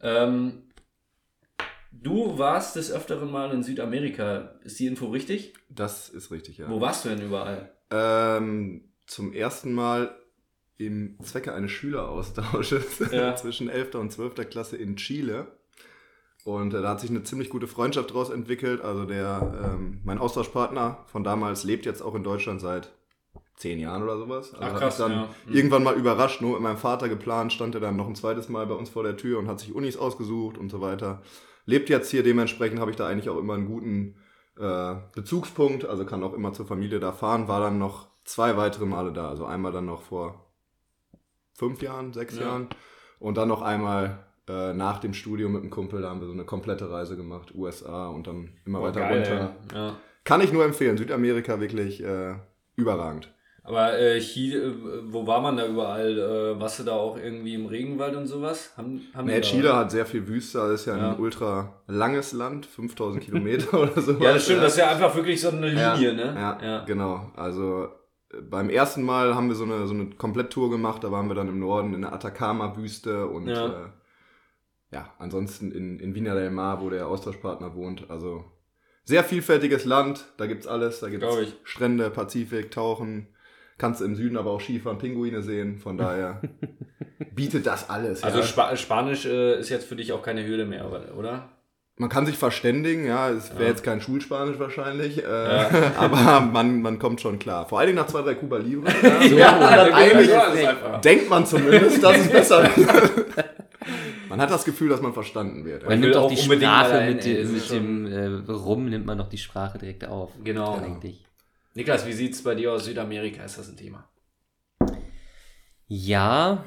Ähm, 0.00 0.64
du 1.92 2.38
warst 2.38 2.76
des 2.76 2.90
Öfteren 2.90 3.30
mal 3.30 3.52
in 3.52 3.62
Südamerika. 3.62 4.58
Ist 4.64 4.78
die 4.80 4.86
Info 4.86 5.06
richtig? 5.08 5.54
Das 5.68 6.08
ist 6.08 6.30
richtig, 6.30 6.58
ja. 6.58 6.68
Wo 6.68 6.80
warst 6.80 7.04
du 7.04 7.10
denn 7.10 7.22
überall? 7.22 7.72
Ähm, 7.90 8.88
zum 9.06 9.32
ersten 9.32 9.72
Mal 9.72 10.16
im 10.78 11.18
Zwecke 11.22 11.54
eines 11.54 11.70
Schüleraustausches 11.70 13.10
Ja. 13.12 13.36
zwischen 13.36 13.68
11. 13.68 13.94
und 13.96 14.10
12. 14.10 14.48
Klasse 14.48 14.76
in 14.76 14.96
Chile. 14.96 15.46
Und 16.44 16.74
äh, 16.74 16.82
da 16.82 16.90
hat 16.90 17.00
sich 17.00 17.10
eine 17.10 17.22
ziemlich 17.22 17.50
gute 17.50 17.66
Freundschaft 17.66 18.10
daraus 18.10 18.30
entwickelt. 18.30 18.80
Also 18.80 19.04
der, 19.04 19.74
ähm, 19.74 20.00
mein 20.04 20.18
Austauschpartner 20.18 21.04
von 21.06 21.22
damals 21.24 21.64
lebt 21.64 21.86
jetzt 21.86 22.02
auch 22.02 22.14
in 22.14 22.24
Deutschland 22.24 22.60
seit 22.60 22.92
zehn 23.56 23.78
Jahren 23.78 24.02
oder 24.02 24.18
sowas. 24.18 24.52
Also 24.54 24.64
Ach, 24.64 24.72
hat 24.72 24.80
krass, 24.80 24.98
mich 24.98 25.06
dann 25.06 25.12
ja. 25.12 25.28
Mhm. 25.46 25.54
irgendwann 25.54 25.82
mal 25.84 25.94
überrascht, 25.94 26.40
nur 26.40 26.54
mit 26.54 26.62
meinem 26.62 26.76
Vater 26.76 27.08
geplant, 27.08 27.52
stand 27.52 27.74
er 27.74 27.80
dann 27.80 27.96
noch 27.96 28.08
ein 28.08 28.16
zweites 28.16 28.48
Mal 28.48 28.66
bei 28.66 28.74
uns 28.74 28.90
vor 28.90 29.04
der 29.04 29.16
Tür 29.16 29.38
und 29.38 29.46
hat 29.46 29.60
sich 29.60 29.74
Unis 29.74 29.96
ausgesucht 29.96 30.58
und 30.58 30.68
so 30.70 30.80
weiter. 30.80 31.22
Lebt 31.64 31.88
jetzt 31.88 32.10
hier, 32.10 32.24
dementsprechend 32.24 32.80
habe 32.80 32.90
ich 32.90 32.96
da 32.96 33.06
eigentlich 33.06 33.28
auch 33.30 33.38
immer 33.38 33.54
einen 33.54 33.66
guten 33.66 34.16
äh, 34.58 34.96
Bezugspunkt, 35.14 35.84
also 35.84 36.04
kann 36.04 36.24
auch 36.24 36.32
immer 36.34 36.52
zur 36.52 36.66
Familie 36.66 36.98
da 36.98 37.12
fahren, 37.12 37.46
war 37.46 37.60
dann 37.60 37.78
noch 37.78 38.08
zwei 38.24 38.56
weitere 38.56 38.84
Male 38.84 39.12
da, 39.12 39.28
also 39.28 39.44
einmal 39.44 39.70
dann 39.70 39.86
noch 39.86 40.02
vor 40.02 40.52
fünf 41.54 41.82
Jahren, 41.82 42.12
sechs 42.12 42.36
Ja. 42.36 42.46
Jahren 42.46 42.68
und 43.20 43.36
dann 43.36 43.48
noch 43.48 43.62
einmal 43.62 44.26
äh, 44.48 44.72
nach 44.72 44.98
dem 44.98 45.14
Studium 45.14 45.52
mit 45.52 45.62
einem 45.62 45.70
Kumpel, 45.70 46.02
da 46.02 46.10
haben 46.10 46.20
wir 46.20 46.26
so 46.26 46.32
eine 46.32 46.44
komplette 46.44 46.90
Reise 46.90 47.16
gemacht, 47.16 47.54
USA 47.54 48.08
und 48.08 48.26
dann 48.26 48.50
immer 48.66 48.80
Boah, 48.80 48.88
weiter 48.88 49.00
geil, 49.00 49.16
runter. 49.18 49.56
Ja. 49.74 49.96
Kann 50.24 50.40
ich 50.40 50.52
nur 50.52 50.64
empfehlen, 50.64 50.96
Südamerika 50.96 51.60
wirklich 51.60 52.02
äh, 52.02 52.34
überragend. 52.76 53.32
Aber 53.64 53.96
äh, 53.96 54.18
Chile, 54.18 54.58
äh, 54.60 54.72
wo 55.04 55.24
war 55.24 55.40
man 55.40 55.56
da 55.56 55.64
überall? 55.66 56.18
Äh, 56.18 56.60
warst 56.60 56.80
du 56.80 56.82
da 56.82 56.92
auch 56.92 57.16
irgendwie 57.16 57.54
im 57.54 57.66
Regenwald 57.66 58.16
und 58.16 58.26
sowas? 58.26 58.72
Haben, 58.76 59.02
haben 59.14 59.26
Nee, 59.28 59.36
da- 59.36 59.40
Chile 59.40 59.76
hat 59.76 59.92
sehr 59.92 60.04
viel 60.04 60.26
Wüste, 60.26 60.58
das 60.58 60.80
ist 60.80 60.86
ja, 60.86 60.96
Ja. 60.96 61.12
ein 61.12 61.20
ultra 61.20 61.80
langes 61.86 62.32
Land, 62.32 62.66
5000 62.66 63.22
Kilometer 63.22 63.74
oder 63.80 64.00
so. 64.00 64.12
Ja, 64.14 64.32
das 64.32 64.44
stimmt, 64.44 64.62
das 64.64 64.72
ist 64.72 64.78
ja 64.78 64.90
einfach 64.90 65.14
wirklich 65.14 65.40
so 65.40 65.50
eine 65.50 65.68
Linie, 65.68 66.12
ne? 66.14 66.34
Ja, 66.60 66.84
genau. 66.84 67.30
Also 67.36 67.88
äh, 68.32 68.40
beim 68.42 68.68
ersten 68.68 69.04
Mal 69.04 69.36
haben 69.36 69.46
wir 69.48 69.54
so 69.54 69.62
eine, 69.64 69.86
so 69.86 69.94
eine 69.94 70.06
Kompletttour 70.06 70.68
gemacht, 70.68 71.04
da 71.04 71.12
waren 71.12 71.28
wir 71.28 71.36
dann 71.36 71.46
im 71.48 71.60
Norden 71.60 71.94
in 71.94 72.00
der 72.02 72.12
Atacama-Wüste 72.12 73.26
und 73.28 73.46
Ja. 73.46 73.54
ja, 73.54 73.66
äh, 73.68 73.88
ja 74.92 75.12
ansonsten 75.18 75.72
in, 75.72 75.98
in 75.98 76.14
Vina 76.14 76.34
del 76.34 76.50
Mar, 76.50 76.80
wo 76.80 76.90
der 76.90 77.08
Austauschpartner 77.08 77.74
wohnt. 77.74 78.10
Also 78.10 78.44
sehr 79.04 79.24
vielfältiges 79.24 79.84
Land, 79.84 80.24
da 80.36 80.46
gibt's 80.46 80.66
alles, 80.68 81.00
da 81.00 81.08
gibt's 81.08 81.26
Glaub 81.26 81.40
ich. 81.40 81.54
Strände, 81.64 82.08
Pazifik, 82.10 82.70
Tauchen. 82.70 83.26
Kannst 83.78 84.00
im 84.00 84.14
Süden 84.14 84.36
aber 84.36 84.50
auch 84.52 84.60
Skifahren, 84.60 84.98
Pinguine 84.98 85.42
sehen, 85.42 85.78
von 85.78 85.96
daher 85.96 86.40
bietet 87.34 87.66
das 87.66 87.90
alles. 87.90 88.22
Also 88.22 88.38
ja. 88.38 88.44
Spa 88.44 88.76
Spanisch 88.76 89.24
äh, 89.26 89.58
ist 89.58 89.70
jetzt 89.70 89.86
für 89.88 89.96
dich 89.96 90.12
auch 90.12 90.22
keine 90.22 90.46
Hürde 90.46 90.66
mehr, 90.66 90.88
oder? 91.16 91.48
Man 91.96 92.08
kann 92.08 92.24
sich 92.24 92.38
verständigen, 92.38 93.06
ja, 93.06 93.30
es 93.30 93.52
wäre 93.54 93.64
Ja. 93.64 93.68
jetzt 93.70 93.82
kein 93.82 94.00
Schulspanisch 94.00 94.58
wahrscheinlich, 94.58 95.24
äh, 95.24 95.28
Ja. 95.28 95.70
aber 95.96 96.40
man, 96.40 96.80
man 96.80 96.98
kommt 96.98 97.20
schon 97.20 97.38
klar. 97.38 97.66
Vor 97.68 97.78
allen 97.80 97.88
Dingen 97.88 97.98
nach 97.98 98.06
zwei, 98.06 98.22
drei 98.22 98.34
Cuba 98.34 98.58
Libre. 98.58 98.90
So, 99.28 99.36
Ja, 99.36 99.58
eigentlich 99.92 100.30
es. 100.30 101.00
Denkt 101.02 101.28
man 101.28 101.44
zumindest, 101.44 102.02
dass 102.04 102.18
es 102.18 102.28
besser 102.30 102.62
wird. 102.76 103.44
Man 104.32 104.40
hat 104.40 104.50
das 104.50 104.64
Gefühl, 104.64 104.88
dass 104.88 105.02
man 105.02 105.12
verstanden 105.12 105.66
wird. 105.66 105.86
Man 105.86 106.00
nimmt 106.00 106.16
auch 106.16 106.30
die 106.30 106.38
Sprache 106.38 107.04
mit, 107.04 107.22
dem- 107.22 107.52
mit 107.52 107.70
dem 107.70 108.06
äh, 108.06 108.50
Rum, 108.50 108.88
nimmt 108.88 109.04
man 109.04 109.18
doch 109.18 109.28
die 109.28 109.36
Sprache 109.36 109.76
direkt 109.76 110.06
auf. 110.06 110.30
Genau. 110.42 110.76
Eigentlich. 110.78 111.22
Niklas, 111.74 112.06
wie 112.06 112.14
sieht's 112.14 112.42
bei 112.42 112.54
dir 112.54 112.72
aus 112.72 112.86
Südamerika? 112.86 113.44
Ist 113.44 113.58
das 113.58 113.68
ein 113.68 113.76
Thema? 113.76 114.08
Ja. 115.86 116.64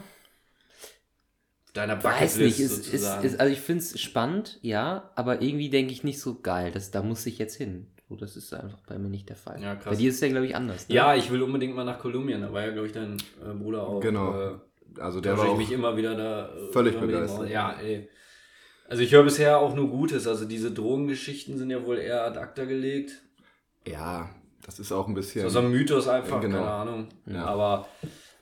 deiner 1.73 2.03
Weiß 2.03 2.37
nicht, 2.37 2.59
ist, 2.59 2.93
ist, 2.93 3.23
ist, 3.23 3.39
also 3.39 3.51
ich 3.51 3.59
finde 3.61 3.81
es 3.83 3.99
spannend, 3.99 4.59
ja, 4.61 5.09
aber 5.15 5.41
irgendwie 5.41 5.71
denke 5.71 5.91
ich 5.91 6.03
nicht 6.03 6.19
so 6.19 6.39
geil. 6.41 6.69
Das, 6.71 6.91
da 6.91 7.01
muss 7.01 7.25
ich 7.25 7.39
jetzt 7.39 7.55
hin. 7.55 7.87
So, 8.07 8.15
das 8.15 8.37
ist 8.37 8.53
einfach 8.53 8.77
bei 8.87 8.99
mir 8.99 9.09
nicht 9.09 9.27
der 9.29 9.35
Fall. 9.37 9.59
Ja, 9.59 9.73
krass. 9.73 9.85
Bei 9.93 9.95
dir 9.95 10.09
ist 10.09 10.15
es 10.15 10.21
ja, 10.21 10.27
glaube 10.27 10.45
ich, 10.45 10.55
anders. 10.55 10.87
Ne? 10.87 10.93
ja, 10.93 11.15
ich 11.15 11.31
will 11.31 11.41
unbedingt 11.41 11.75
mal 11.75 11.83
nach 11.83 11.97
Kolumbien. 11.97 12.41
Da 12.41 12.53
war 12.53 12.61
ja, 12.63 12.69
glaube 12.69 12.85
ich, 12.85 12.93
dein 12.93 13.17
äh, 13.43 13.53
Bruder 13.55 13.87
auch. 13.87 13.99
Genau. 14.01 14.39
Äh, 14.39 14.53
Also 14.99 15.21
der 15.21 15.37
war 15.37 15.51
ich 15.51 15.57
mich 15.57 15.71
immer 15.71 15.95
wieder 15.97 16.15
da. 16.15 16.49
äh, 16.49 16.71
völlig 16.71 16.99
begeistert. 16.99 17.49
Ja, 17.49 17.75
ey. 17.81 18.09
Also 18.87 19.01
ich 19.01 19.11
höre 19.11 19.23
bisher 19.23 19.57
auch 19.59 19.73
nur 19.75 19.89
Gutes. 19.89 20.27
Also 20.27 20.45
diese 20.45 20.71
Drogengeschichten 20.71 21.57
sind 21.57 21.69
ja 21.71 21.83
wohl 21.85 21.97
eher 21.97 22.23
ad 22.25 22.37
acta 22.39 22.65
gelegt. 22.65 23.21
ja, 23.87 24.29
das 24.65 24.79
ist 24.79 24.91
auch 24.91 25.07
ein 25.07 25.13
bisschen. 25.13 25.43
So, 25.43 25.49
so 25.49 25.59
ein 25.59 25.69
Mythos 25.69 26.07
einfach, 26.07 26.41
Genau. 26.41 26.57
keine 26.57 26.71
Ahnung. 26.71 27.07
Ja. 27.27 27.45
Aber 27.45 27.87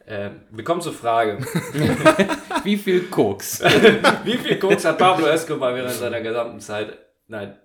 äh, 0.05 0.29
wir 0.51 0.63
kommen 0.63 0.79
zur 0.81 0.93
Frage. 0.93 1.39
Wie 2.63 2.77
viel 2.77 3.03
Koks? 3.09 3.61
Wie 4.23 4.37
viel 4.37 4.57
Koks 4.57 4.85
hat 4.85 4.97
Pablo 4.97 5.27
Escobar 5.27 5.75
während 5.75 5.91
seiner 5.91 6.21
gesamten 6.21 6.59
Zeit? 6.61 6.97
Nein. 7.27 7.57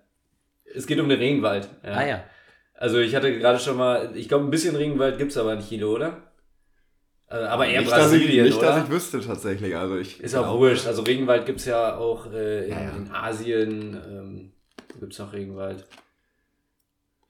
Es 0.75 0.85
geht 0.87 0.99
um 0.99 1.07
den 1.09 1.19
Regenwald. 1.19 1.69
Ja. 1.83 1.91
ah 1.93 2.05
ja. 2.07 2.23
Also 2.75 2.99
ich 2.99 3.15
hatte 3.15 3.37
gerade 3.37 3.59
schon 3.59 3.77
mal, 3.77 4.11
ich 4.15 4.27
glaube 4.29 4.45
ein 4.45 4.51
bisschen 4.51 4.75
Regenwald 4.75 5.17
gibt 5.17 5.31
es 5.31 5.37
aber 5.37 5.53
in 5.53 5.61
Chile, 5.61 5.87
oder? 5.87 6.28
Also, 7.29 7.45
aber 7.47 7.67
eher 7.67 7.81
nicht, 7.81 7.91
dass 7.91 8.11
ich, 8.11 8.19
Brasilien, 8.21 8.45
nicht, 8.45 8.57
oder? 8.57 8.67
dass 8.67 8.83
ich 8.85 8.89
wüsste 8.89 9.19
tatsächlich. 9.21 9.75
Also 9.75 9.97
ich 9.97 10.19
Ist 10.19 10.35
auch 10.35 10.57
wurscht. 10.57 10.87
Also 10.87 11.03
Regenwald 11.03 11.45
gibt 11.45 11.59
es 11.59 11.65
ja 11.65 11.95
auch 11.95 12.31
äh, 12.33 12.65
in, 12.65 12.71
Ja, 12.71 12.81
ja. 12.81 12.89
in 12.95 13.11
Asien. 13.11 13.93
Ähm, 13.93 14.53
gibt 14.99 15.13
es 15.13 15.19
noch 15.19 15.31
Regenwald? 15.31 15.85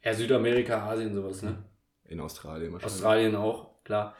Ja, 0.04 0.14
Südamerika, 0.14 0.90
Asien, 0.90 1.14
sowas, 1.14 1.42
ne? 1.42 1.64
In 2.06 2.20
Australien 2.22 2.72
wahrscheinlich. 2.72 2.96
Australien 2.96 3.36
auch, 3.36 3.84
klar. 3.84 4.16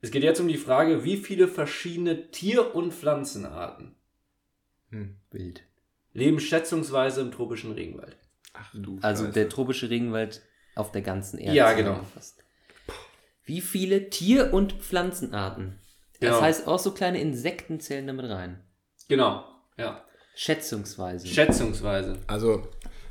Es 0.00 0.10
geht 0.10 0.22
jetzt 0.22 0.38
um 0.40 0.48
die 0.48 0.56
Frage, 0.56 1.02
wie 1.04 1.16
viele 1.16 1.48
verschiedene 1.48 2.30
Tier- 2.30 2.74
und 2.74 2.92
Pflanzenarten 2.92 3.96
Hm. 4.90 5.16
Wild. 5.30 5.62
leben 6.12 6.38
schätzungsweise 6.38 7.22
im 7.22 7.32
tropischen 7.32 7.72
Regenwald? 7.72 8.16
Ach 8.52 8.70
du 8.72 8.98
Also 9.02 9.24
Scheiße. 9.24 9.34
der 9.34 9.48
tropische 9.48 9.90
Regenwald 9.90 10.42
auf 10.76 10.92
der 10.92 11.02
ganzen 11.02 11.38
Erde. 11.38 11.56
Ja, 11.56 11.72
genau. 11.72 11.90
zusammengefasst. 11.94 12.43
Wie 13.44 13.60
viele 13.60 14.10
Tier- 14.10 14.52
und 14.54 14.72
Pflanzenarten? 14.74 15.78
Das 16.20 16.30
Genau. 16.30 16.40
heißt, 16.42 16.66
auch 16.66 16.78
so 16.78 16.92
kleine 16.92 17.20
Insekten 17.20 17.80
zählen 17.80 18.06
damit 18.06 18.28
rein. 18.30 18.60
Genau, 19.08 19.44
ja. 19.76 20.02
Schätzungsweise. 20.34 21.26
Schätzungsweise. 21.28 22.18
Also, 22.26 22.66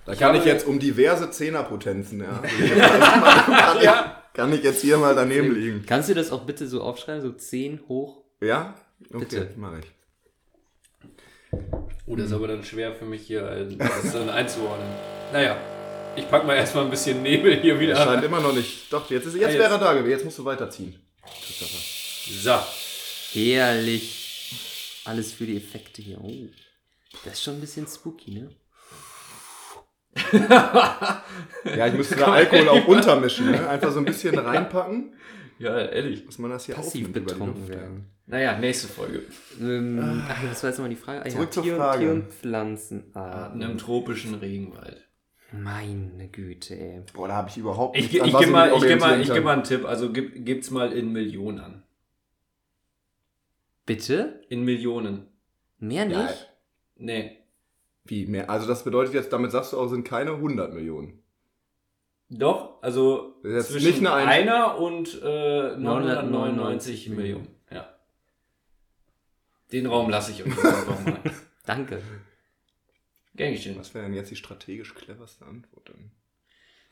da 0.06 0.14
Ich 0.14 0.20
kann 0.20 0.36
ich 0.36 0.46
jetzt 0.46 0.66
um 0.68 0.80
diverse 0.80 1.30
Zehnerpotenzen, 1.32 2.22
ja. 2.22 2.40
kann, 2.42 3.78
ich, 3.78 3.84
Ja. 3.84 4.24
kann 4.34 4.52
ich 4.54 4.64
jetzt 4.64 4.82
hier 4.82 4.98
mal 4.98 5.14
daneben 5.16 5.54
liegen. 5.54 5.86
Kannst 5.86 6.10
du 6.10 6.14
das 6.16 6.32
auch 6.32 6.44
bitte 6.46 6.68
so 6.68 6.82
aufschreiben? 6.82 7.22
So 7.22 7.32
10 7.32 7.82
hoch? 7.88 8.24
Ja? 8.42 8.76
Okay, 9.14 9.20
Bitte. 9.20 9.50
mache 9.58 9.80
ich. 9.80 9.92
Oh, 12.08 12.16
das 12.16 12.28
ist 12.28 12.34
aber 12.34 12.48
dann 12.48 12.64
schwer 12.64 12.94
für 12.94 13.06
mich 13.06 13.22
hier 13.28 13.44
das 13.78 14.12
dann 14.14 14.30
einzuordnen. 14.30 14.88
Naja, 15.32 15.58
ich 16.16 16.30
pack 16.30 16.46
mal 16.46 16.56
erstmal 16.56 16.84
ein 16.86 16.90
bisschen 16.90 17.22
Nebel 17.24 17.60
hier 17.62 17.80
wieder. 17.80 17.94
Das 17.96 18.04
scheint 18.04 18.24
immer 18.24 18.40
noch 18.40 18.54
nicht. 18.54 18.92
Doch, 18.92 19.10
jetzt, 19.10 19.26
ist, 19.26 19.36
jetzt 19.36 19.46
Ah, 19.46 19.50
jetzt. 19.50 19.60
wäre 19.60 19.74
er 19.74 19.80
da 19.80 19.94
gewesen. 19.94 20.12
Jetzt 20.12 20.26
musst 20.26 20.38
du 20.40 20.46
weiterziehen. 20.46 20.96
So. 22.42 22.60
Herrlich. 23.34 25.02
Alles 25.06 25.34
für 25.34 25.46
die 25.46 25.58
Effekte 25.58 26.02
hier. 26.02 26.20
Oh. 26.22 26.32
Das 27.26 27.34
ist 27.34 27.44
schon 27.44 27.56
ein 27.56 27.62
bisschen 27.62 27.88
spooky, 27.88 28.32
ne? 28.32 28.50
Ja, 31.76 31.88
ich 31.88 31.94
müsste 31.94 32.16
da 32.16 32.32
Alkohol 32.34 32.70
auch 32.70 32.88
untermischen. 32.88 33.52
Ne? 33.52 33.68
Einfach 33.68 33.92
so 33.92 34.00
ein 34.00 34.06
bisschen 34.06 34.38
reinpacken, 34.38 35.14
Ja, 35.60 35.78
ehrlich. 35.80 36.26
dass 36.26 36.38
man 36.38 36.52
das 36.52 36.66
hier 36.66 36.76
Passiv 36.76 37.08
aufnimmt 37.08 37.28
betrunken 37.28 37.68
ja. 37.68 37.74
Ah. 37.74 37.80
werden. 37.82 38.10
Naja, 38.26 38.58
nächste 38.58 38.88
Folge. 38.88 39.24
Ähm, 39.60 40.24
ach, 40.30 40.42
das 40.50 40.64
war 40.64 40.70
jetzt 40.70 40.78
nochmal 40.78 40.90
die 40.92 40.96
Frage. 40.96 41.24
Ah, 41.26 41.30
Zurück 41.30 41.52
zur 41.54 41.64
Tier, 41.64 41.76
Frage. 41.76 42.00
Tier- 42.00 42.12
und 42.12 42.20
In 42.22 42.32
Pflanzenarten. 42.32 43.64
einem 43.64 43.78
tropischen 43.78 44.36
Regenwald. 44.36 45.02
Meine 45.54 46.30
Güte, 46.30 46.76
ey. 46.76 47.04
Boah, 47.14 47.28
da 47.28 47.36
habe 47.36 47.50
ich 47.50 47.58
überhaupt 47.58 47.96
Ich, 47.96 48.12
nichts 48.12 48.28
ich, 48.28 48.34
ich 48.34 48.40
gebe 48.40 48.52
mal, 48.52 48.74
ich 48.76 48.82
geb 48.82 49.00
mal, 49.00 49.22
ich 49.22 49.32
geb 49.32 49.44
mal 49.44 49.54
einen 49.54 49.64
Tipp. 49.64 49.86
Also 49.86 50.12
gib, 50.12 50.44
gibt's 50.46 50.72
mal 50.72 50.92
in 50.92 51.12
Millionen 51.12 51.60
an. 51.60 51.84
Bitte? 53.86 54.42
In 54.50 54.64
Millionen. 54.64 55.28
Mehr 55.78 56.08
Ja, 56.08 56.24
nicht? 56.24 56.50
Nee. 56.96 57.38
Wie 58.06 58.26
mehr? 58.26 58.50
Also 58.50 58.68
das 58.68 58.84
bedeutet 58.84 59.14
jetzt, 59.14 59.32
damit 59.32 59.52
sagst 59.52 59.74
du 59.74 59.80
auch, 59.80 59.88
sind 59.88 60.04
keine 60.08 60.32
100 60.32 60.74
Millionen. 60.74 61.22
Doch, 62.30 62.82
also 62.82 63.36
Das 63.44 63.52
ist 63.52 63.56
jetzt 63.56 63.72
zwischen 63.84 64.04
nicht 64.04 64.12
eine 64.12 64.28
einer 64.28 64.80
und 64.80 65.22
äh, 65.22 65.78
999 65.78 66.32
999 66.32 67.10
Millionen. 67.10 67.48
Ja. 67.70 67.94
Den 69.72 69.86
Raum 69.86 70.10
lasse 70.10 70.32
ich 70.32 70.42
euch 70.42 70.48
jetzt 70.48 70.66
einfach 70.66 71.06
mal. 71.06 71.20
Danke. 71.66 72.02
Gern 73.36 73.52
geschehen. 73.54 73.78
Was 73.78 73.94
wäre 73.94 74.06
denn 74.06 74.14
jetzt 74.14 74.30
die 74.32 74.36
strategisch 74.36 74.94
cleverste 74.94 75.46
Antwort 75.46 75.90
dann? 75.90 76.12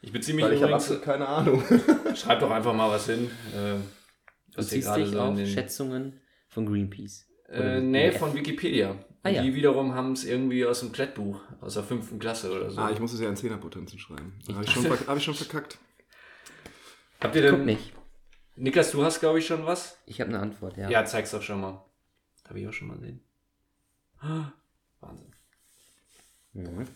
Ich 0.02 0.12
beziehe 0.12 0.36
mich 0.36 0.44
Weil 0.46 0.54
ich 0.54 0.62
habe 0.62 0.72
übrigens. 0.72 0.84
absolut 0.86 1.04
keine 1.04 1.28
Ahnung. 1.28 1.64
Schreibt 2.16 2.42
doch 2.42 2.50
einfach 2.52 2.74
mal 2.74 2.90
was 2.90 3.06
hin. 3.06 3.30
Äh, 3.56 3.76
Du 4.54 4.58
was 4.58 4.66
ihr 4.74 4.82
ziehst 4.82 4.96
dich 4.98 5.08
so 5.08 5.22
auf 5.22 5.36
den. 5.36 5.48
Schätzungen 5.48 6.20
von 6.50 6.66
Greenpeace. 6.66 7.26
Äh, 7.48 7.80
nee, 7.80 8.12
von 8.12 8.34
Wikipedia. 8.34 8.96
Ah, 9.24 9.30
ja. 9.30 9.44
Die 9.44 9.54
wiederum 9.56 9.94
haben 9.94 10.12
es 10.14 10.26
irgendwie 10.26 10.66
aus 10.66 10.80
dem 10.82 10.92
Klettbuch, 10.92 11.40
aus 11.62 11.76
der 11.76 11.84
fünften 11.84 12.20
Klasse 12.20 12.52
oder 12.52 12.70
so. 12.70 12.82
ah, 12.82 12.92
ich 12.92 13.00
muss 13.00 13.14
es 13.14 13.22
ja 13.22 13.30
in 13.30 13.36
Zehnerpotenzen 13.38 13.98
schreiben. 14.00 14.34
Habe 14.52 14.66
ich, 14.66 15.08
hab 15.08 15.18
ich 15.18 15.24
schon 15.24 15.36
verkackt. 15.36 15.78
Habt 17.22 17.36
ihr 17.36 17.44
Guck 17.44 17.60
denn. 17.60 17.66
nicht. 17.66 17.94
Niklas, 18.58 18.92
du 18.92 19.04
hast, 19.06 19.20
glaube 19.22 19.40
ich, 19.40 19.46
schon 19.48 19.66
was? 19.66 19.98
Ich 20.06 20.20
habe 20.20 20.30
eine 20.32 20.40
Antwort, 20.40 20.76
ja. 20.76 20.90
Ja, 20.90 21.06
zeig's 21.06 21.32
doch 21.32 21.42
schon 21.42 21.62
mal. 21.62 21.86
Habe 22.50 22.60
ich 22.60 22.68
auch 22.68 22.74
schon 22.74 22.88
mal 22.90 23.00
sehen. 23.00 23.22
Ah, 24.20 24.52
Wahnsinn. 25.00 25.32
Mhm. 26.54 26.88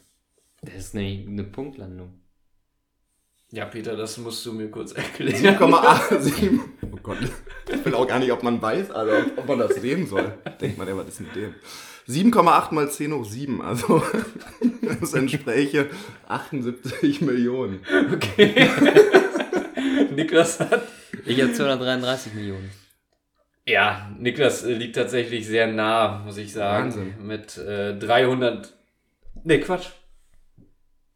Das 0.62 0.76
ist 0.76 0.96
eine, 0.96 1.26
eine 1.28 1.44
Punktlandung. 1.44 2.22
Ja, 3.52 3.65
Peter, 3.65 3.96
das 3.96 4.18
musst 4.18 4.46
du 4.46 4.54
mir 4.54 4.70
kurz 4.70 4.91
erklären. 4.94 5.58
7,87. 5.58 6.60
Oh 6.91 7.00
Gott. 7.04 7.18
Ich 7.72 7.86
will 7.86 7.94
auch 7.94 8.08
gar 8.08 8.20
nicht, 8.20 8.32
ob 8.32 8.41
man 8.41 8.62
weiß, 8.62 8.89
also 8.91 9.30
ob, 9.36 9.48
man 9.48 9.60
das 9.60 9.76
sehen 9.76 10.08
soll. 10.08 10.34
Denkt 10.62 10.78
man, 10.78 10.88
ja, 10.88 10.98
was 10.98 11.08
ist 11.08 11.22
mit 11.22 11.36
dem? 11.36 11.54
7,8 12.08 12.74
mal 12.74 12.89
10 12.89 13.13
hoch 13.13 13.26
7, 13.26 13.62
also 13.62 14.02
das 15.00 15.13
entspräche 15.13 15.89
78 16.28 17.22
Millionen. 17.22 17.82
Okay. 18.13 18.70
Niklas 20.15 20.60
hat. 20.60 20.84
Ich 21.26 21.41
habe 21.41 21.54
233 21.54 22.34
Millionen. 22.34 22.72
Ja, 23.68 24.12
Niklas 24.18 24.63
liegt 24.63 24.96
tatsächlich 24.96 25.48
sehr 25.48 25.68
nah, 25.68 26.20
muss 26.26 26.38
ich 26.38 26.54
sagen. 26.54 26.86
Wahnsinn. 26.86 27.13
Mit 27.26 27.58
äh, 27.58 27.98
300. 27.98 28.74
Nee, 29.45 29.60
Quatsch. 29.60 29.88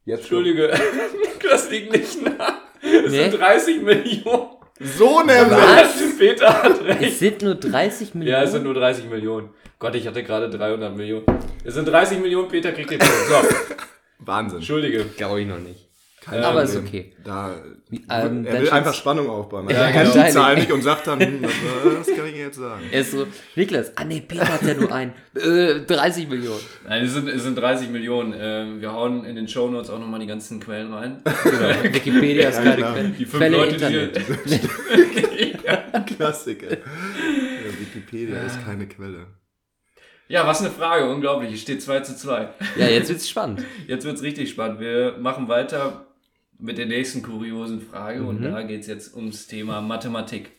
Jetzt 0.06 0.20
Entschuldige. 0.22 0.72
Niklas 1.34 1.70
liegt 1.72 1.92
nicht 1.92 2.22
nah. 2.22 2.62
Es 2.82 3.12
Nee? 3.12 3.30
sind 3.30 3.40
30 3.40 3.82
Millionen. 3.82 4.50
So 4.80 5.20
nämlich. 5.24 5.52
Was? 5.52 6.18
Peter 6.18 6.64
hat 6.64 6.80
Es 6.80 7.02
recht. 7.02 7.20
sind 7.20 7.42
nur 7.42 7.56
30 7.56 8.14
Millionen. 8.16 8.40
Ja, 8.40 8.44
es 8.44 8.52
sind 8.52 8.64
nur 8.64 8.74
30 8.76 9.06
Millionen. 9.10 9.50
Gott, 9.78 9.96
ich 9.96 10.08
hatte 10.08 10.24
gerade 10.24 10.50
300 10.50 10.96
Millionen. 10.96 11.26
Es 11.64 11.74
sind 11.74 11.86
30 11.88 12.20
Millionen, 12.20 12.48
Peter 12.48 12.72
kriegt 12.72 12.92
den 12.92 13.00
Punkt. 13.00 13.14
So, 13.28 13.56
Wahnsinn. 14.20 14.60
Entschuldige. 14.60 15.06
Glaube 15.18 15.42
ich 15.42 15.48
noch 15.48 15.60
nicht. 15.60 15.89
Kein 16.30 16.44
Aber 16.44 16.62
Problem. 16.64 16.84
ist 16.84 16.88
okay. 16.88 17.14
Da, 17.24 17.56
Ähm, 18.10 18.46
er 18.46 18.62
will 18.62 18.70
einfach 18.70 18.94
Spannung 18.94 19.30
aufbauen. 19.30 19.68
Also 19.68 19.80
Ja, 19.80 19.88
er 19.88 19.92
kennt 19.92 20.14
genau. 20.14 20.26
die 20.26 20.32
Zahl 20.32 20.56
nicht 20.56 20.72
und 20.72 20.82
sagt 20.84 21.08
dann, 21.08 21.20
hm, 21.20 21.42
was, 21.44 21.52
was 22.08 22.16
kann 22.16 22.26
ich 22.28 22.36
jetzt 22.36 22.58
sagen? 22.58 22.84
Er 22.92 23.02
ist 23.02 23.12
so, 23.12 23.26
Niklas, 23.56 23.92
ah 23.98 24.04
nee, 24.06 24.22
Peter 24.22 24.48
hat 24.48 24.62
ja 24.64 24.74
nur 24.76 24.92
ein. 24.94 25.14
Äh, 25.36 25.86
30 25.86 26.28
Millionen. 26.28 26.60
Nein, 26.88 27.06
es 27.06 27.14
sind, 27.14 27.30
es 27.30 27.44
sind 27.44 27.56
30 27.58 27.90
Millionen. 27.90 28.34
Ähm, 28.38 28.82
wir 28.82 28.92
hauen 28.92 29.24
in 29.26 29.36
den 29.36 29.48
Shownotes 29.48 29.90
auch 29.90 30.00
nochmal 30.00 30.20
die 30.20 30.28
ganzen 30.28 30.60
Quellen 30.60 30.94
rein. 30.94 31.22
Genau. 31.44 31.84
Wikipedia 31.94 32.50
ist 32.50 32.58
Ja, 32.58 32.64
keine 32.64 32.76
klar. 32.78 32.94
Quelle. 32.94 33.10
Die 33.10 33.26
fünf 33.26 33.38
Quelle 33.44 33.58
Leute, 33.58 33.74
Internet. 33.76 34.22
die. 36.06 36.14
Klassiker. 36.16 36.70
Ja, 36.72 37.80
Wikipedia 37.80 38.40
ist 38.42 38.64
keine 38.66 38.88
Quelle. 38.88 39.28
Ja, 40.28 40.46
was 40.46 40.62
eine 40.62 40.70
Frage. 40.70 41.10
Unglaublich. 41.10 41.54
Es 41.54 41.62
steht 41.62 41.82
2 41.82 42.02
zu 42.02 42.16
2. 42.16 42.50
Ja, 42.78 42.88
jetzt 42.88 43.10
wird's 43.10 43.28
spannend. 43.30 43.64
Jetzt 43.88 44.06
wird's 44.06 44.22
richtig 44.22 44.50
spannend. 44.50 44.80
Wir 44.80 45.16
machen 45.20 45.48
weiter 45.48 46.06
mit 46.60 46.78
der 46.78 46.86
nächsten 46.86 47.22
kuriosen 47.24 47.82
Frage 47.82 48.24
und 48.24 48.40
Mhm. 48.42 48.44
da 48.52 48.62
geht's 48.64 48.88
jetzt 48.88 49.16
ums 49.16 49.48
Thema 49.48 49.82
Mathematik. 49.82 50.52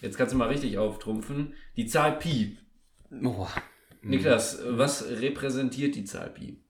Jetzt 0.00 0.16
kannst 0.18 0.34
du 0.34 0.38
mal 0.38 0.48
richtig 0.48 0.76
auftrumpfen. 0.78 1.54
Die 1.76 1.86
Zahl 1.86 2.18
Pi. 2.18 2.58
Oh. 3.24 3.46
Niklas, 4.02 4.58
was 4.68 5.08
repräsentiert 5.08 5.94
die 5.94 6.04
Zahl 6.04 6.28
Pi? 6.30 6.60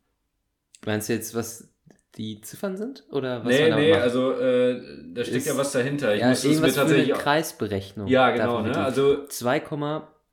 Meinst 0.86 1.08
du 1.08 1.14
jetzt, 1.14 1.34
was 1.34 1.74
die 2.16 2.40
Ziffern 2.42 2.76
sind? 2.76 3.02
Oder 3.10 3.40
was 3.44 3.48
nee, 3.48 3.74
nee, 3.74 3.90
macht? 3.90 4.02
also 4.02 4.32
äh, 4.38 4.80
da 5.12 5.22
steckt 5.24 5.38
Ist- 5.38 5.46
ja 5.48 5.56
was 5.56 5.72
dahinter. 5.72 6.14
Ich 6.14 6.20
ja, 6.20 6.28
müsste 6.28 6.46
es 6.48 6.60
mir 6.60 6.66
irgendwas 6.68 6.74
für 6.76 6.80
eine 6.82 6.90
tatsächlich. 6.90 7.18
Kreisberechnung. 7.18 8.06
Ja, 8.06 8.30
genau, 8.30 8.62
ne? 8.62 8.76
Also 8.76 9.26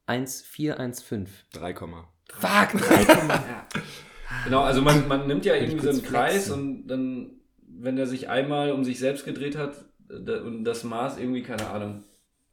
2,1415. 0.08 1.28
3, 1.54 1.74
Fuck, 1.74 2.82
3, 2.82 3.06
Genau, 4.46 4.62
also 4.62 4.82
man, 4.82 5.08
man 5.08 5.28
nimmt 5.28 5.44
ja 5.46 5.56
irgendwie 5.56 5.84
so 5.84 5.90
einen 5.90 6.04
Kreis 6.04 6.50
und 6.52 6.88
dann, 6.88 7.41
wenn 7.84 7.98
er 7.98 8.08
sich 8.08 8.30
einmal 8.30 8.72
um 8.72 8.84
sich 8.84 9.00
selbst 9.00 9.26
gedreht 9.26 9.58
hat 9.58 9.74
da- 10.08 10.42
und 10.42 10.64
das 10.64 10.84
Maß 10.84 11.18
irgendwie, 11.18 11.44
keine 11.44 11.68
Ahnung. 11.70 12.04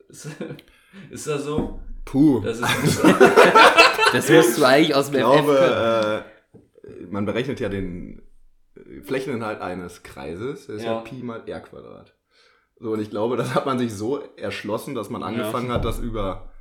Ist, 0.09 0.29
ist 1.11 1.27
das 1.27 1.45
so? 1.45 1.81
Puh. 2.05 2.41
Das 2.41 2.61
ist. 2.61 3.03
Das 4.13 4.31
musst 4.31 4.59
du 4.59 4.65
eigentlich 4.65 4.95
aus 4.95 5.11
dem 5.11 5.17
Ich 5.17 5.21
glaube, 5.21 6.25
äh, 6.83 7.07
man 7.11 7.27
berechnet 7.27 7.61
ja 7.61 7.69
den 7.69 8.23
äh, 8.75 9.03
Flächeninhalt 9.03 9.61
eines 9.61 10.03
Kreises, 10.03 10.67
das 10.67 10.77
ist 10.77 10.85
ja. 10.85 10.95
Ja. 10.95 11.01
Pi 11.01 11.17
mal 11.17 11.43
R 11.47 11.61
Quadrat. 11.61 12.15
So, 12.81 12.93
und 12.93 13.01
ich 13.01 13.11
glaube, 13.11 13.37
das 13.37 13.55
hat 13.55 13.67
man 13.67 13.79
sich 13.79 13.93
so 13.93 14.23
erschlossen, 14.37 14.95
dass 14.95 15.11
man 15.11 15.23
angefangen 15.23 15.71
hat, 15.73 15.85
das 15.85 15.99
über, 15.99 16.53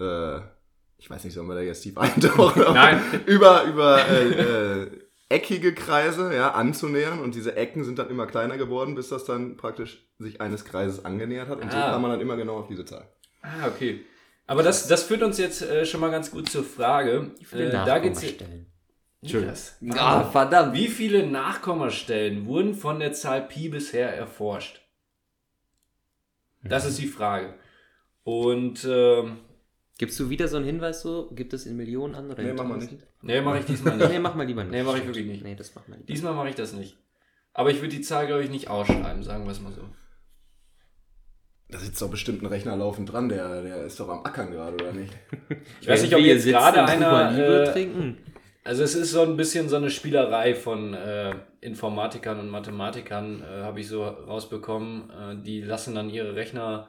äh, 0.00 0.38
ich 0.96 1.10
weiß 1.10 1.24
nicht, 1.24 1.34
sollen 1.34 1.46
wir 1.46 1.54
da 1.54 1.60
jetzt 1.60 1.82
tief 1.82 1.98
eintauchen? 1.98 2.62
Nein. 2.72 3.00
Über, 3.26 3.64
über 3.64 3.98
äh, 4.08 4.82
äh, 4.82 4.90
eckige 5.32 5.74
Kreise 5.74 6.34
ja, 6.34 6.52
anzunähern 6.52 7.18
und 7.20 7.34
diese 7.34 7.56
Ecken 7.56 7.84
sind 7.84 7.98
dann 7.98 8.10
immer 8.10 8.26
kleiner 8.26 8.56
geworden, 8.58 8.94
bis 8.94 9.08
das 9.08 9.24
dann 9.24 9.56
praktisch 9.56 10.06
sich 10.18 10.40
eines 10.40 10.64
Kreises 10.64 11.04
angenähert 11.04 11.48
hat 11.48 11.60
und 11.60 11.70
so 11.72 11.78
Ah. 11.78 11.90
kam 11.92 12.02
man 12.02 12.10
dann 12.12 12.20
immer 12.20 12.36
genau 12.36 12.58
auf 12.58 12.68
diese 12.68 12.84
Zahl. 12.84 13.08
Ah, 13.42 13.66
okay. 13.68 14.04
Aber 14.46 14.62
das, 14.62 14.86
das 14.88 15.04
führt 15.04 15.22
uns 15.22 15.38
jetzt 15.38 15.62
äh, 15.62 15.86
schon 15.86 16.00
mal 16.00 16.10
ganz 16.10 16.30
gut 16.30 16.48
zur 16.50 16.64
Frage. 16.64 17.30
Wie 17.38 17.44
viele 17.44 17.68
Äh, 17.68 17.70
da 17.72 17.98
geht's 17.98 18.20
Nachkommastellen? 18.22 18.66
Niklas, 19.24 19.76
Ah, 19.96 20.24
verdammt. 20.24 20.74
Wie 20.74 20.88
viele 20.88 21.26
Nachkommastellen 21.26 22.44
wurden 22.46 22.74
von 22.74 22.98
der 22.98 23.12
Zahl 23.12 23.42
Pi 23.42 23.68
bisher 23.68 24.14
erforscht? 24.14 24.80
Das 26.64 26.84
ist 26.84 26.98
die 26.98 27.06
Frage. 27.06 27.54
Und 28.24 28.84
ähm, 28.88 29.38
Gibst 29.98 30.18
du 30.18 30.30
wieder 30.30 30.48
so 30.48 30.56
einen 30.56 30.66
Hinweis 30.66 31.02
so? 31.02 31.30
Gibt 31.32 31.52
es 31.52 31.66
in 31.66 31.76
Millionen 31.76 32.14
an? 32.14 32.30
Oder 32.30 32.42
Nee, 32.42 32.52
mach 32.54 32.64
mal 32.64 32.78
Tausend? 32.80 33.06
nee, 33.22 33.40
mache 33.40 33.58
ich 33.60 33.66
diesmal 33.66 33.96
nicht. 33.96 34.08
Nee, 34.10 34.18
mach 34.18 34.34
mal 34.34 34.46
lieber 34.46 34.64
nicht. 34.64 34.72
Nee, 34.72 34.82
mach 34.82 34.96
ich 34.96 35.06
wirklich 35.06 35.26
nicht. 35.26 35.44
Nee, 35.44 35.54
das 35.54 35.74
mach 35.74 35.86
mal 35.86 35.94
lieber. 35.96 36.06
Diesmal 36.06 36.34
mache 36.34 36.48
ich 36.48 36.54
das 36.54 36.72
nicht. 36.72 36.96
Aber 37.54 37.70
ich 37.70 37.76
würde 37.76 37.94
die 37.94 38.00
Zahl, 38.00 38.26
glaube 38.26 38.42
ich, 38.42 38.50
nicht 38.50 38.68
ausschreiben, 38.68 39.22
sagen 39.22 39.44
wir 39.44 39.52
es 39.52 39.60
mal 39.60 39.72
so. 39.72 39.82
Da 41.68 41.78
sitzt 41.78 42.00
doch 42.02 42.10
bestimmt 42.10 42.42
ein 42.42 42.46
Rechner 42.46 42.76
laufend 42.76 43.12
dran, 43.12 43.28
der, 43.28 43.62
der 43.62 43.84
ist 43.84 43.98
doch 44.00 44.08
am 44.08 44.24
Ackern 44.24 44.50
gerade, 44.50 44.74
oder 44.74 44.92
nicht? 44.92 45.12
Ich 45.80 45.88
weiß 45.88 46.02
nicht, 46.02 46.14
ob 46.14 46.20
jetzt 46.20 46.46
gerade 46.46 46.84
einer. 46.84 47.38
Äh, 47.38 47.72
trinken. 47.72 48.18
also 48.64 48.82
es 48.82 48.94
ist 48.94 49.12
so 49.12 49.22
ein 49.22 49.36
bisschen 49.36 49.68
so 49.68 49.76
eine 49.76 49.90
Spielerei 49.90 50.54
von 50.54 50.92
äh, 50.94 51.34
Informatikern 51.60 52.40
und 52.40 52.48
Mathematikern, 52.50 53.42
äh, 53.42 53.62
habe 53.62 53.80
ich 53.80 53.88
so 53.88 54.04
rausbekommen. 54.04 55.10
Äh, 55.10 55.42
die 55.42 55.62
lassen 55.62 55.94
dann 55.94 56.10
ihre 56.10 56.34
Rechner 56.34 56.88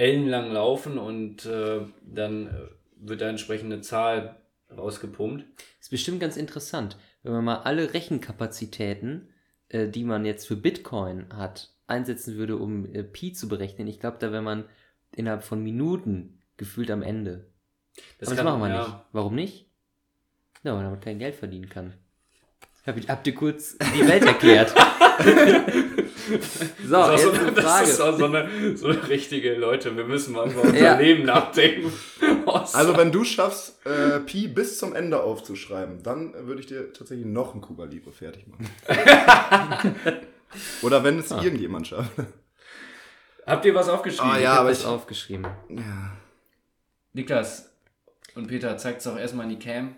ellenlang 0.00 0.50
laufen 0.50 0.98
und 0.98 1.44
äh, 1.44 1.80
dann 2.02 2.46
äh, 2.46 2.50
wird 2.96 3.20
da 3.20 3.28
entsprechende 3.28 3.80
Zahl 3.82 4.36
rausgepumpt. 4.74 5.44
Ist 5.80 5.90
bestimmt 5.90 6.20
ganz 6.20 6.36
interessant, 6.36 6.96
wenn 7.22 7.32
man 7.32 7.44
mal 7.44 7.58
alle 7.58 7.92
Rechenkapazitäten, 7.92 9.28
äh, 9.68 9.88
die 9.88 10.04
man 10.04 10.24
jetzt 10.24 10.46
für 10.46 10.56
Bitcoin 10.56 11.26
hat, 11.36 11.74
einsetzen 11.86 12.36
würde, 12.36 12.56
um 12.56 12.86
äh, 12.94 13.02
Pi 13.02 13.32
zu 13.32 13.48
berechnen. 13.48 13.88
Ich 13.88 14.00
glaube, 14.00 14.16
da 14.20 14.32
wäre 14.32 14.42
man 14.42 14.64
innerhalb 15.12 15.42
von 15.42 15.62
Minuten 15.62 16.40
gefühlt 16.56 16.90
am 16.90 17.02
Ende. 17.02 17.50
Aber 18.20 18.34
das 18.34 18.42
machen 18.42 18.60
wir 18.60 18.68
ja. 18.68 18.82
nicht. 18.82 18.96
Warum 19.12 19.34
nicht? 19.34 19.66
Ja, 20.62 20.72
weil 20.72 20.78
man 20.78 20.84
damit 20.84 21.02
kein 21.02 21.18
Geld 21.18 21.34
verdienen 21.34 21.68
kann. 21.68 21.94
Hab 22.86 22.96
ich, 22.96 23.08
habt 23.08 23.26
ihr 23.26 23.34
kurz 23.34 23.76
die 23.94 24.08
Welt 24.08 24.24
erklärt? 24.24 24.74
so, 26.84 26.90
Das 26.90 27.20
ist, 27.20 27.22
so, 27.24 27.30
eine 27.32 27.52
das 27.52 27.88
ist 27.88 27.96
so 27.96 28.04
eine, 28.24 28.76
so 28.76 28.86
eine 28.88 29.08
richtige 29.08 29.54
Leute. 29.54 29.96
Wir 29.96 30.04
müssen 30.04 30.32
mal 30.34 30.50
über 30.50 30.62
unser 30.62 30.78
Ja. 30.78 30.98
Leben 30.98 31.24
nachdenken. 31.24 31.92
Also 32.72 32.96
wenn 32.96 33.12
du 33.12 33.22
schaffst, 33.22 33.84
äh, 33.86 34.18
Pi 34.20 34.48
bis 34.48 34.78
zum 34.78 34.94
Ende 34.94 35.22
aufzuschreiben, 35.22 36.02
dann 36.02 36.34
würde 36.46 36.60
ich 36.60 36.66
dir 36.66 36.92
tatsächlich 36.92 37.26
noch 37.26 37.54
ein 37.54 37.60
Kuba 37.60 37.84
Libre 37.84 38.10
fertig 38.12 38.44
machen. 38.48 38.68
Oder 40.82 41.04
wenn 41.04 41.18
es 41.20 41.30
irgendjemand 41.30 41.86
schafft. 41.86 42.10
Habt 43.46 43.64
ihr 43.64 43.74
was 43.74 43.88
aufgeschrieben? 43.88 44.30
Ah, 44.32 44.36
Ich 44.38 44.42
ja, 44.42 44.52
hab 44.54 44.60
aber 44.60 44.68
das 44.70 44.80
ich- 44.80 44.86
aufgeschrieben. 44.86 45.46
Ja. 45.68 46.12
Niklas 47.12 47.70
und 48.34 48.48
Peter, 48.48 48.76
zeigt 48.78 49.00
es 49.00 49.06
auch 49.06 49.16
erstmal 49.18 49.44
in 49.50 49.58
die 49.58 49.64
Cam. 49.64 49.96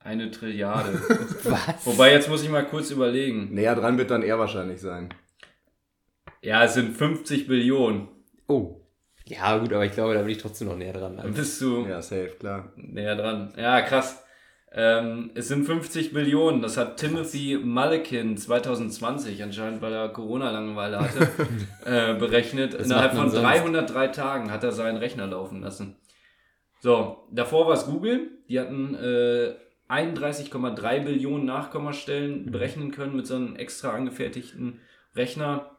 Eine 0.01 0.31
Trilliarde. 0.31 0.93
Was? 1.45 1.87
Wobei, 1.87 2.13
jetzt 2.13 2.29
muss 2.29 2.43
ich 2.43 2.51
mal 2.51 2.67
kurz 2.67 2.91
überlegen. 2.91 3.53
Näher 3.55 3.75
dran 3.75 3.97
wird 3.99 4.11
dann 4.11 4.23
er 4.23 4.39
wahrscheinlich 4.39 4.81
sein. 4.81 5.09
Ja, 6.43 6.63
es 6.65 6.75
sind 6.75 6.95
50 6.97 7.47
Billionen. 7.49 8.09
Oh. 8.47 8.83
Ja, 9.25 9.57
gut, 9.59 9.73
aber 9.73 9.85
ich 9.87 9.93
glaube, 9.93 10.13
da 10.15 10.21
bin 10.21 10.31
ich 10.31 10.39
trotzdem 10.39 10.69
noch 10.69 10.77
näher 10.77 10.93
dran. 10.93 11.19
Also, 11.19 11.35
bist 11.35 11.61
du 11.63 11.87
Ja, 11.87 12.01
safe, 12.03 12.37
klar. 12.39 12.73
näher 12.77 13.17
dran. 13.17 13.53
Ja, 13.57 13.81
krass. 13.83 14.23
Ähm, 14.71 15.31
es 15.35 15.49
sind 15.49 15.65
50 15.65 16.13
Billionen. 16.13 16.61
Das 16.61 16.77
hat 16.77 16.99
Timothy 16.99 17.59
Mullikin 17.63 18.37
2020, 18.37 19.43
anscheinend 19.43 19.81
weil 19.81 19.93
er 19.95 20.11
Corona-Langeweile 20.11 21.01
hatte, 21.01 21.29
äh, 21.87 22.15
berechnet. 22.19 22.79
Was 22.79 22.87
Innerhalb 22.87 23.13
von 23.15 23.31
sonst? 23.31 23.43
303 23.45 24.09
Tagen 24.09 24.51
hat 24.51 24.63
er 24.65 24.73
seinen 24.73 24.99
Rechner 24.99 25.27
laufen 25.27 25.63
lassen. 25.63 25.97
So, 26.81 27.25
davor 27.33 27.67
war 27.67 27.75
es 27.75 27.87
Google. 27.87 28.31
Die 28.49 28.61
hatten 28.61 28.95
äh, 28.95 29.55
31,3 29.89 31.01
Billionen 31.05 31.47
Nachkommastellen 31.47 32.45
Mhm. 32.47 32.51
berechnen 32.51 32.91
können 32.91 33.17
mit 33.17 33.27
so 33.27 33.37
einem 33.37 33.57
extra 33.57 33.93
angefertigten 33.93 34.81
Rechner. 35.17 35.71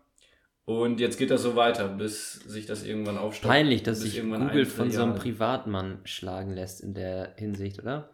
Und 0.65 0.99
jetzt 0.99 1.17
geht 1.17 1.31
das 1.31 1.41
so 1.41 1.55
weiter, 1.55 1.87
bis 1.87 2.33
sich 2.33 2.65
das 2.65 2.83
irgendwann 2.83 3.17
aufstockt. 3.17 3.51
peinlich, 3.51 3.81
dass 3.83 4.01
sich 4.01 4.17
irgendwann 4.17 4.47
Google 4.47 4.65
von 4.65 4.91
so 4.91 5.01
einem. 5.03 5.15
Privatmann 5.15 5.99
schlagen 6.05 6.51
lässt 6.53 6.81
in 6.81 6.93
der 6.93 7.33
Hinsicht, 7.37 7.79
oder? 7.81 8.09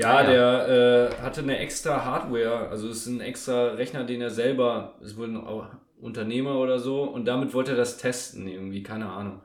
Ja, 0.00 0.22
Ja. 0.22 0.30
der 0.66 1.10
äh, 1.18 1.22
hatte 1.22 1.40
eine 1.42 1.58
extra 1.58 2.04
Hardware, 2.04 2.68
also 2.68 2.88
es 2.88 2.98
ist 2.98 3.06
ein 3.06 3.20
extra 3.20 3.68
Rechner, 3.72 4.04
den 4.04 4.20
er 4.20 4.30
selber, 4.30 4.96
ist 5.02 5.16
wohl 5.16 5.28
ein 5.28 5.36
Au- 5.36 5.66
Unternehmer 6.00 6.56
oder 6.58 6.78
so, 6.78 7.02
und 7.02 7.26
damit 7.26 7.52
wollte 7.52 7.72
er 7.72 7.76
das 7.76 7.98
testen 7.98 8.48
irgendwie, 8.48 8.82
keine 8.82 9.06
Ahnung. 9.10 9.42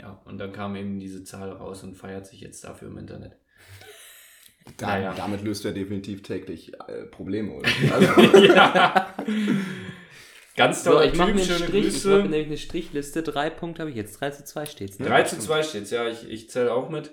Ja, 0.00 0.20
und 0.24 0.38
dann 0.38 0.52
kam 0.52 0.76
eben 0.76 0.98
diese 0.98 1.24
Zahl 1.24 1.50
raus 1.52 1.82
und 1.82 1.94
feiert 1.96 2.26
sich 2.26 2.40
jetzt 2.40 2.64
dafür 2.64 2.88
im 2.88 2.98
Internet. 2.98 3.36
Da, 4.78 4.86
Naja. 4.88 5.14
Damit 5.16 5.42
löst 5.44 5.64
er 5.64 5.70
definitiv 5.72 6.22
täglich 6.24 6.72
äh, 6.88 7.04
Probleme, 7.04 7.52
oder? 7.52 7.68
Also, 7.92 8.20
ja. 8.52 9.14
Ganz 10.56 10.82
So, 10.82 10.90
toller 10.90 11.04
ich 11.04 11.14
mache 11.14 11.34
mir 11.34 11.44
Strich, 11.44 11.86
ich 11.98 12.04
mache 12.04 12.22
nämlich 12.22 12.46
eine 12.46 12.56
Strichliste. 12.56 13.22
Drei 13.22 13.48
Punkte 13.50 13.82
habe 13.82 13.90
ich 13.90 13.96
jetzt. 13.96 14.20
3 14.20 14.30
zu 14.30 14.44
2 14.44 14.66
steht's. 14.66 14.98
Ne? 14.98 15.06
3 15.06 15.22
zu 15.22 15.38
2 15.38 15.62
steht's, 15.62 15.90
ja, 15.90 16.08
ich, 16.08 16.28
ich 16.28 16.50
zähle 16.50 16.72
auch 16.72 16.88
mit. 16.90 17.12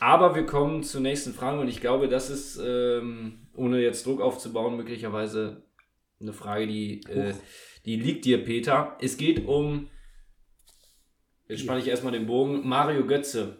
Aber 0.00 0.34
wir 0.34 0.46
kommen 0.46 0.82
zur 0.82 1.00
nächsten 1.00 1.32
Frage 1.34 1.60
und 1.60 1.68
ich 1.68 1.80
glaube, 1.80 2.08
das 2.08 2.30
ist, 2.30 2.60
ähm, 2.64 3.46
ohne 3.54 3.80
jetzt 3.80 4.06
Druck 4.06 4.20
aufzubauen, 4.20 4.76
möglicherweise 4.76 5.62
eine 6.20 6.32
Frage, 6.32 6.66
die, 6.66 7.00
äh, 7.08 7.34
die 7.84 7.96
liegt 7.96 8.24
dir, 8.24 8.44
Peter. 8.44 8.96
Es 9.00 9.16
geht 9.16 9.46
um, 9.46 9.88
jetzt 11.48 11.60
spanne 11.60 11.80
ich 11.80 11.88
erstmal 11.88 12.12
den 12.12 12.26
Bogen, 12.26 12.66
Mario 12.66 13.06
Götze. 13.06 13.58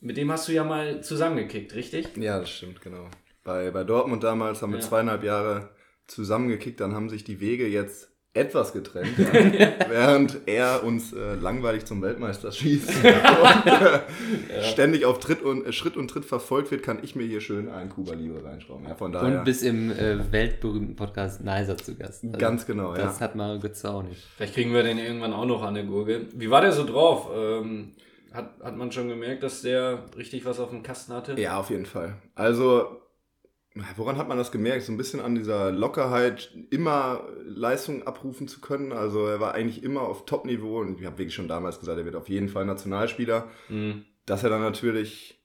Mit 0.00 0.16
dem 0.16 0.30
hast 0.30 0.48
du 0.48 0.52
ja 0.52 0.64
mal 0.64 1.02
zusammengekickt, 1.02 1.74
richtig? 1.74 2.16
ja, 2.16 2.38
das 2.40 2.50
stimmt, 2.50 2.80
genau. 2.80 3.08
Bei, 3.44 3.70
bei 3.70 3.84
Dortmund 3.84 4.22
damals 4.24 4.62
haben 4.62 4.72
wir 4.72 4.80
Ja. 4.80 4.84
zweieinhalb 4.86 5.22
Jahre 5.24 5.70
zusammengekickt, 6.06 6.80
dann 6.80 6.94
haben 6.94 7.08
sich 7.08 7.24
die 7.24 7.40
Wege 7.40 7.66
jetzt 7.66 8.11
etwas 8.34 8.72
getrennt, 8.72 9.18
ja, 9.18 9.72
während 9.90 10.40
er 10.46 10.84
uns 10.84 11.12
äh, 11.12 11.34
langweilig 11.34 11.84
zum 11.84 12.00
Weltmeister 12.00 12.50
schießt 12.52 12.88
und 13.04 13.66
äh, 13.66 14.62
ständig 14.62 15.04
auf 15.04 15.18
Tritt 15.18 15.42
und, 15.42 15.66
äh, 15.66 15.72
Schritt 15.72 15.98
und 15.98 16.08
Tritt 16.08 16.24
verfolgt 16.24 16.70
wird, 16.70 16.82
kann 16.82 17.00
ich 17.02 17.14
mir 17.14 17.24
hier 17.24 17.42
schön 17.42 17.68
einen 17.68 17.90
Kuba 17.90 18.14
Libre 18.14 18.42
reinschrauben. 18.42 18.86
Ja, 18.88 18.94
von 18.94 19.12
daher 19.12 19.40
Und 19.40 19.44
bis 19.44 19.62
im 19.62 19.90
äh, 19.90 20.32
weltberühmten 20.32 20.96
Podcast 20.96 21.44
Nicer 21.44 21.76
zu 21.76 21.94
Gast. 21.94 22.24
Also, 22.24 22.38
ganz 22.38 22.64
genau, 22.64 22.94
ja. 22.94 23.02
Das 23.02 23.20
hat 23.20 23.34
Mario 23.34 23.60
Götze 23.60 23.90
auch 23.90 24.02
nicht. 24.02 24.22
Vielleicht 24.36 24.54
kriegen 24.54 24.72
wir 24.72 24.82
den 24.82 24.96
irgendwann 24.96 25.34
auch 25.34 25.46
noch 25.46 25.62
an 25.62 25.74
der 25.74 25.84
Gurgel. 25.84 26.28
Wie 26.34 26.48
war 26.50 26.62
der 26.62 26.72
so 26.72 26.86
drauf? 26.86 27.28
Ähm, 27.36 27.92
hat, 28.32 28.54
hat 28.62 28.76
man 28.76 28.90
schon 28.90 29.08
gemerkt, 29.08 29.42
dass 29.42 29.60
der 29.60 30.04
richtig 30.16 30.46
was 30.46 30.58
auf 30.58 30.70
dem 30.70 30.82
Kasten 30.82 31.12
hatte? 31.12 31.38
Ja, 31.38 31.58
auf 31.58 31.68
jeden 31.68 31.84
Fall. 31.84 32.14
Also, 32.34 33.01
woran 33.96 34.16
hat 34.18 34.28
man 34.28 34.38
das 34.38 34.52
gemerkt? 34.52 34.84
So 34.84 34.92
ein 34.92 34.96
bisschen 34.96 35.20
an 35.20 35.34
dieser 35.34 35.72
Lockerheit, 35.72 36.52
immer 36.70 37.26
Leistung 37.44 38.06
abrufen 38.06 38.48
zu 38.48 38.60
können. 38.60 38.92
Also, 38.92 39.26
er 39.26 39.40
war 39.40 39.54
eigentlich 39.54 39.82
immer 39.82 40.02
auf 40.02 40.26
Top-Niveau 40.26 40.80
und 40.80 41.00
ich 41.00 41.06
habe 41.06 41.18
wirklich 41.18 41.34
schon 41.34 41.48
damals 41.48 41.80
gesagt, 41.80 41.98
er 41.98 42.04
wird 42.04 42.16
auf 42.16 42.28
jeden 42.28 42.48
Fall 42.48 42.64
Nationalspieler. 42.64 43.48
Mhm. 43.68 44.04
Dass 44.26 44.44
er 44.44 44.50
dann 44.50 44.60
natürlich 44.60 45.42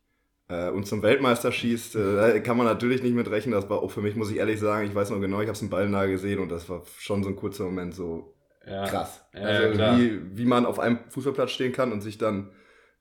äh, 0.50 0.70
uns 0.70 0.90
zum 0.90 1.02
Weltmeister 1.02 1.52
schießt, 1.52 1.96
äh, 1.96 2.40
kann 2.42 2.58
man 2.58 2.66
natürlich 2.66 3.02
nicht 3.04 3.16
mit 3.16 3.30
rechnen. 3.30 3.54
Das 3.54 3.70
war 3.70 3.82
auch 3.82 3.92
für 3.92 4.02
mich, 4.02 4.16
muss 4.16 4.32
ich 4.32 4.38
ehrlich 4.38 4.60
sagen, 4.60 4.88
ich 4.88 4.96
weiß 4.96 5.10
noch 5.10 5.20
genau, 5.20 5.42
ich 5.42 5.48
habe 5.48 5.56
es 5.56 5.62
im 5.62 5.70
Ball 5.70 5.90
nahe 5.90 6.10
gesehen 6.10 6.40
und 6.40 6.50
das 6.50 6.70
war 6.70 6.84
schon 6.98 7.24
so 7.24 7.30
ein 7.30 7.36
kurzer 7.36 7.66
Moment 7.66 7.96
so 7.96 8.34
Ja. 8.66 8.86
krass. 8.86 9.26
Ja, 9.34 9.42
also, 9.42 9.80
ja, 9.80 9.98
wie, 9.98 10.38
wie 10.38 10.46
man 10.46 10.66
auf 10.66 10.80
einem 10.80 11.00
Fußballplatz 11.10 11.52
stehen 11.52 11.72
kann 11.74 11.92
und 11.92 12.02
sich 12.02 12.18
dann 12.18 12.52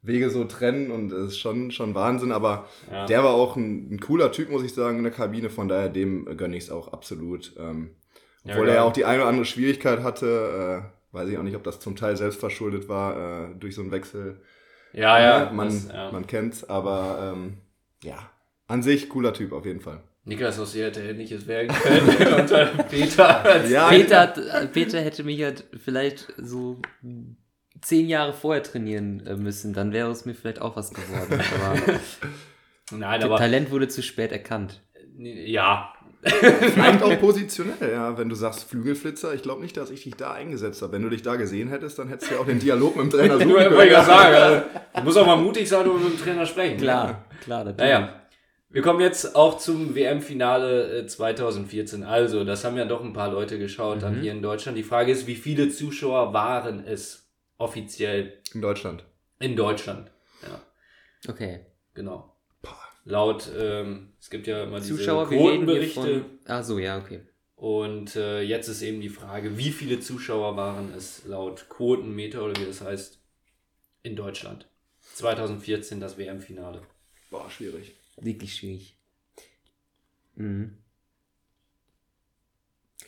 Wege 0.07 0.31
so 0.31 0.45
trennen 0.45 0.91
und 0.91 1.13
es 1.13 1.33
ist 1.33 1.39
schon, 1.39 1.71
schon 1.71 1.95
Wahnsinn, 1.95 2.33
aber 2.33 2.69
Ja. 2.91 3.07
der 3.07 3.25
war 3.25 3.35
auch 3.35 3.57
ein, 3.57 3.93
ein 3.95 4.01
cooler 4.01 4.33
Typ, 4.33 4.51
muss 4.51 4.63
ich 4.63 4.73
sagen, 4.75 4.99
in 4.99 5.03
der 5.05 5.13
Kabine, 5.13 5.51
von 5.51 5.69
daher 5.69 5.89
dem 5.89 6.25
gönne 6.37 6.57
ich 6.57 6.65
es 6.65 6.71
auch 6.71 6.93
absolut. 6.93 7.55
Ähm, 7.59 7.91
Ja, 8.45 8.53
obwohl 8.55 8.67
er 8.69 8.75
geil. 8.75 8.77
ja 8.77 8.83
auch 8.85 8.93
die 8.93 9.05
eine 9.05 9.21
oder 9.21 9.29
andere 9.29 9.45
Schwierigkeit 9.47 10.03
hatte, 10.03 10.83
äh, 11.13 11.15
weiß 11.17 11.29
ich 11.29 11.39
auch 11.39 11.43
nicht, 11.43 11.57
ob 11.57 11.65
das 11.65 11.81
zum 11.81 11.97
Teil 11.97 12.17
selbst 12.17 12.39
verschuldet 12.41 12.89
war, 12.89 13.51
äh, 13.51 13.55
durch 13.59 13.75
so 13.75 13.83
einen 13.83 13.91
Wechsel. 13.91 14.41
Ja, 14.93 15.21
ja. 15.21 15.53
man, 15.53 15.69
das, 15.69 15.89
ja. 15.89 16.13
man 16.13 16.27
kennt's, 16.27 16.63
aber 16.65 17.33
ähm, 17.35 17.59
ja, 18.05 18.19
An 18.69 18.83
sich 18.83 19.09
cooler 19.09 19.33
Typ 19.35 19.53
auf 19.53 19.65
jeden 19.67 19.81
Fall. 19.81 20.01
Niklas 20.25 20.59
aus 20.59 20.75
hätte 20.75 21.01
ähnliches 21.03 21.47
werden 21.47 21.69
können 21.69 22.35
unter 22.41 22.67
Peter. 22.91 23.45
Als 23.45 23.71
Ja, 23.71 23.89
Peter, 23.91 24.35
äh, 24.63 24.67
Peter 24.67 25.01
hätte 25.01 25.23
mich 25.23 25.41
halt 25.43 25.65
vielleicht 25.85 26.33
so 26.37 26.81
zehn 27.83 28.09
Jahre 28.09 28.33
vorher 28.33 28.63
trainieren 28.63 29.27
äh, 29.27 29.37
müssen, 29.37 29.73
dann 29.73 29.93
wäre 29.93 30.11
es 30.11 30.25
mir 30.25 30.35
vielleicht 30.35 30.61
auch 30.61 30.77
was 30.77 30.91
geworden. 30.91 31.41
Aber 31.65 32.01
Nein, 32.93 33.23
aber 33.25 33.37
Talent 33.37 33.73
wurde 33.73 33.89
zu 33.89 34.03
spät 34.03 34.31
erkannt. 34.33 34.81
ja. 35.19 35.93
Vielleicht 36.23 37.03
auch 37.03 37.21
positionell, 37.21 37.93
ja, 37.93 38.19
wenn 38.19 38.29
du 38.29 38.35
sagst 38.35 38.69
Flügelflitzer. 38.69 39.35
Ich 39.35 39.43
glaube 39.43 39.63
nicht, 39.63 39.77
dass 39.77 39.91
ich 39.91 40.03
dich 40.03 40.15
da 40.15 40.33
eingesetzt 40.33 40.83
habe. 40.83 40.93
Wenn 40.93 41.03
du 41.03 41.09
dich 41.09 41.23
da 41.23 41.37
gesehen 41.37 41.69
hättest, 41.69 41.99
dann 41.99 42.09
hättest 42.09 42.31
du 42.31 42.35
ja 42.35 42.41
auch 42.41 42.47
den 42.47 42.59
Dialog 42.59 42.97
mit 42.97 43.05
dem 43.05 43.11
Trainer 43.11 43.35
suchen 43.39 43.55
können. 43.55 43.89
ich 43.89 43.93
sagen, 43.93 44.35
also, 44.35 44.63
du 44.97 45.03
musst 45.03 45.19
auch 45.19 45.27
mal 45.27 45.37
mutig 45.37 45.69
sein 45.69 45.87
und 45.89 46.03
mit 46.03 46.15
dem 46.15 46.19
Trainer 46.19 46.47
sprechen. 46.47 46.79
Klar, 46.79 47.25
klar, 47.45 47.65
natürlich. 47.65 47.93
Naja, 47.93 48.21
wir 48.71 48.83
kommen 48.83 49.01
jetzt 49.01 49.37
auch 49.37 49.59
zum 49.59 49.95
WM-Finale 49.95 51.03
äh, 51.03 51.07
2014. 51.07 52.03
Also, 52.03 52.43
das 52.43 52.65
haben 52.65 52.77
ja 52.77 52.87
doch 52.87 53.05
ein 53.05 53.13
paar 53.13 53.31
Leute 53.31 53.59
geschaut 53.59 54.03
dann 54.03 54.21
hier 54.21 54.33
in 54.33 54.43
Deutschland. 54.43 54.77
Die 54.77 54.83
Frage 54.83 55.13
ist, 55.13 55.29
wie 55.29 55.37
viele 55.37 55.69
Zuschauer 55.69 56.33
waren 56.33 56.85
es 56.85 57.26
offiziell 57.59 58.41
In 58.55 58.61
Deutschland. 58.63 59.05
in 59.39 59.57
Deutschland? 59.57 60.11
Ja, 60.43 60.63
Okay. 61.29 61.61
genau. 61.95 62.33
Laut, 63.05 63.49
ähm, 63.57 64.15
es 64.21 64.31
gibt 64.31 64.49
ja 64.49 64.65
immer 64.65 64.81
diese 64.81 64.97
Zuschauer, 64.97 65.29
Quotenberichte. 65.29 66.25
Ach 66.47 66.65
so, 66.65 66.79
ja, 66.81 66.99
okay. 66.99 67.21
Und 67.55 68.17
äh, 68.17 68.43
jetzt 68.43 68.67
ist 68.69 68.83
eben 68.83 69.01
die 69.01 69.09
Frage, 69.09 69.57
wie 69.57 69.71
viele 69.71 70.01
Zuschauer 70.01 70.57
waren 70.57 70.93
es 70.93 71.25
laut 71.25 71.69
Quotenmeter 71.69 72.43
oder 72.45 72.61
wie 72.61 72.67
das 72.67 72.81
heißt 72.81 73.21
in 74.03 74.17
Deutschland? 74.17 74.69
2014 75.15 76.01
das 76.01 76.19
WM-Finale. 76.19 76.83
Boah, 77.31 77.49
schwierig. 77.49 77.95
Wirklich 78.21 78.57
schwierig. 78.57 78.97
Mhm. 80.35 80.77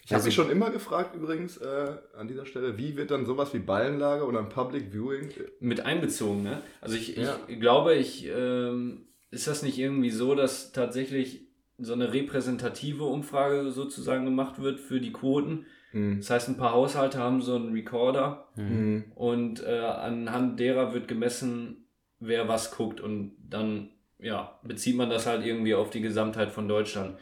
Ich 0.05 0.13
habe 0.13 0.25
mich 0.25 0.35
schon 0.35 0.51
immer 0.51 0.71
gefragt 0.71 1.15
übrigens 1.15 1.57
äh, 1.59 1.97
an 2.17 2.29
dieser 2.29 2.45
Stelle, 2.47 2.77
wie 2.79 2.97
wird 2.97 3.11
dann 3.11 3.25
sowas 3.27 3.55
wie 3.55 3.59
Ballenlager 3.59 4.27
oder 4.27 4.39
ein 4.41 4.49
Public 4.49 4.93
Viewing? 4.93 5.31
mit 5.61 5.81
einbezogen, 5.81 6.43
ne? 6.43 6.63
Also 6.81 6.97
ich, 6.97 7.17
Ja. 7.17 7.39
ich 7.47 7.59
glaube, 7.61 7.95
ich 7.95 8.27
ähm, 8.27 9.07
ist 9.31 9.47
das 9.47 9.63
nicht 9.63 9.79
irgendwie 9.79 10.11
so, 10.11 10.35
dass 10.35 10.73
tatsächlich 10.73 11.47
so 11.79 11.93
eine 11.93 12.13
repräsentative 12.13 13.05
Umfrage 13.05 13.71
sozusagen 13.71 14.25
gemacht 14.25 14.61
wird 14.61 14.81
für 14.81 15.01
die 15.01 15.13
Quoten. 15.13 15.67
Hm. 15.93 16.19
Das 16.19 16.29
heißt, 16.31 16.49
ein 16.49 16.57
paar 16.57 16.73
Haushalte 16.73 17.19
haben 17.19 17.41
so 17.41 17.55
einen 17.57 17.73
Recorder 17.73 18.49
Hm. 18.57 19.05
und 19.15 19.63
äh, 19.65 19.79
anhand 19.79 20.59
derer 20.61 20.93
wird 20.93 21.09
gemessen, 21.09 21.87
wer 22.21 22.49
was 22.49 22.73
guckt 22.73 23.01
und 23.01 23.37
dann 23.49 23.91
ja, 24.19 24.59
bezieht 24.65 24.97
man 24.97 25.09
das 25.09 25.27
halt 25.27 25.47
irgendwie 25.47 25.75
auf 25.75 25.91
die 25.91 26.01
Gesamtheit 26.01 26.51
von 26.51 26.67
Deutschland. 26.69 27.17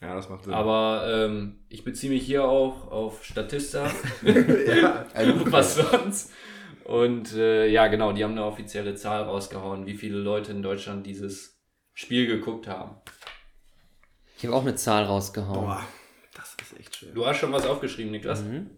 Ja, 0.00 0.14
das 0.14 0.30
macht 0.30 0.44
Sinn. 0.44 0.54
Aber 0.54 1.04
ähm, 1.06 1.58
ich 1.68 1.84
beziehe 1.84 2.12
mich 2.12 2.24
hier 2.24 2.44
auch 2.44 2.90
auf 2.90 3.24
Statista. 3.24 3.90
ja, 4.22 5.06
Was 5.50 5.76
sonst? 5.76 6.32
Und 6.84 7.34
äh, 7.34 7.66
ja, 7.68 7.86
genau, 7.88 8.12
die 8.12 8.24
haben 8.24 8.32
eine 8.32 8.44
offizielle 8.44 8.94
Zahl 8.94 9.24
rausgehauen, 9.24 9.86
wie 9.86 9.94
viele 9.94 10.18
Leute 10.18 10.52
in 10.52 10.62
Deutschland 10.62 11.06
dieses 11.06 11.60
Spiel 11.92 12.26
geguckt 12.26 12.66
haben. 12.66 12.96
Ich 14.38 14.46
habe 14.46 14.56
auch 14.56 14.62
eine 14.62 14.74
Zahl 14.74 15.04
rausgehauen. 15.04 15.66
boah, 15.66 15.86
das 16.34 16.56
ist 16.62 16.80
echt 16.80 16.96
schwer. 16.96 17.12
Du 17.12 17.26
hast 17.26 17.36
schon 17.36 17.52
was 17.52 17.66
aufgeschrieben, 17.66 18.10
Niklas? 18.10 18.42
Mhm. 18.42 18.70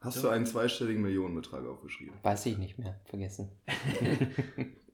Hast 0.00 0.22
du 0.22 0.28
einen 0.28 0.46
zweistelligen 0.46 1.02
Millionenbetrag 1.02 1.66
aufgeschrieben? 1.66 2.14
Weiß 2.22 2.46
ich 2.46 2.56
nicht 2.56 2.78
mehr. 2.78 2.98
Vergessen. 3.04 3.50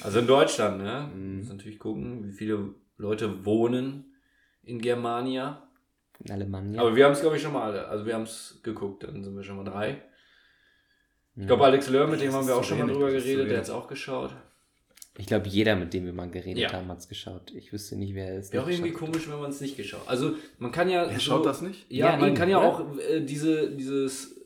Also 0.00 0.20
in 0.20 0.26
Deutschland, 0.26 0.78
ne? 0.82 1.10
Mhm. 1.14 1.38
Muss 1.38 1.48
natürlich 1.48 1.78
gucken, 1.78 2.26
wie 2.26 2.32
viele 2.32 2.74
Leute 2.96 3.44
wohnen 3.44 4.14
in 4.62 4.80
Germania. 4.80 5.68
In 6.24 6.30
Alemannia. 6.30 6.80
Aber 6.80 6.94
wir 6.96 7.04
haben 7.04 7.12
es, 7.12 7.20
glaube 7.20 7.36
ich, 7.36 7.42
schon 7.42 7.52
mal 7.52 7.62
alle. 7.64 7.86
Also 7.88 8.06
wir 8.06 8.14
haben 8.14 8.22
es 8.22 8.60
geguckt, 8.62 9.02
dann 9.04 9.22
sind 9.24 9.34
wir 9.36 9.42
schon 9.42 9.56
mal 9.56 9.64
drei. 9.64 10.02
Ich 11.34 11.42
Mhm. 11.42 11.46
glaube, 11.46 11.64
Alex 11.64 11.88
Löhr, 11.88 12.06
mit 12.06 12.20
dem 12.20 12.32
haben 12.32 12.42
ist 12.42 12.46
wir 12.48 12.56
auch 12.56 12.64
schon 12.64 12.78
mal 12.78 12.86
drüber 12.86 13.08
ist 13.10 13.24
geredet, 13.24 13.50
der 13.50 13.58
hat 13.58 13.64
es 13.64 13.70
auch 13.70 13.88
geschaut. 13.88 14.34
Ich 15.18 15.26
glaube, 15.26 15.46
jeder, 15.48 15.76
mit 15.76 15.92
dem 15.92 16.06
wir 16.06 16.12
mal 16.14 16.30
geredet 16.30 16.62
Ja. 16.62 16.72
haben, 16.72 16.88
hat 16.88 16.98
es 17.00 17.08
geschaut. 17.08 17.50
Ich 17.54 17.70
wüsste 17.72 17.96
nicht, 17.96 18.14
wer 18.14 18.38
es 18.38 18.50
Wäre 18.52 18.64
auch 18.64 18.68
irgendwie 18.68 18.92
komisch, 18.92 19.28
wenn 19.28 19.38
man 19.40 19.50
es 19.50 19.60
nicht 19.60 19.76
geschaut 19.76 20.02
Also 20.06 20.36
man 20.58 20.72
kann 20.72 20.88
ja. 20.88 21.04
Wer 21.06 21.14
so- 21.14 21.20
schaut 21.20 21.44
das 21.46 21.60
nicht? 21.60 21.84
Ja, 21.90 22.12
Ja, 22.12 22.16
man 22.16 22.28
eben, 22.28 22.36
kann 22.36 22.48
ja 22.48 22.58
oder? 22.58 22.68
auch 22.68 22.98
äh, 22.98 23.20
diese, 23.20 23.70
dieses 23.72 24.40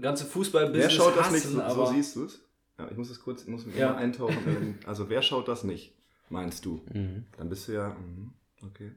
ganze 0.00 0.26
Fußballbusiness 0.26 0.84
Wer 0.84 0.90
schaut 0.90 1.16
das 1.16 1.24
hassen, 1.26 1.34
nicht? 1.34 1.44
So, 1.44 1.54
so 1.56 1.62
aber 1.62 1.86
siehst 1.86 2.16
du 2.16 2.24
es? 2.24 2.42
Ja, 2.80 2.88
ich 2.90 2.96
muss 2.96 3.08
das 3.08 3.20
kurz, 3.20 3.42
ich 3.42 3.48
muss 3.48 3.66
mich 3.66 3.76
Ja. 3.76 3.94
eintauchen. 3.94 4.78
Also 4.86 5.10
wer 5.10 5.20
schaut 5.20 5.48
das 5.48 5.64
nicht, 5.64 5.92
meinst 6.30 6.64
du? 6.64 6.82
Mhm. 6.92 7.26
Dann 7.36 7.48
bist 7.50 7.68
du 7.68 7.72
ja, 7.72 7.90
mhm, 7.90 8.32
okay. 8.66 8.92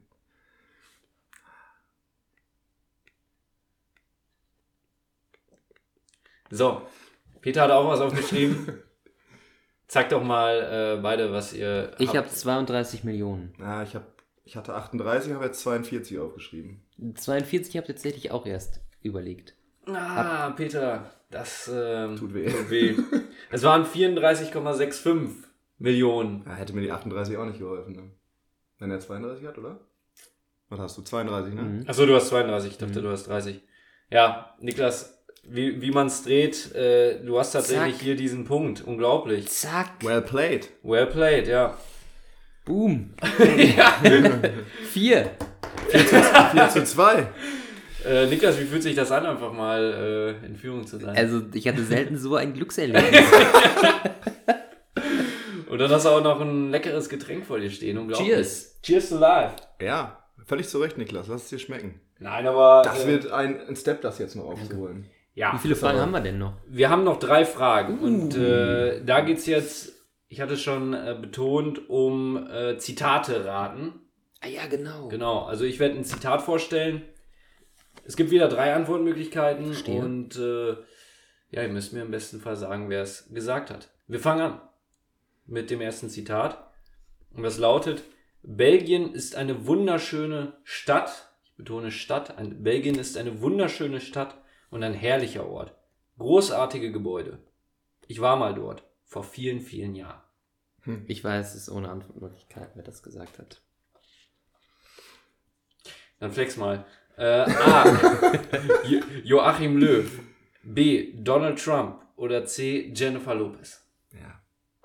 So, 6.50 6.82
Peter 7.42 7.62
hat 7.62 7.70
auch 7.70 7.88
was 7.88 8.00
aufgeschrieben. 8.00 8.82
Zeig 9.88 10.08
doch 10.08 10.22
mal 10.22 10.96
äh, 10.96 11.02
beide, 11.02 11.30
was 11.32 11.52
ihr. 11.52 11.92
Ich 11.98 12.16
habe 12.16 12.28
32 12.28 13.04
Millionen. 13.04 13.54
Ja, 13.58 13.82
ich, 13.82 13.94
hab, 13.94 14.06
ich 14.44 14.56
hatte 14.56 14.74
38, 14.74 15.32
habe 15.34 15.44
jetzt 15.44 15.60
42 15.60 16.18
aufgeschrieben. 16.18 16.82
42 17.16 17.76
habe 17.76 17.86
ich 17.86 17.92
tatsächlich 17.94 18.30
auch 18.30 18.46
erst 18.46 18.80
überlegt. 19.02 19.54
Ah, 19.86 20.50
Peter, 20.50 21.10
das 21.34 21.70
ähm, 21.72 22.16
Tut 22.16 22.32
weh. 22.34 22.46
Tut 22.48 22.70
weh. 22.70 22.94
es 23.50 23.62
waren 23.62 23.84
34,65 23.84 25.28
Millionen. 25.78 26.44
Ja, 26.46 26.54
hätte 26.54 26.72
mir 26.74 26.80
die 26.82 26.92
38 26.92 27.36
auch 27.36 27.44
nicht 27.44 27.58
geholfen, 27.58 27.94
ne? 27.94 28.02
Wenn 28.78 28.90
er 28.90 29.00
32 29.00 29.46
hat, 29.46 29.58
oder? 29.58 29.80
Was 30.68 30.78
hast 30.80 30.98
du? 30.98 31.02
32, 31.02 31.54
ne? 31.54 31.62
Mhm. 31.62 31.84
Achso, 31.86 32.06
du 32.06 32.14
hast 32.14 32.28
32, 32.28 32.70
ich 32.72 32.78
dachte, 32.78 32.98
Mhm. 33.00 33.02
du 33.04 33.10
hast 33.10 33.24
30. 33.28 33.60
Ja, 34.10 34.54
Niklas, 34.60 35.22
wie, 35.42 35.80
wie 35.82 35.90
man 35.90 36.06
es 36.06 36.22
dreht, 36.22 36.74
äh, 36.74 37.20
du 37.22 37.38
hast 37.38 37.52
tatsächlich 37.52 37.96
Zack. 37.96 38.02
hier 38.02 38.16
diesen 38.16 38.44
Punkt. 38.44 38.82
Unglaublich. 38.82 39.48
Zack. 39.48 39.90
Well 40.02 40.22
played. 40.22 40.70
Well 40.82 41.06
played, 41.06 41.48
ja. 41.48 41.76
Boom. 42.64 43.14
ja. 43.76 43.94
Vier. 44.90 45.30
4 45.90 46.68
zu 46.70 46.84
2. 46.84 47.26
Äh, 48.04 48.26
Niklas, 48.26 48.60
wie 48.60 48.64
fühlt 48.64 48.82
sich 48.82 48.94
das 48.94 49.10
an, 49.10 49.24
einfach 49.26 49.52
mal 49.52 50.36
äh, 50.42 50.46
in 50.46 50.56
Führung 50.56 50.86
zu 50.86 50.98
sein? 50.98 51.16
Also, 51.16 51.42
ich 51.52 51.66
hatte 51.66 51.82
selten 51.82 52.18
so 52.18 52.36
ein 52.36 52.52
Glückserlebnis. 52.52 53.04
Und 55.68 55.78
dann 55.78 55.90
hast 55.90 56.04
du 56.04 56.10
auch 56.10 56.22
noch 56.22 56.40
ein 56.40 56.70
leckeres 56.70 57.08
Getränk 57.08 57.46
vor 57.46 57.58
dir 57.58 57.70
stehen. 57.70 57.98
Unglaublich. 57.98 58.28
Cheers. 58.28 58.80
Cheers 58.82 59.08
to 59.08 59.18
life. 59.18 59.56
Ja, 59.80 60.24
völlig 60.44 60.68
zu 60.68 60.78
Recht, 60.78 60.98
Niklas. 60.98 61.26
Lass 61.28 61.44
es 61.44 61.48
dir 61.48 61.58
schmecken. 61.58 62.00
Nein, 62.18 62.46
aber. 62.46 62.82
Das 62.84 63.04
äh, 63.04 63.08
wird 63.08 63.32
ein, 63.32 63.60
ein 63.66 63.74
Step, 63.74 64.00
das 64.02 64.18
jetzt 64.18 64.36
noch 64.36 64.44
aufzuholen. 64.44 65.06
Ja. 65.34 65.52
Wie 65.52 65.58
viele 65.58 65.74
Fragen 65.74 65.98
haben 65.98 66.12
wir 66.12 66.20
denn 66.20 66.38
noch? 66.38 66.54
Wir 66.68 66.90
haben 66.90 67.02
noch 67.02 67.18
drei 67.18 67.44
Fragen 67.44 67.98
und 67.98 68.36
äh, 68.36 69.04
da 69.04 69.20
geht's 69.20 69.46
jetzt, 69.46 69.92
ich 70.28 70.40
hatte 70.40 70.54
es 70.54 70.62
schon 70.62 70.94
äh, 70.94 71.16
betont, 71.20 71.90
um 71.90 72.48
äh, 72.48 72.78
Zitate 72.78 73.44
raten. 73.44 73.94
Ah 74.40 74.46
ja, 74.46 74.66
genau. 74.66 75.08
Genau, 75.08 75.42
also 75.44 75.64
ich 75.64 75.80
werde 75.80 75.96
ein 75.96 76.04
Zitat 76.04 76.40
vorstellen. 76.40 77.02
Es 78.04 78.16
gibt 78.16 78.30
wieder 78.30 78.48
drei 78.48 78.74
Antwortmöglichkeiten 78.74 79.66
Verstehe. 79.66 80.00
und 80.00 80.36
äh, 80.36 80.76
ja, 81.50 81.62
ihr 81.62 81.68
müsst 81.68 81.92
mir 81.92 82.02
im 82.02 82.10
besten 82.10 82.40
Fall 82.40 82.56
sagen, 82.56 82.90
wer 82.90 83.02
es 83.02 83.32
gesagt 83.32 83.70
hat. 83.70 83.90
Wir 84.06 84.20
fangen 84.20 84.42
an 84.42 84.60
mit 85.46 85.70
dem 85.70 85.80
ersten 85.80 86.08
Zitat 86.08 86.70
und 87.32 87.42
das 87.42 87.58
lautet, 87.58 88.02
Belgien 88.42 89.14
ist 89.14 89.36
eine 89.36 89.66
wunderschöne 89.66 90.58
Stadt, 90.64 91.32
ich 91.44 91.54
betone 91.54 91.90
Stadt, 91.90 92.36
ein, 92.36 92.62
Belgien 92.62 92.98
ist 92.98 93.16
eine 93.16 93.40
wunderschöne 93.40 94.00
Stadt 94.00 94.36
und 94.70 94.82
ein 94.82 94.94
herrlicher 94.94 95.46
Ort. 95.46 95.74
Großartige 96.18 96.92
Gebäude. 96.92 97.38
Ich 98.06 98.20
war 98.20 98.36
mal 98.36 98.54
dort, 98.54 98.84
vor 99.04 99.24
vielen, 99.24 99.60
vielen 99.60 99.94
Jahren. 99.94 100.20
Ich 101.06 101.24
weiß, 101.24 101.54
es 101.54 101.62
ist 101.62 101.70
ohne 101.70 101.88
Antwortmöglichkeit, 101.88 102.72
wer 102.74 102.82
das 102.82 103.02
gesagt 103.02 103.38
hat. 103.38 103.62
Dann 106.20 106.30
flex 106.30 106.56
mal. 106.56 106.84
Äh, 107.16 107.40
A. 107.40 107.84
Jo 108.84 109.00
Joachim 109.22 109.76
Löw. 109.78 110.20
B. 110.62 111.12
Donald 111.14 111.62
Trump. 111.62 112.00
Oder 112.16 112.44
C. 112.46 112.92
Jennifer 112.94 113.34
Lopez. 113.34 113.84
Ja, 114.12 114.40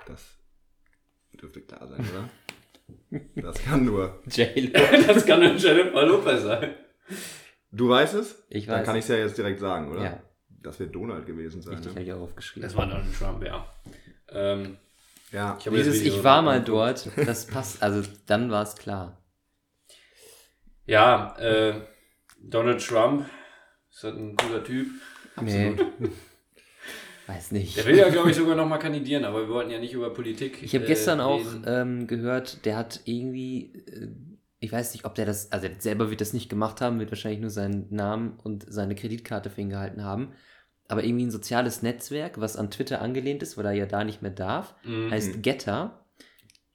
das 0.06 0.38
dürfte 1.40 1.62
klar 1.62 1.88
sein, 1.88 2.00
oder? 2.12 2.30
Das 3.42 3.62
kann 3.64 3.86
nur. 3.86 4.22
J-Lo. 4.28 4.80
das 5.08 5.26
kann 5.26 5.40
nur 5.40 5.56
Jennifer 5.56 6.06
Lopez 6.06 6.42
sein. 6.44 6.76
Du 7.72 7.88
weißt 7.90 8.16
es? 8.16 8.44
Ich 8.50 8.66
Dann 8.66 8.80
weiß. 8.80 8.86
kann 8.86 8.96
ich 8.96 9.04
es 9.04 9.10
ja 9.10 9.16
jetzt 9.18 9.38
direkt 9.38 9.60
sagen, 9.60 9.92
oder? 9.92 10.04
Ja. 10.04 10.24
Das 10.62 10.80
wird 10.80 10.94
Donald 10.94 11.26
gewesen 11.26 11.62
sein. 11.62 11.76
Richtig, 11.76 11.94
Ne? 11.94 11.96
habe 12.02 12.04
ich 12.06 12.14
auch 12.14 12.22
aufgeschrieben. 12.22 12.64
Das 12.68 12.76
war 12.76 12.88
Donald 12.88 13.06
Trump, 13.18 13.44
ja. 13.46 13.66
Ähm, 14.30 14.78
Ja, 15.32 15.56
ich 15.60 15.64
Dieses 15.72 16.02
Ich 16.02 16.24
war 16.24 16.42
mal 16.42 16.62
dort, 16.62 17.10
das 17.16 17.46
passt, 17.46 17.82
also 17.84 18.02
dann 18.26 18.50
war 18.52 18.64
es 18.64 18.76
klar. 18.76 19.22
Ja, 20.86 21.36
äh, 21.38 21.82
Donald 22.42 22.86
Trump 22.86 23.26
ist 23.92 24.04
halt 24.04 24.18
ein 24.18 24.36
cooler 24.36 24.64
Typ. 24.64 24.88
Nee. 25.42 25.76
Weiß 27.28 27.52
nicht. 27.52 27.78
Der 27.78 27.86
will 27.86 27.96
ja, 27.96 28.10
glaube 28.10 28.32
ich, 28.32 28.36
sogar 28.36 28.56
nochmal 28.56 28.80
kandidieren, 28.80 29.24
aber 29.24 29.42
wir 29.48 29.54
wollten 29.54 29.70
ja 29.70 29.80
nicht 29.80 29.94
über 29.94 30.12
Politik. 30.12 30.64
Ich 30.64 30.74
habe 30.74 30.86
äh, 30.86 30.88
gestern 30.88 31.22
auch 31.22 31.46
ähm, 31.66 32.08
gehört, 32.08 32.66
der 32.66 32.76
hat 32.76 33.02
irgendwie, 33.06 33.72
äh, 33.88 34.08
ich 34.60 34.72
weiß 34.72 34.94
nicht, 34.94 35.06
ob 35.06 35.14
der 35.14 35.26
das, 35.28 35.52
also 35.52 35.68
der 35.68 35.80
selber 35.80 36.10
wird 36.10 36.22
das 36.22 36.34
nicht 36.34 36.50
gemacht 36.50 36.82
haben, 36.82 37.00
wird 37.00 37.12
wahrscheinlich 37.12 37.40
nur 37.40 37.52
seinen 37.52 37.86
Namen 37.94 38.40
und 38.44 38.66
seine 38.68 38.96
Kreditkarte 38.96 39.52
für 39.52 39.62
ihn 39.62 39.70
gehalten 39.70 40.04
haben. 40.04 40.34
Aber 40.88 41.04
irgendwie 41.04 41.26
ein 41.26 41.32
soziales 41.32 41.84
Netzwerk, 41.84 42.42
was 42.42 42.58
an 42.58 42.72
Twitter 42.72 43.00
angelehnt 43.00 43.44
ist, 43.44 43.58
weil 43.58 43.66
er 43.68 43.74
ja 43.74 43.86
da 43.86 44.04
nicht 44.04 44.24
mehr 44.24 44.32
darf, 44.32 44.74
Mhm. 44.84 45.12
heißt 45.12 45.44
Getter. 45.44 46.04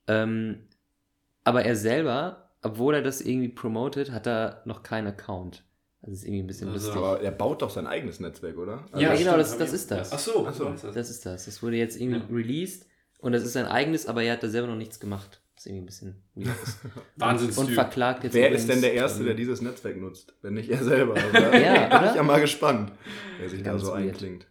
Ähm, 0.07 0.69
aber 1.43 1.65
er 1.65 1.75
selber, 1.75 2.44
obwohl 2.65 2.95
er 2.95 3.03
das 3.03 3.21
irgendwie 3.21 3.49
promotet, 3.49 4.11
hat 4.13 4.27
er 4.27 4.63
noch 4.65 4.83
keinen 4.83 5.07
Account. 5.09 5.65
Also 6.03 6.15
ist 6.15 6.25
irgendwie 6.25 6.43
ein 6.43 6.47
bisschen 6.47 6.69
Also, 6.69 6.89
lustig. 6.89 7.03
Aber 7.03 7.21
er 7.23 7.31
baut 7.31 7.63
doch 7.63 7.71
sein 7.71 7.87
eigenes 7.87 8.21
Netzwerk, 8.21 8.59
oder? 8.59 8.85
Also 8.93 8.99
Ja, 9.05 9.15
genau, 9.15 9.37
das- 9.37 9.53
hab 9.53 9.59
das 9.61 9.69
ich- 9.71 9.75
ist 9.77 9.91
das. 9.91 10.13
Ach 10.13 10.19
so, 10.19 10.47
Ach 10.47 10.53
so. 10.53 10.69
ist 10.69 10.85
das. 10.85 10.95
Das 10.95 11.11
ist 11.11 11.25
das. 11.27 11.45
Das 11.47 11.63
wurde 11.63 11.77
jetzt 11.77 11.99
irgendwie 12.01 12.19
Ja. 12.21 12.27
released 12.37 12.87
und 13.21 13.33
das 13.33 13.43
ist 13.43 13.55
sein 13.55 13.67
eigenes, 13.67 14.07
aber 14.07 14.23
er 14.23 14.35
hat 14.35 14.43
da 14.43 14.49
selber 14.49 14.69
noch 14.69 14.77
nichts 14.77 15.01
gemacht. 15.01 15.41
Das 15.55 15.65
ist 15.65 15.67
irgendwie 15.71 15.85
ein 15.85 15.87
bisschen 15.87 16.23
weird. 16.35 16.49
Wahnsinns 17.17 17.57
und 17.57 17.71
verklagt 17.71 18.25
jetzt 18.25 18.35
Wer 18.35 18.49
übrigens, 18.49 18.63
ist 18.65 18.71
denn 18.71 18.83
der 18.83 18.93
Erste, 18.95 19.21
ähm, 19.21 19.27
der 19.27 19.35
dieses 19.35 19.63
Netzwerk 19.63 19.97
nutzt? 19.97 20.35
Wenn 20.43 20.55
nicht 20.55 20.69
er 20.69 20.83
selber. 20.85 21.15
Also, 21.17 21.33
da 21.33 21.57
Ja, 21.59 21.73
bin 21.89 21.99
oder? 21.99 22.11
ich 22.11 22.17
ja 22.17 22.23
mal 22.23 22.41
gespannt, 22.41 22.93
wer 23.39 23.49
sich 23.49 23.63
da 23.63 23.71
Ganz 23.71 23.83
so 23.83 23.93
weird. 23.93 23.99
einklingt. 24.09 24.47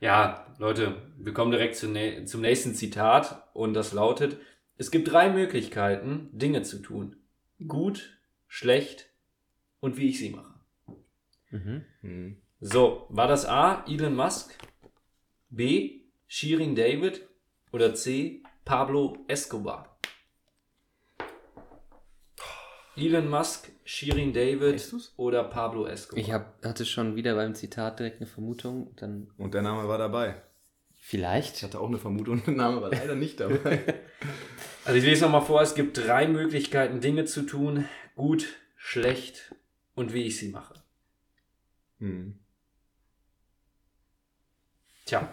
Ja, 0.00 0.54
Leute, 0.58 0.96
wir 1.18 1.32
kommen 1.32 1.50
direkt 1.50 1.76
nä- 1.76 2.26
zum 2.26 2.42
nächsten 2.42 2.74
Zitat 2.74 3.48
und 3.54 3.72
das 3.74 3.92
lautet, 3.94 4.36
es 4.78 4.90
gibt 4.90 5.10
drei 5.10 5.30
Möglichkeiten, 5.30 6.28
Dinge 6.32 6.62
zu 6.62 6.78
tun. 6.78 7.16
Gut, 7.66 8.18
schlecht 8.46 9.10
und 9.80 9.96
wie 9.96 10.10
ich 10.10 10.18
sie 10.18 10.30
mache. 10.30 10.54
Mhm. 11.50 11.84
Hm. 12.02 12.36
So, 12.60 13.06
war 13.08 13.28
das 13.28 13.46
A, 13.46 13.84
Elon 13.86 14.14
Musk, 14.14 14.56
B, 15.50 16.00
Shirin 16.26 16.74
David 16.74 17.26
oder 17.72 17.94
C, 17.94 18.42
Pablo 18.64 19.24
Escobar? 19.28 19.98
Elon 22.96 23.28
Musk, 23.28 23.70
Shirin 23.84 24.32
David 24.32 24.74
Weißt 24.74 25.14
oder 25.18 25.44
Pablo 25.44 25.86
Escobar? 25.86 26.18
Ich 26.22 26.32
hab, 26.32 26.64
hatte 26.64 26.86
schon 26.86 27.14
wieder 27.14 27.34
beim 27.34 27.54
Zitat 27.54 27.98
direkt 27.98 28.16
eine 28.16 28.26
Vermutung. 28.26 28.94
Dann 28.96 29.30
Und 29.36 29.52
der 29.52 29.62
Name 29.62 29.86
war 29.86 29.98
dabei. 29.98 30.42
Ich 31.06 31.10
vielleicht. 31.10 31.62
hatte 31.62 31.78
auch 31.78 31.86
eine 31.86 31.98
Vermutung, 31.98 32.42
der 32.44 32.54
Name 32.54 32.82
war 32.82 32.90
leider 32.90 33.14
nicht 33.14 33.38
dabei. 33.38 33.94
Also 34.84 34.98
ich 34.98 35.04
lese 35.04 35.22
nochmal 35.24 35.42
vor, 35.42 35.60
es 35.62 35.74
gibt 35.74 35.98
drei 35.98 36.28
Möglichkeiten, 36.28 37.00
Dinge 37.00 37.24
zu 37.24 37.42
tun. 37.42 37.88
Gut, 38.14 38.46
schlecht 38.76 39.52
und 39.96 40.12
wie 40.12 40.22
ich 40.22 40.36
sie 40.38 40.48
mache. 40.50 40.74
Hm. 41.98 42.38
Tja, 45.04 45.28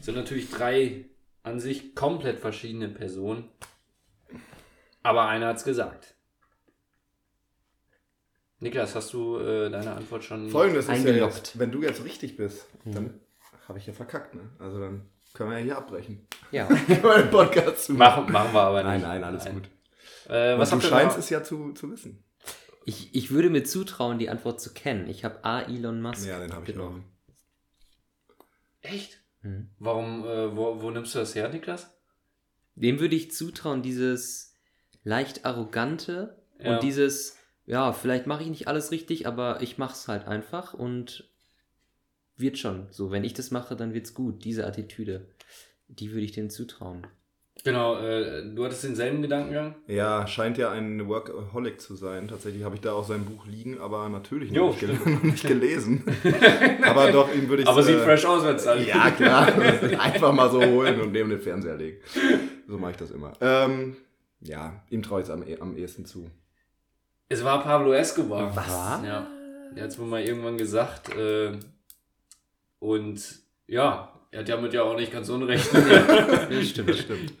sind 0.00 0.14
natürlich 0.14 0.50
drei 0.50 1.06
an 1.42 1.58
sich 1.58 1.96
komplett 1.96 2.38
verschiedene 2.38 2.88
Personen. 2.88 3.48
Aber 5.02 5.26
einer 5.26 5.48
hat's 5.48 5.64
gesagt. 5.64 6.14
Niklas, 8.60 8.94
hast 8.94 9.12
du 9.12 9.38
äh, 9.38 9.68
deine 9.68 9.94
Antwort 9.94 10.22
schon? 10.22 10.48
Folgendes 10.48 10.84
ist 10.84 10.90
ja 10.90 10.94
Eingeloggt. 11.10 11.36
jetzt, 11.38 11.58
wenn 11.58 11.72
du 11.72 11.82
jetzt 11.82 12.04
richtig 12.04 12.36
bist, 12.36 12.66
Mhm. 12.84 12.92
dann 12.94 13.20
habe 13.68 13.78
ich 13.78 13.86
ja 13.86 13.92
verkackt, 13.92 14.34
ne? 14.34 14.48
Also 14.58 14.80
dann 14.80 15.08
können 15.34 15.50
wir 15.50 15.58
ja 15.58 15.64
hier 15.64 15.76
abbrechen. 15.78 16.26
Ja. 16.50 16.66
Können 16.86 17.02
wir 17.02 17.18
den 17.22 17.30
Podcast 17.30 17.84
zu 17.84 17.92
Machen, 17.92 18.32
machen 18.32 18.54
wir 18.54 18.62
aber 18.62 18.82
nicht. 18.82 19.02
Nein, 19.02 19.20
nein, 19.20 19.24
alles 19.24 19.44
gut. 19.44 19.68
Äh, 20.28 20.54
Und 20.54 20.60
was 20.60 20.70
du 20.70 20.80
scheinst 20.80 21.16
noch? 21.16 21.22
es 21.22 21.28
ja 21.30 21.42
zu, 21.44 21.72
zu 21.74 21.90
wissen. 21.90 22.24
Ich, 22.86 23.14
ich 23.14 23.30
würde 23.30 23.50
mir 23.50 23.62
zutrauen, 23.64 24.18
die 24.18 24.30
Antwort 24.30 24.60
zu 24.62 24.72
kennen. 24.72 25.06
Ich 25.08 25.24
habe 25.24 25.44
A. 25.44 25.60
Elon 25.60 26.00
Musk. 26.00 26.26
Ja, 26.26 26.38
den 26.40 26.52
habe 26.54 26.64
ich 26.66 26.72
genommen. 26.72 27.04
Echt? 28.80 29.20
Mhm. 29.42 29.70
Warum, 29.78 30.24
äh, 30.24 30.56
wo, 30.56 30.80
wo 30.80 30.90
nimmst 30.90 31.14
du 31.14 31.18
das 31.18 31.34
her, 31.34 31.48
Niklas? 31.50 31.90
Dem 32.74 33.00
würde 33.00 33.16
ich 33.16 33.32
zutrauen, 33.32 33.82
dieses 33.82 34.54
leicht 35.04 35.44
arrogante 35.44 36.38
Ja. 36.60 36.74
und 36.74 36.82
dieses, 36.82 37.36
ja, 37.66 37.92
vielleicht 37.92 38.26
mache 38.26 38.42
ich 38.44 38.48
nicht 38.48 38.68
alles 38.68 38.90
richtig, 38.90 39.26
aber 39.26 39.60
ich 39.60 39.78
mache 39.78 39.92
es 39.94 40.08
halt 40.08 40.26
einfach 40.26 40.74
und 40.74 41.28
wird 42.40 42.58
schon. 42.58 42.86
So, 42.90 43.10
wenn 43.10 43.24
ich 43.24 43.34
das 43.34 43.50
mache, 43.50 43.76
dann 43.76 43.94
wird's 43.94 44.14
gut. 44.14 44.44
Diese 44.44 44.66
Attitüde, 44.66 45.26
die 45.88 46.10
würde 46.12 46.22
ich 46.24 46.32
dem 46.32 46.50
zutrauen. 46.50 47.06
Genau, 47.64 47.98
äh, 47.98 48.54
du 48.54 48.64
hattest 48.64 48.84
denselben 48.84 49.20
Gedankengang? 49.20 49.74
Ja, 49.88 50.28
scheint 50.28 50.58
ja 50.58 50.70
ein 50.70 51.08
Workaholic 51.08 51.80
zu 51.80 51.96
sein. 51.96 52.28
Tatsächlich 52.28 52.62
habe 52.62 52.76
ich 52.76 52.80
da 52.80 52.92
auch 52.92 53.04
sein 53.04 53.24
Buch 53.24 53.46
liegen, 53.46 53.80
aber 53.80 54.08
natürlich 54.08 54.52
Jo, 54.52 54.66
noch, 54.68 54.80
nicht, 54.80 55.00
gel 55.00 55.16
nicht 55.24 55.46
gelesen. 55.46 56.04
aber 56.84 57.10
doch, 57.10 57.34
ihm 57.34 57.48
würde 57.48 57.64
ich 57.64 57.68
Aber 57.68 57.82
sieht 57.82 57.96
äh, 57.96 58.04
fresh 58.04 58.24
aus, 58.26 58.44
wenn 58.44 58.54
es 58.54 58.64
dann. 58.64 58.86
Ja, 58.86 59.10
klar. 59.10 59.48
Einfach 60.00 60.32
mal 60.32 60.48
so 60.50 60.62
holen 60.64 61.00
und 61.00 61.10
neben 61.10 61.30
den 61.30 61.40
Fernseher 61.40 61.76
legen. 61.76 61.98
So 62.68 62.78
mache 62.78 62.92
ich 62.92 62.96
das 62.96 63.10
immer. 63.10 63.32
Ähm, 63.40 63.96
ja, 64.40 64.80
ihm 64.90 65.02
traue 65.02 65.20
ich 65.20 65.26
es 65.26 65.30
am, 65.30 65.42
eh- 65.42 65.58
am 65.60 65.76
ehesten 65.76 66.04
zu. 66.04 66.30
Es 67.28 67.42
war 67.42 67.62
Pablo 67.64 67.92
Escobar. 67.92 68.54
Was? 68.54 68.68
Ja. 69.04 69.26
Der 69.74 69.82
hat 69.82 69.90
es 69.90 69.98
mir 69.98 70.06
mal 70.06 70.22
irgendwann 70.22 70.56
gesagt. 70.56 71.14
Äh, 71.14 71.58
und 72.78 73.20
ja, 73.66 74.12
er 74.30 74.40
hat 74.40 74.48
damit 74.48 74.72
ja 74.74 74.82
auch 74.82 74.96
nicht 74.96 75.12
ganz 75.12 75.28
unrecht. 75.28 75.68
Das 76.50 76.68
stimmt. 76.68 76.88
Das 76.90 76.98
stimmt. 77.00 77.32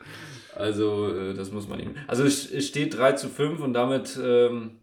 also, 0.54 1.14
äh, 1.14 1.34
das 1.34 1.52
muss 1.52 1.68
man 1.68 1.80
ihm. 1.80 1.94
Also, 2.06 2.24
es 2.24 2.66
steht 2.66 2.96
3 2.96 3.12
zu 3.12 3.28
5 3.28 3.60
und 3.60 3.74
damit, 3.74 4.18
ähm, 4.22 4.78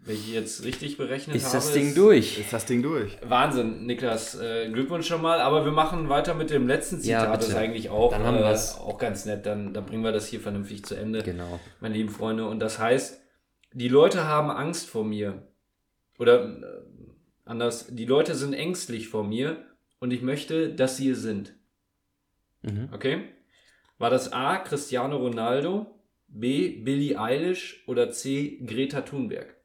wenn 0.00 0.14
ich 0.14 0.32
jetzt 0.32 0.64
richtig 0.64 0.96
berechnet 0.98 1.34
Ist 1.36 1.46
habe. 1.46 1.56
das 1.56 1.72
Ding 1.72 1.94
durch? 1.94 2.38
Ist 2.38 2.52
das 2.52 2.64
Ding 2.66 2.80
durch? 2.82 3.18
Wahnsinn, 3.26 3.86
Niklas. 3.86 4.38
Äh, 4.40 4.70
Glückwunsch 4.70 5.08
schon 5.08 5.20
mal. 5.20 5.40
Aber 5.40 5.64
wir 5.64 5.72
machen 5.72 6.08
weiter 6.08 6.34
mit 6.34 6.50
dem 6.50 6.68
letzten 6.68 6.96
Ja, 6.96 7.02
Zitat. 7.02 7.24
bitte. 7.24 7.38
das 7.38 7.48
ist 7.48 7.54
eigentlich 7.56 7.90
auch, 7.90 8.12
Dann 8.12 8.22
haben 8.22 8.36
äh, 8.36 8.42
wir's. 8.42 8.78
auch 8.78 8.98
ganz 8.98 9.24
nett. 9.24 9.46
Dann, 9.46 9.74
dann 9.74 9.84
bringen 9.84 10.04
wir 10.04 10.12
das 10.12 10.28
hier 10.28 10.40
vernünftig 10.40 10.84
zu 10.84 10.94
Ende. 10.94 11.22
Genau. 11.24 11.58
meine 11.80 11.94
lieben 11.94 12.10
Freunde. 12.10 12.46
Und 12.46 12.60
das 12.60 12.78
heißt, 12.78 13.20
die 13.72 13.88
Leute 13.88 14.24
haben 14.28 14.50
Angst 14.50 14.88
vor 14.88 15.04
mir. 15.04 15.42
Oder 16.20 16.44
äh, 16.44 16.62
anders, 17.46 17.86
die 17.88 18.04
Leute 18.04 18.34
sind 18.34 18.52
ängstlich 18.52 19.08
vor 19.08 19.24
mir 19.24 19.64
und 19.98 20.10
ich 20.10 20.22
möchte, 20.22 20.74
dass 20.74 20.96
sie 20.96 21.10
es 21.10 21.22
sind. 21.22 21.54
Mhm. 22.62 22.90
Okay? 22.92 23.24
War 23.98 24.10
das 24.10 24.32
A. 24.32 24.58
Cristiano 24.58 25.16
Ronaldo, 25.16 25.98
B. 26.28 26.82
Billie 26.82 27.18
Eilish 27.18 27.82
oder 27.86 28.10
C. 28.10 28.58
Greta 28.66 29.00
Thunberg? 29.00 29.56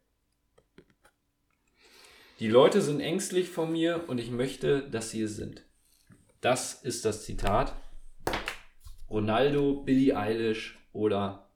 Die 2.39 2.47
Leute 2.47 2.81
sind 2.81 3.01
ängstlich 3.01 3.49
vor 3.49 3.67
mir 3.67 4.05
und 4.07 4.19
ich 4.19 4.31
möchte, 4.31 4.89
dass 4.89 5.11
sie 5.11 5.23
es 5.23 5.35
sind. 5.35 5.63
Das 6.39 6.81
ist 6.81 7.05
das 7.05 7.25
Zitat. 7.25 7.75
Ronaldo, 9.09 9.83
Billie 9.83 10.17
Eilish 10.17 10.79
oder 10.93 11.51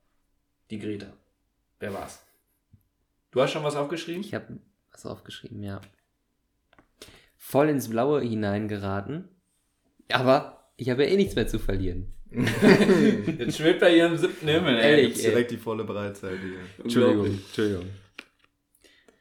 die 0.69 0.79
Greta. 0.79 1.13
Wer 1.79 1.93
war's? 1.93 2.23
Du 3.31 3.41
hast 3.41 3.51
schon 3.51 3.63
was 3.63 3.75
aufgeschrieben? 3.75 4.21
Ich 4.21 4.33
habe 4.33 4.59
was 4.91 5.05
aufgeschrieben, 5.05 5.63
ja. 5.63 5.81
Voll 7.37 7.69
ins 7.69 7.89
Blaue 7.89 8.21
hineingeraten. 8.21 9.29
Aber 10.11 10.71
ich 10.77 10.89
habe 10.89 11.03
ja 11.03 11.11
eh 11.11 11.15
nichts 11.15 11.35
mehr 11.35 11.47
zu 11.47 11.59
verlieren. 11.59 12.13
Jetzt 13.37 13.57
schwebt 13.57 13.81
er 13.81 13.89
hier 13.89 14.07
im 14.07 14.17
siebten 14.17 14.47
Himmel, 14.47 14.77
ey. 14.77 14.91
Ehrlich. 14.91 15.15
Jetzt 15.15 15.25
direkt 15.25 15.51
die 15.51 15.57
volle 15.57 15.83
Breitseite 15.83 16.37
hier. 16.37 16.83
Unglaublich. 16.83 17.33
Entschuldigung. 17.45 17.85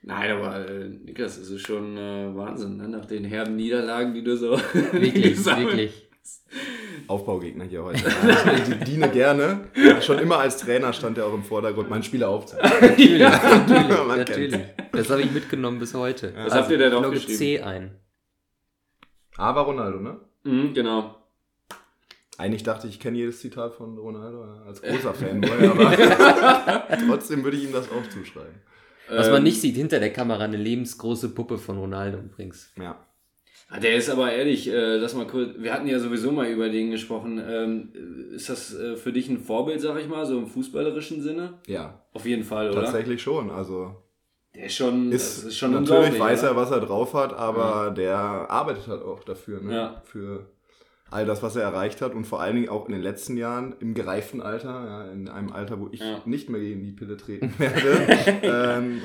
Nein, 0.07 0.33
aber 0.33 0.69
äh, 0.69 0.89
Niklas, 0.89 1.39
es 1.39 1.51
ist 1.51 1.67
schon 1.67 1.97
äh, 1.97 2.35
Wahnsinn, 2.35 2.77
ne? 2.77 2.89
nach 2.89 3.07
den 3.07 3.25
herben 3.25 3.57
Niederlagen, 3.57 4.13
die 4.13 4.23
du 4.23 4.37
so 4.37 4.51
Wirklich, 4.93 5.45
wirklich. 5.45 6.09
Aufbaugegner 7.07 7.65
hier 7.65 7.85
heute. 7.85 8.03
Ich 8.69 8.85
diene 8.85 9.09
gerne. 9.11 9.69
Schon 10.01 10.19
immer 10.19 10.39
als 10.39 10.59
Trainer 10.59 10.93
stand 10.93 11.19
er 11.19 11.27
auch 11.27 11.35
im 11.35 11.43
Vordergrund, 11.43 11.91
mein 11.91 12.03
Spieler 12.03 12.29
aufzunehmen. 12.31 12.71
Natürlich, 12.81 13.21
natürlich, 13.21 14.07
natürlich. 14.07 14.61
Das 14.93 15.11
habe 15.11 15.23
ich 15.23 15.31
mitgenommen 15.31 15.79
bis 15.79 15.93
heute. 15.95 16.33
Was 16.35 16.55
habt 16.55 16.71
ihr 16.71 16.79
denn 16.79 16.95
aufgeschrieben? 16.95 17.37
C 17.37 17.61
ein. 17.61 17.91
Aber 19.37 19.63
Ronaldo, 19.63 20.01
ne? 20.01 20.21
Mhm, 20.45 20.75
genau. 20.75 21.17
Eigentlich 22.37 22.65
dachte 22.65 22.89
ich, 22.89 22.95
ich 22.95 23.01
kenne 23.01 23.17
jedes 23.19 23.41
Zitat 23.41 23.75
von 23.75 23.97
Ronaldo 23.97 24.43
als 24.67 24.83
großer 24.83 25.15
Fanboy, 25.15 25.69
aber 25.69 26.87
trotzdem 27.09 27.45
würde 27.45 27.57
ich 27.57 27.65
ihm 27.65 27.73
das 27.73 27.91
auch 27.91 28.09
zuschreiben. 28.09 28.55
Was 29.09 29.29
man 29.29 29.39
Ähm, 29.39 29.43
nicht 29.45 29.61
sieht, 29.61 29.77
hinter 29.77 30.01
der 30.01 30.13
Kamera 30.13 30.45
eine 30.45 30.57
lebensgroße 30.57 31.29
Puppe 31.35 31.59
von 31.59 31.79
Ronaldo 31.79 32.19
übrigens. 32.19 32.73
Ja. 32.81 33.07
Ah, 33.69 33.79
Der 33.81 33.95
ist 33.97 34.11
aber 34.11 34.33
ehrlich, 34.33 34.69
äh, 34.69 34.97
lass 34.97 35.15
mal 35.15 35.27
kurz, 35.27 35.51
wir 35.59 35.73
hatten 35.73 35.87
ja 35.87 35.99
sowieso 35.99 36.33
mal 36.33 36.49
über 36.49 36.69
den 36.69 36.91
gesprochen. 36.91 37.41
Ähm, 37.47 37.93
ist 38.35 38.49
das 38.49 38.75
äh, 38.75 38.97
für 38.97 39.13
dich 39.13 39.29
ein 39.29 39.39
Vorbild, 39.39 39.81
sag 39.81 39.99
ich 40.01 40.09
mal, 40.09 40.27
so 40.27 40.39
im 40.39 40.47
fußballerischen 40.49 41.23
Sinne? 41.23 41.55
Ja, 41.67 42.03
Auf 42.13 42.27
jeden 42.27 42.45
Fall, 42.45 42.71
oder? 42.71 42.83
tatsächlich 42.83 43.23
schon. 43.23 43.51
Also 43.51 43.95
Der 44.55 44.67
ist 44.67 44.77
schon, 44.77 45.11
ist, 45.11 45.45
ist 45.45 45.57
schon 45.59 45.73
natürlich 45.73 46.19
weiß 46.19 46.43
er, 46.45 46.55
was 46.57 46.71
er 46.71 46.81
drauf 46.81 47.13
hat, 47.15 47.33
aber 47.33 47.91
der 47.91 48.17
arbeitet 48.17 48.87
halt 48.87 49.03
auch 49.03 49.25
dafür, 49.25 49.61
ne? 49.61 49.75
Ja. 49.75 50.03
Für 50.05 50.47
all 51.11 51.27
das, 51.27 51.43
was 51.43 51.57
er 51.57 51.63
erreicht 51.63 52.01
hat 52.01 52.15
und 52.15 52.25
vor 52.25 52.41
allen 52.41 52.55
Dingen 52.57 52.69
auch 52.69 52.87
in 52.87 52.93
den 52.93 53.03
letzten 53.03 53.37
Jahren 53.37 53.75
im 53.81 53.95
gereiften 53.95 54.41
Alter, 54.41 54.69
ja, 54.87 55.13
in 55.13 55.29
einem 55.29 55.53
Alter, 55.53 55.81
wo 55.81 55.89
ich 55.93 56.01
Ja. 56.01 56.21
nicht 56.25 56.49
mehr 56.51 56.61
gegen 56.61 56.83
die 56.85 56.93
Pille 56.93 57.17
treten 57.17 57.53
werde, 57.59 58.07
ähm, 58.43 59.03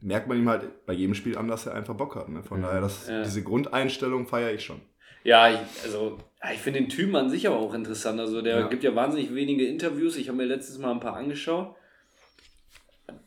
merkt 0.00 0.28
man 0.28 0.38
ihm 0.38 0.48
halt 0.48 0.86
bei 0.86 0.92
jedem 0.92 1.14
Spiel 1.14 1.36
an, 1.38 1.48
dass 1.48 1.66
er 1.66 1.74
einfach 1.74 1.94
Bock 1.94 2.14
hat. 2.16 2.28
Ne? 2.28 2.42
Von 2.42 2.58
Mhm. 2.58 2.62
daher, 2.62 2.80
das, 2.80 3.08
Ja. 3.08 3.22
diese 3.22 3.42
Grundeinstellung 3.42 4.26
feiere 4.26 4.52
ich 4.52 4.64
schon. 4.64 4.80
Ja, 5.24 5.48
ich, 5.50 5.58
also 5.84 6.18
ja, 6.42 6.50
ich 6.52 6.58
finde 6.60 6.80
den 6.80 6.88
Typen 6.88 7.16
an 7.16 7.30
sich 7.30 7.46
aber 7.46 7.56
auch 7.56 7.72
interessant. 7.74 8.20
Also 8.20 8.42
der 8.42 8.60
Ja. 8.60 8.66
gibt 8.68 8.84
ja 8.84 8.94
wahnsinnig 8.94 9.34
wenige 9.34 9.66
Interviews. 9.66 10.16
Ich 10.16 10.28
habe 10.28 10.36
mir 10.38 10.44
letztes 10.44 10.78
Mal 10.78 10.90
ein 10.92 11.00
paar 11.00 11.16
angeschaut. 11.16 11.74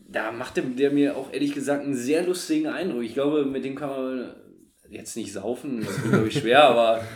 Da 0.09 0.31
macht 0.31 0.55
der, 0.57 0.63
der 0.63 0.91
mir 0.91 1.17
auch 1.17 1.33
ehrlich 1.33 1.53
gesagt 1.53 1.83
einen 1.83 1.95
sehr 1.95 2.23
lustigen 2.23 2.67
Eindruck. 2.67 3.03
Ich 3.03 3.13
glaube, 3.13 3.45
mit 3.45 3.65
dem 3.65 3.75
kann 3.75 3.89
man 3.89 4.35
jetzt 4.89 5.17
nicht 5.17 5.33
saufen, 5.33 5.81
das 5.85 6.01
wird 6.01 6.13
glaube 6.13 6.27
ich 6.29 6.39
schwer, 6.39 6.63
aber 6.63 7.01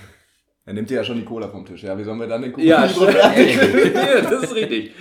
Er 0.65 0.73
nimmt 0.73 0.89
dir 0.89 0.97
ja 0.97 1.03
schon 1.03 1.17
die 1.17 1.25
Cola 1.25 1.47
vom 1.47 1.65
Tisch. 1.65 1.83
Ja, 1.83 1.97
wie 1.97 2.03
sollen 2.03 2.19
wir 2.19 2.27
dann 2.27 2.43
den 2.43 2.53
Kuchen 2.53 2.67
ja, 2.67 2.85
ja, 2.85 4.21
das 4.21 4.43
ist 4.43 4.55
richtig. 4.55 4.91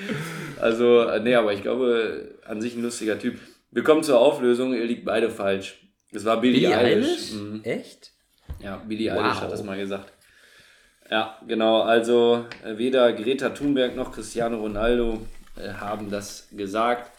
Also, 0.58 1.02
äh, 1.02 1.20
nee, 1.20 1.34
aber 1.34 1.52
ich 1.52 1.62
glaube, 1.62 2.38
an 2.46 2.60
sich 2.60 2.74
ein 2.76 2.82
lustiger 2.82 3.18
Typ. 3.18 3.38
Wir 3.70 3.82
kommen 3.84 4.02
zur 4.02 4.18
Auflösung, 4.18 4.72
ihr 4.72 4.84
liegt 4.84 5.04
beide 5.04 5.28
falsch. 5.30 5.80
Es 6.12 6.24
war 6.24 6.40
Billie, 6.40 6.60
Billie 6.60 6.76
Eilish. 6.76 7.06
Eilish? 7.06 7.32
Mhm. 7.32 7.60
Echt? 7.62 8.12
Ja, 8.62 8.76
Billie 8.78 9.12
Wow. 9.12 9.20
Eilish 9.20 9.40
hat 9.42 9.52
das 9.52 9.62
mal 9.62 9.78
gesagt. 9.78 10.12
Ja, 11.10 11.38
genau. 11.46 11.82
Also 11.82 12.46
äh, 12.64 12.78
weder 12.78 13.12
Greta 13.12 13.50
Thunberg 13.50 13.94
noch 13.96 14.12
Cristiano 14.12 14.58
Ronaldo 14.58 15.20
äh, 15.56 15.72
haben 15.74 16.10
das 16.10 16.48
gesagt. 16.52 17.10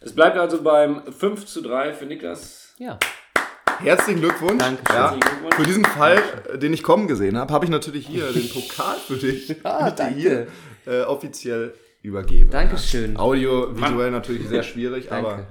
Es 0.00 0.14
bleibt 0.14 0.36
also 0.38 0.62
beim 0.62 1.02
5 1.12 1.44
zu 1.46 1.60
3 1.62 1.92
für 1.92 2.06
Niklas. 2.06 2.74
Ja. 2.78 2.98
Herzlichen 3.80 4.20
Glückwunsch. 4.20 4.58
Dankeschön. 4.62 4.96
Ja, 4.96 5.10
Glückwunsch. 5.12 5.54
für 5.56 5.62
diesen 5.62 5.84
Fall, 5.84 6.22
den 6.56 6.72
ich 6.72 6.82
kommen 6.82 7.06
gesehen 7.06 7.36
habe, 7.38 7.52
habe 7.52 7.64
ich 7.64 7.70
natürlich 7.70 8.06
hier 8.06 8.32
den 8.32 8.48
Pokal 8.48 8.96
für 8.96 9.16
dich 9.16 9.56
Ah, 9.64 9.84
mit 9.86 9.92
dir 9.98 10.04
danke. 10.04 10.18
hier 10.18 10.46
äh, 10.86 11.02
offiziell 11.02 11.74
übergeben. 12.02 12.50
Dankeschön. 12.50 13.16
Audio, 13.18 13.74
visuell 13.76 14.10
natürlich 14.10 14.48
sehr 14.48 14.62
schwierig, 14.62 15.08
Danke. 15.08 15.28
aber 15.28 15.38
Ja, 15.38 15.46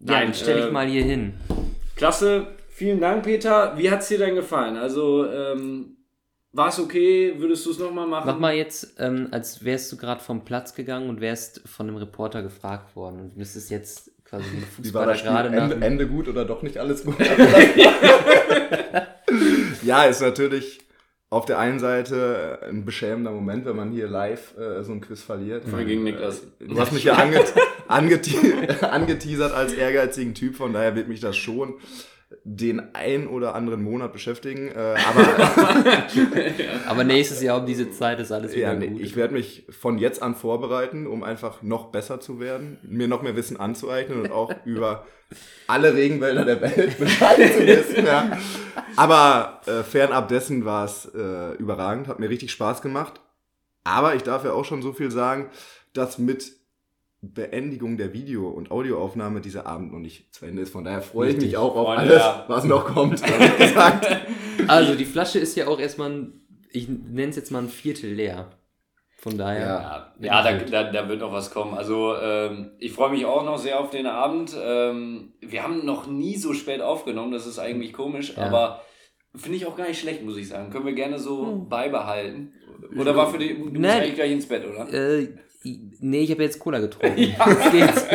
Nein, 0.00 0.26
dann 0.28 0.34
stelle 0.34 0.60
ich 0.60 0.66
äh, 0.66 0.70
mal 0.70 0.86
hier 0.86 1.02
hin. 1.04 1.34
Klasse. 1.96 2.46
Vielen 2.70 3.00
Dank, 3.00 3.24
Peter. 3.24 3.76
Wie 3.76 3.90
hat 3.90 4.02
es 4.02 4.08
dir 4.08 4.18
denn 4.18 4.36
gefallen? 4.36 4.76
Also, 4.76 5.26
ähm, 5.28 5.96
war 6.52 6.68
es 6.68 6.78
okay? 6.78 7.34
Würdest 7.38 7.66
du 7.66 7.70
es 7.70 7.78
nochmal 7.78 8.06
machen? 8.06 8.26
Mach 8.26 8.38
mal 8.38 8.54
jetzt, 8.54 8.96
ähm, 8.98 9.28
als 9.30 9.64
wärst 9.64 9.92
du 9.92 9.96
gerade 9.96 10.22
vom 10.22 10.44
Platz 10.44 10.74
gegangen 10.74 11.08
und 11.08 11.20
wärst 11.20 11.62
von 11.68 11.88
einem 11.88 11.96
Reporter 11.96 12.42
gefragt 12.42 12.96
worden 12.96 13.20
und 13.20 13.36
müsstest 13.36 13.70
jetzt 13.70 14.10
quasi 14.24 14.44
den 14.44 14.58
wie 14.78 14.94
war 14.94 15.04
Fußballer 15.14 15.16
gerade 15.16 15.50
nach 15.50 15.70
Ende, 15.70 15.86
Ende 15.86 16.06
gut 16.06 16.28
oder 16.28 16.44
doch 16.44 16.62
nicht 16.62 16.78
alles 16.78 17.04
gut? 17.04 17.16
ja, 19.82 20.04
ist 20.04 20.20
natürlich 20.20 20.80
auf 21.30 21.44
der 21.44 21.58
einen 21.58 21.78
Seite 21.78 22.60
ein 22.68 22.84
beschämender 22.86 23.30
Moment, 23.30 23.66
wenn 23.66 23.76
man 23.76 23.90
hier 23.90 24.08
live 24.08 24.56
äh, 24.56 24.82
so 24.82 24.92
ein 24.92 25.02
Quiz 25.02 25.22
verliert. 25.22 25.64
Voll 25.68 25.84
gegen 25.84 26.02
Niklas. 26.04 26.42
Du 26.58 26.80
hast 26.80 26.92
mich 26.92 27.04
ja 27.04 27.14
anget 27.14 27.52
angete 27.88 28.82
angeteasert 28.90 29.52
als 29.52 29.74
ehrgeizigen 29.74 30.34
Typ, 30.34 30.56
von 30.56 30.72
daher 30.72 30.94
wird 30.94 31.08
mich 31.08 31.20
das 31.20 31.36
schon 31.36 31.74
den 32.50 32.94
ein 32.94 33.26
oder 33.26 33.54
anderen 33.54 33.82
Monat 33.82 34.12
beschäftigen. 34.12 34.68
Äh, 34.68 34.96
aber 35.08 36.02
Aber 36.86 37.04
nächstes 37.04 37.42
Jahr 37.42 37.60
um 37.60 37.66
diese 37.66 37.90
Zeit 37.90 38.18
ist 38.20 38.32
alles 38.32 38.54
wieder 38.54 38.72
ja, 38.72 38.74
gut. 38.74 39.00
ich 39.00 39.16
werde 39.16 39.34
mich 39.34 39.66
von 39.68 39.98
jetzt 39.98 40.22
an 40.22 40.34
vorbereiten, 40.34 41.06
um 41.06 41.22
einfach 41.22 41.62
noch 41.62 41.86
besser 41.86 42.20
zu 42.20 42.40
werden, 42.40 42.78
mir 42.82 43.06
noch 43.06 43.22
mehr 43.22 43.36
Wissen 43.36 43.58
anzueignen 43.58 44.22
und 44.22 44.32
auch 44.32 44.52
über 44.64 45.06
alle 45.66 45.94
Regenwälder 45.94 46.46
der 46.46 46.60
Welt 46.62 46.98
Bescheid 46.98 47.36
zu 47.36 47.66
wissen. 47.66 48.06
Ja. 48.06 48.38
Aber 48.96 49.60
äh, 49.66 49.82
fernab 49.82 50.28
dessen 50.28 50.64
war 50.64 50.86
es 50.86 51.04
äh, 51.14 51.52
überragend, 51.58 52.08
hat 52.08 52.18
mir 52.18 52.30
richtig 52.30 52.50
Spaß 52.50 52.80
gemacht. 52.80 53.20
Aber 53.84 54.14
ich 54.14 54.22
darf 54.22 54.44
ja 54.44 54.52
auch 54.52 54.64
schon 54.64 54.80
so 54.80 54.94
viel 54.94 55.10
sagen, 55.10 55.50
dass 55.92 56.18
mit 56.18 56.57
Beendigung 57.20 57.96
der 57.96 58.12
Video- 58.12 58.48
und 58.48 58.70
Audioaufnahme 58.70 59.40
dieser 59.40 59.66
Abend 59.66 59.92
noch 59.92 59.98
nicht 59.98 60.32
zu 60.32 60.46
Ende 60.46 60.62
ist. 60.62 60.70
Von 60.70 60.84
daher 60.84 61.02
freue 61.02 61.30
ich 61.30 61.36
mich 61.36 61.56
auch 61.56 61.74
auf 61.74 61.86
Freunde, 61.86 62.02
alles, 62.02 62.22
ja. 62.22 62.44
was 62.48 62.64
noch 62.64 62.84
kommt. 62.84 63.22
Also 64.66 64.96
die 64.96 65.04
Flasche 65.04 65.38
ist 65.38 65.56
ja 65.56 65.68
auch 65.68 65.78
erstmal, 65.78 66.10
ein, 66.10 66.40
ich 66.70 66.88
nenne 66.88 67.30
es 67.30 67.36
jetzt 67.36 67.50
mal 67.52 67.62
ein 67.62 67.68
Viertel 67.68 68.12
leer. 68.12 68.50
Von 69.16 69.38
daher. 69.38 69.66
Ja, 69.66 70.14
ja 70.20 70.42
da, 70.42 70.52
da, 70.58 70.92
da 70.92 71.08
wird 71.08 71.20
noch 71.20 71.32
was 71.32 71.50
kommen. 71.50 71.74
Also 71.74 72.14
ähm, 72.16 72.72
ich 72.78 72.92
freue 72.92 73.10
mich 73.10 73.24
auch 73.24 73.44
noch 73.44 73.58
sehr 73.58 73.80
auf 73.80 73.90
den 73.90 74.06
Abend. 74.06 74.56
Ähm, 74.60 75.32
wir 75.40 75.62
haben 75.62 75.84
noch 75.84 76.06
nie 76.06 76.36
so 76.36 76.52
spät 76.54 76.80
aufgenommen, 76.82 77.32
das 77.32 77.46
ist 77.46 77.58
eigentlich 77.58 77.92
komisch, 77.92 78.34
Ja. 78.36 78.44
aber 78.44 78.82
finde 79.34 79.56
ich 79.56 79.66
auch 79.66 79.76
gar 79.76 79.88
nicht 79.88 80.00
schlecht, 80.00 80.22
muss 80.24 80.36
ich 80.36 80.48
sagen. 80.48 80.70
Können 80.70 80.86
wir 80.86 80.92
gerne 80.92 81.18
so 81.18 81.66
beibehalten. 81.68 82.52
Oder 82.96 83.16
war 83.16 83.30
für 83.30 83.38
die, 83.38 83.54
du 83.54 83.64
musst 83.64 83.74
Nein. 83.74 84.02
eigentlich 84.02 84.14
gleich 84.14 84.32
ins 84.32 84.46
Bett, 84.46 84.64
oder? 84.66 84.92
Äh, 84.92 85.28
nee, 85.64 86.20
ich 86.20 86.30
habe 86.30 86.42
jetzt 86.42 86.58
Cola 86.58 86.78
getrunken. 86.80 87.16
Geht's? 87.72 88.06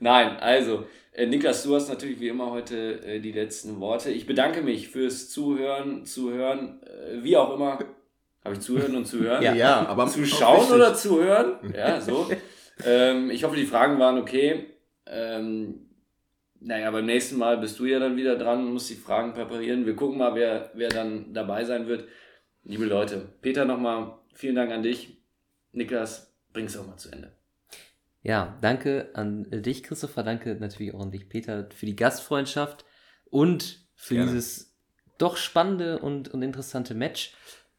Nein, 0.00 0.36
also, 0.38 0.86
äh, 1.12 1.26
Niklas, 1.26 1.62
du 1.62 1.74
hast 1.74 1.88
natürlich 1.88 2.18
wie 2.20 2.28
immer 2.28 2.50
heute 2.50 3.00
äh, 3.04 3.20
die 3.20 3.32
letzten 3.32 3.80
Worte. 3.80 4.10
Ich 4.10 4.26
bedanke 4.26 4.62
mich 4.62 4.88
fürs 4.88 5.30
Zuhören, 5.30 6.04
Zuhören, 6.04 6.82
äh, 6.82 7.22
wie 7.22 7.36
auch 7.36 7.54
immer. 7.54 7.78
Habe 8.44 8.56
ich 8.56 8.60
zuhören 8.60 8.94
und 8.96 9.06
zuhören? 9.06 9.42
Ja. 9.42 9.54
ja, 9.54 9.86
aber 9.86 10.06
Zuschauen 10.06 10.70
oder 10.70 10.94
zuhören? 10.94 11.72
Ja, 11.74 12.00
so. 12.02 12.28
ähm, 12.84 13.30
ich 13.30 13.44
hoffe, 13.44 13.56
die 13.56 13.64
Fragen 13.64 13.98
waren 13.98 14.18
okay. 14.18 14.66
Ähm, 15.06 15.86
naja, 16.60 16.90
beim 16.90 17.06
nächsten 17.06 17.38
Mal 17.38 17.58
bist 17.58 17.78
du 17.78 17.86
ja 17.86 17.98
dann 17.98 18.16
wieder 18.16 18.36
dran 18.36 18.66
und 18.66 18.72
musst 18.72 18.90
die 18.90 18.94
Fragen 18.94 19.32
präparieren. 19.32 19.86
Wir 19.86 19.96
gucken 19.96 20.18
mal, 20.18 20.34
wer, 20.34 20.70
wer 20.74 20.88
dann 20.88 21.32
dabei 21.32 21.64
sein 21.64 21.86
wird. 21.86 22.06
Liebe 22.64 22.86
Leute, 22.86 23.28
Peter 23.40 23.64
nochmal, 23.64 24.14
vielen 24.34 24.56
Dank 24.56 24.72
an 24.72 24.82
dich. 24.82 25.16
Niklas, 25.74 26.34
bring's 26.52 26.76
auch 26.76 26.86
mal 26.86 26.96
zu 26.96 27.10
Ende. 27.10 27.32
Ja, 28.22 28.56
danke 28.62 29.10
an 29.14 29.44
dich, 29.50 29.82
Christopher. 29.82 30.22
Danke 30.22 30.54
natürlich 30.54 30.94
auch 30.94 31.00
an 31.00 31.10
dich, 31.10 31.28
Peter, 31.28 31.68
für 31.74 31.86
die 31.86 31.96
Gastfreundschaft 31.96 32.86
und 33.26 33.86
für 33.94 34.14
Gerne. 34.14 34.32
dieses 34.32 34.74
doch 35.18 35.36
spannende 35.36 35.98
und, 35.98 36.28
und 36.28 36.42
interessante 36.42 36.94
Match. 36.94 37.34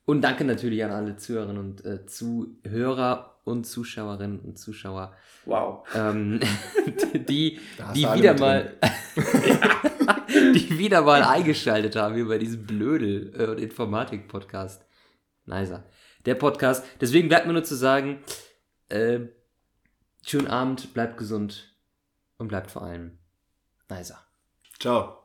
Und 0.05 0.21
danke 0.21 0.43
natürlich 0.45 0.83
an 0.83 0.91
alle 0.91 1.15
Zuhörerinnen 1.17 1.57
und 1.57 1.83
äh, 1.83 2.05
Zuhörer 2.05 3.39
und 3.43 3.65
Zuschauerinnen 3.65 4.39
und 4.39 4.59
Zuschauer, 4.59 5.15
Wow. 5.45 5.87
ähm, 5.95 6.39
die, 7.13 7.59
die 7.95 8.03
wieder 8.13 8.37
mal, 8.37 8.73
die 10.29 10.77
wieder 10.77 11.01
mal 11.01 11.23
eingeschaltet 11.23 11.95
haben 11.95 12.15
hier 12.15 12.27
bei 12.27 12.37
diesem 12.37 12.65
Blödel 12.65 13.49
und 13.49 13.59
Informatik-Podcast. 13.59 14.85
Nicer. 15.45 15.85
Der 16.26 16.36
Podcast. 16.36 16.86
Deswegen 17.01 17.28
bleibt 17.28 17.47
mir 17.47 17.53
nur 17.53 17.63
zu 17.63 17.76
sagen, 17.76 18.23
äh, 18.89 19.19
schönen 20.26 20.47
Abend, 20.47 20.93
bleibt 20.93 21.17
gesund 21.17 21.76
und 22.38 22.47
bleibt 22.47 22.71
vor 22.71 22.84
allem 22.84 23.17
nicer. 23.89 24.19
Ciao. 24.80 25.19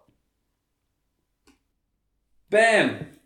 Bam! 2.48 3.19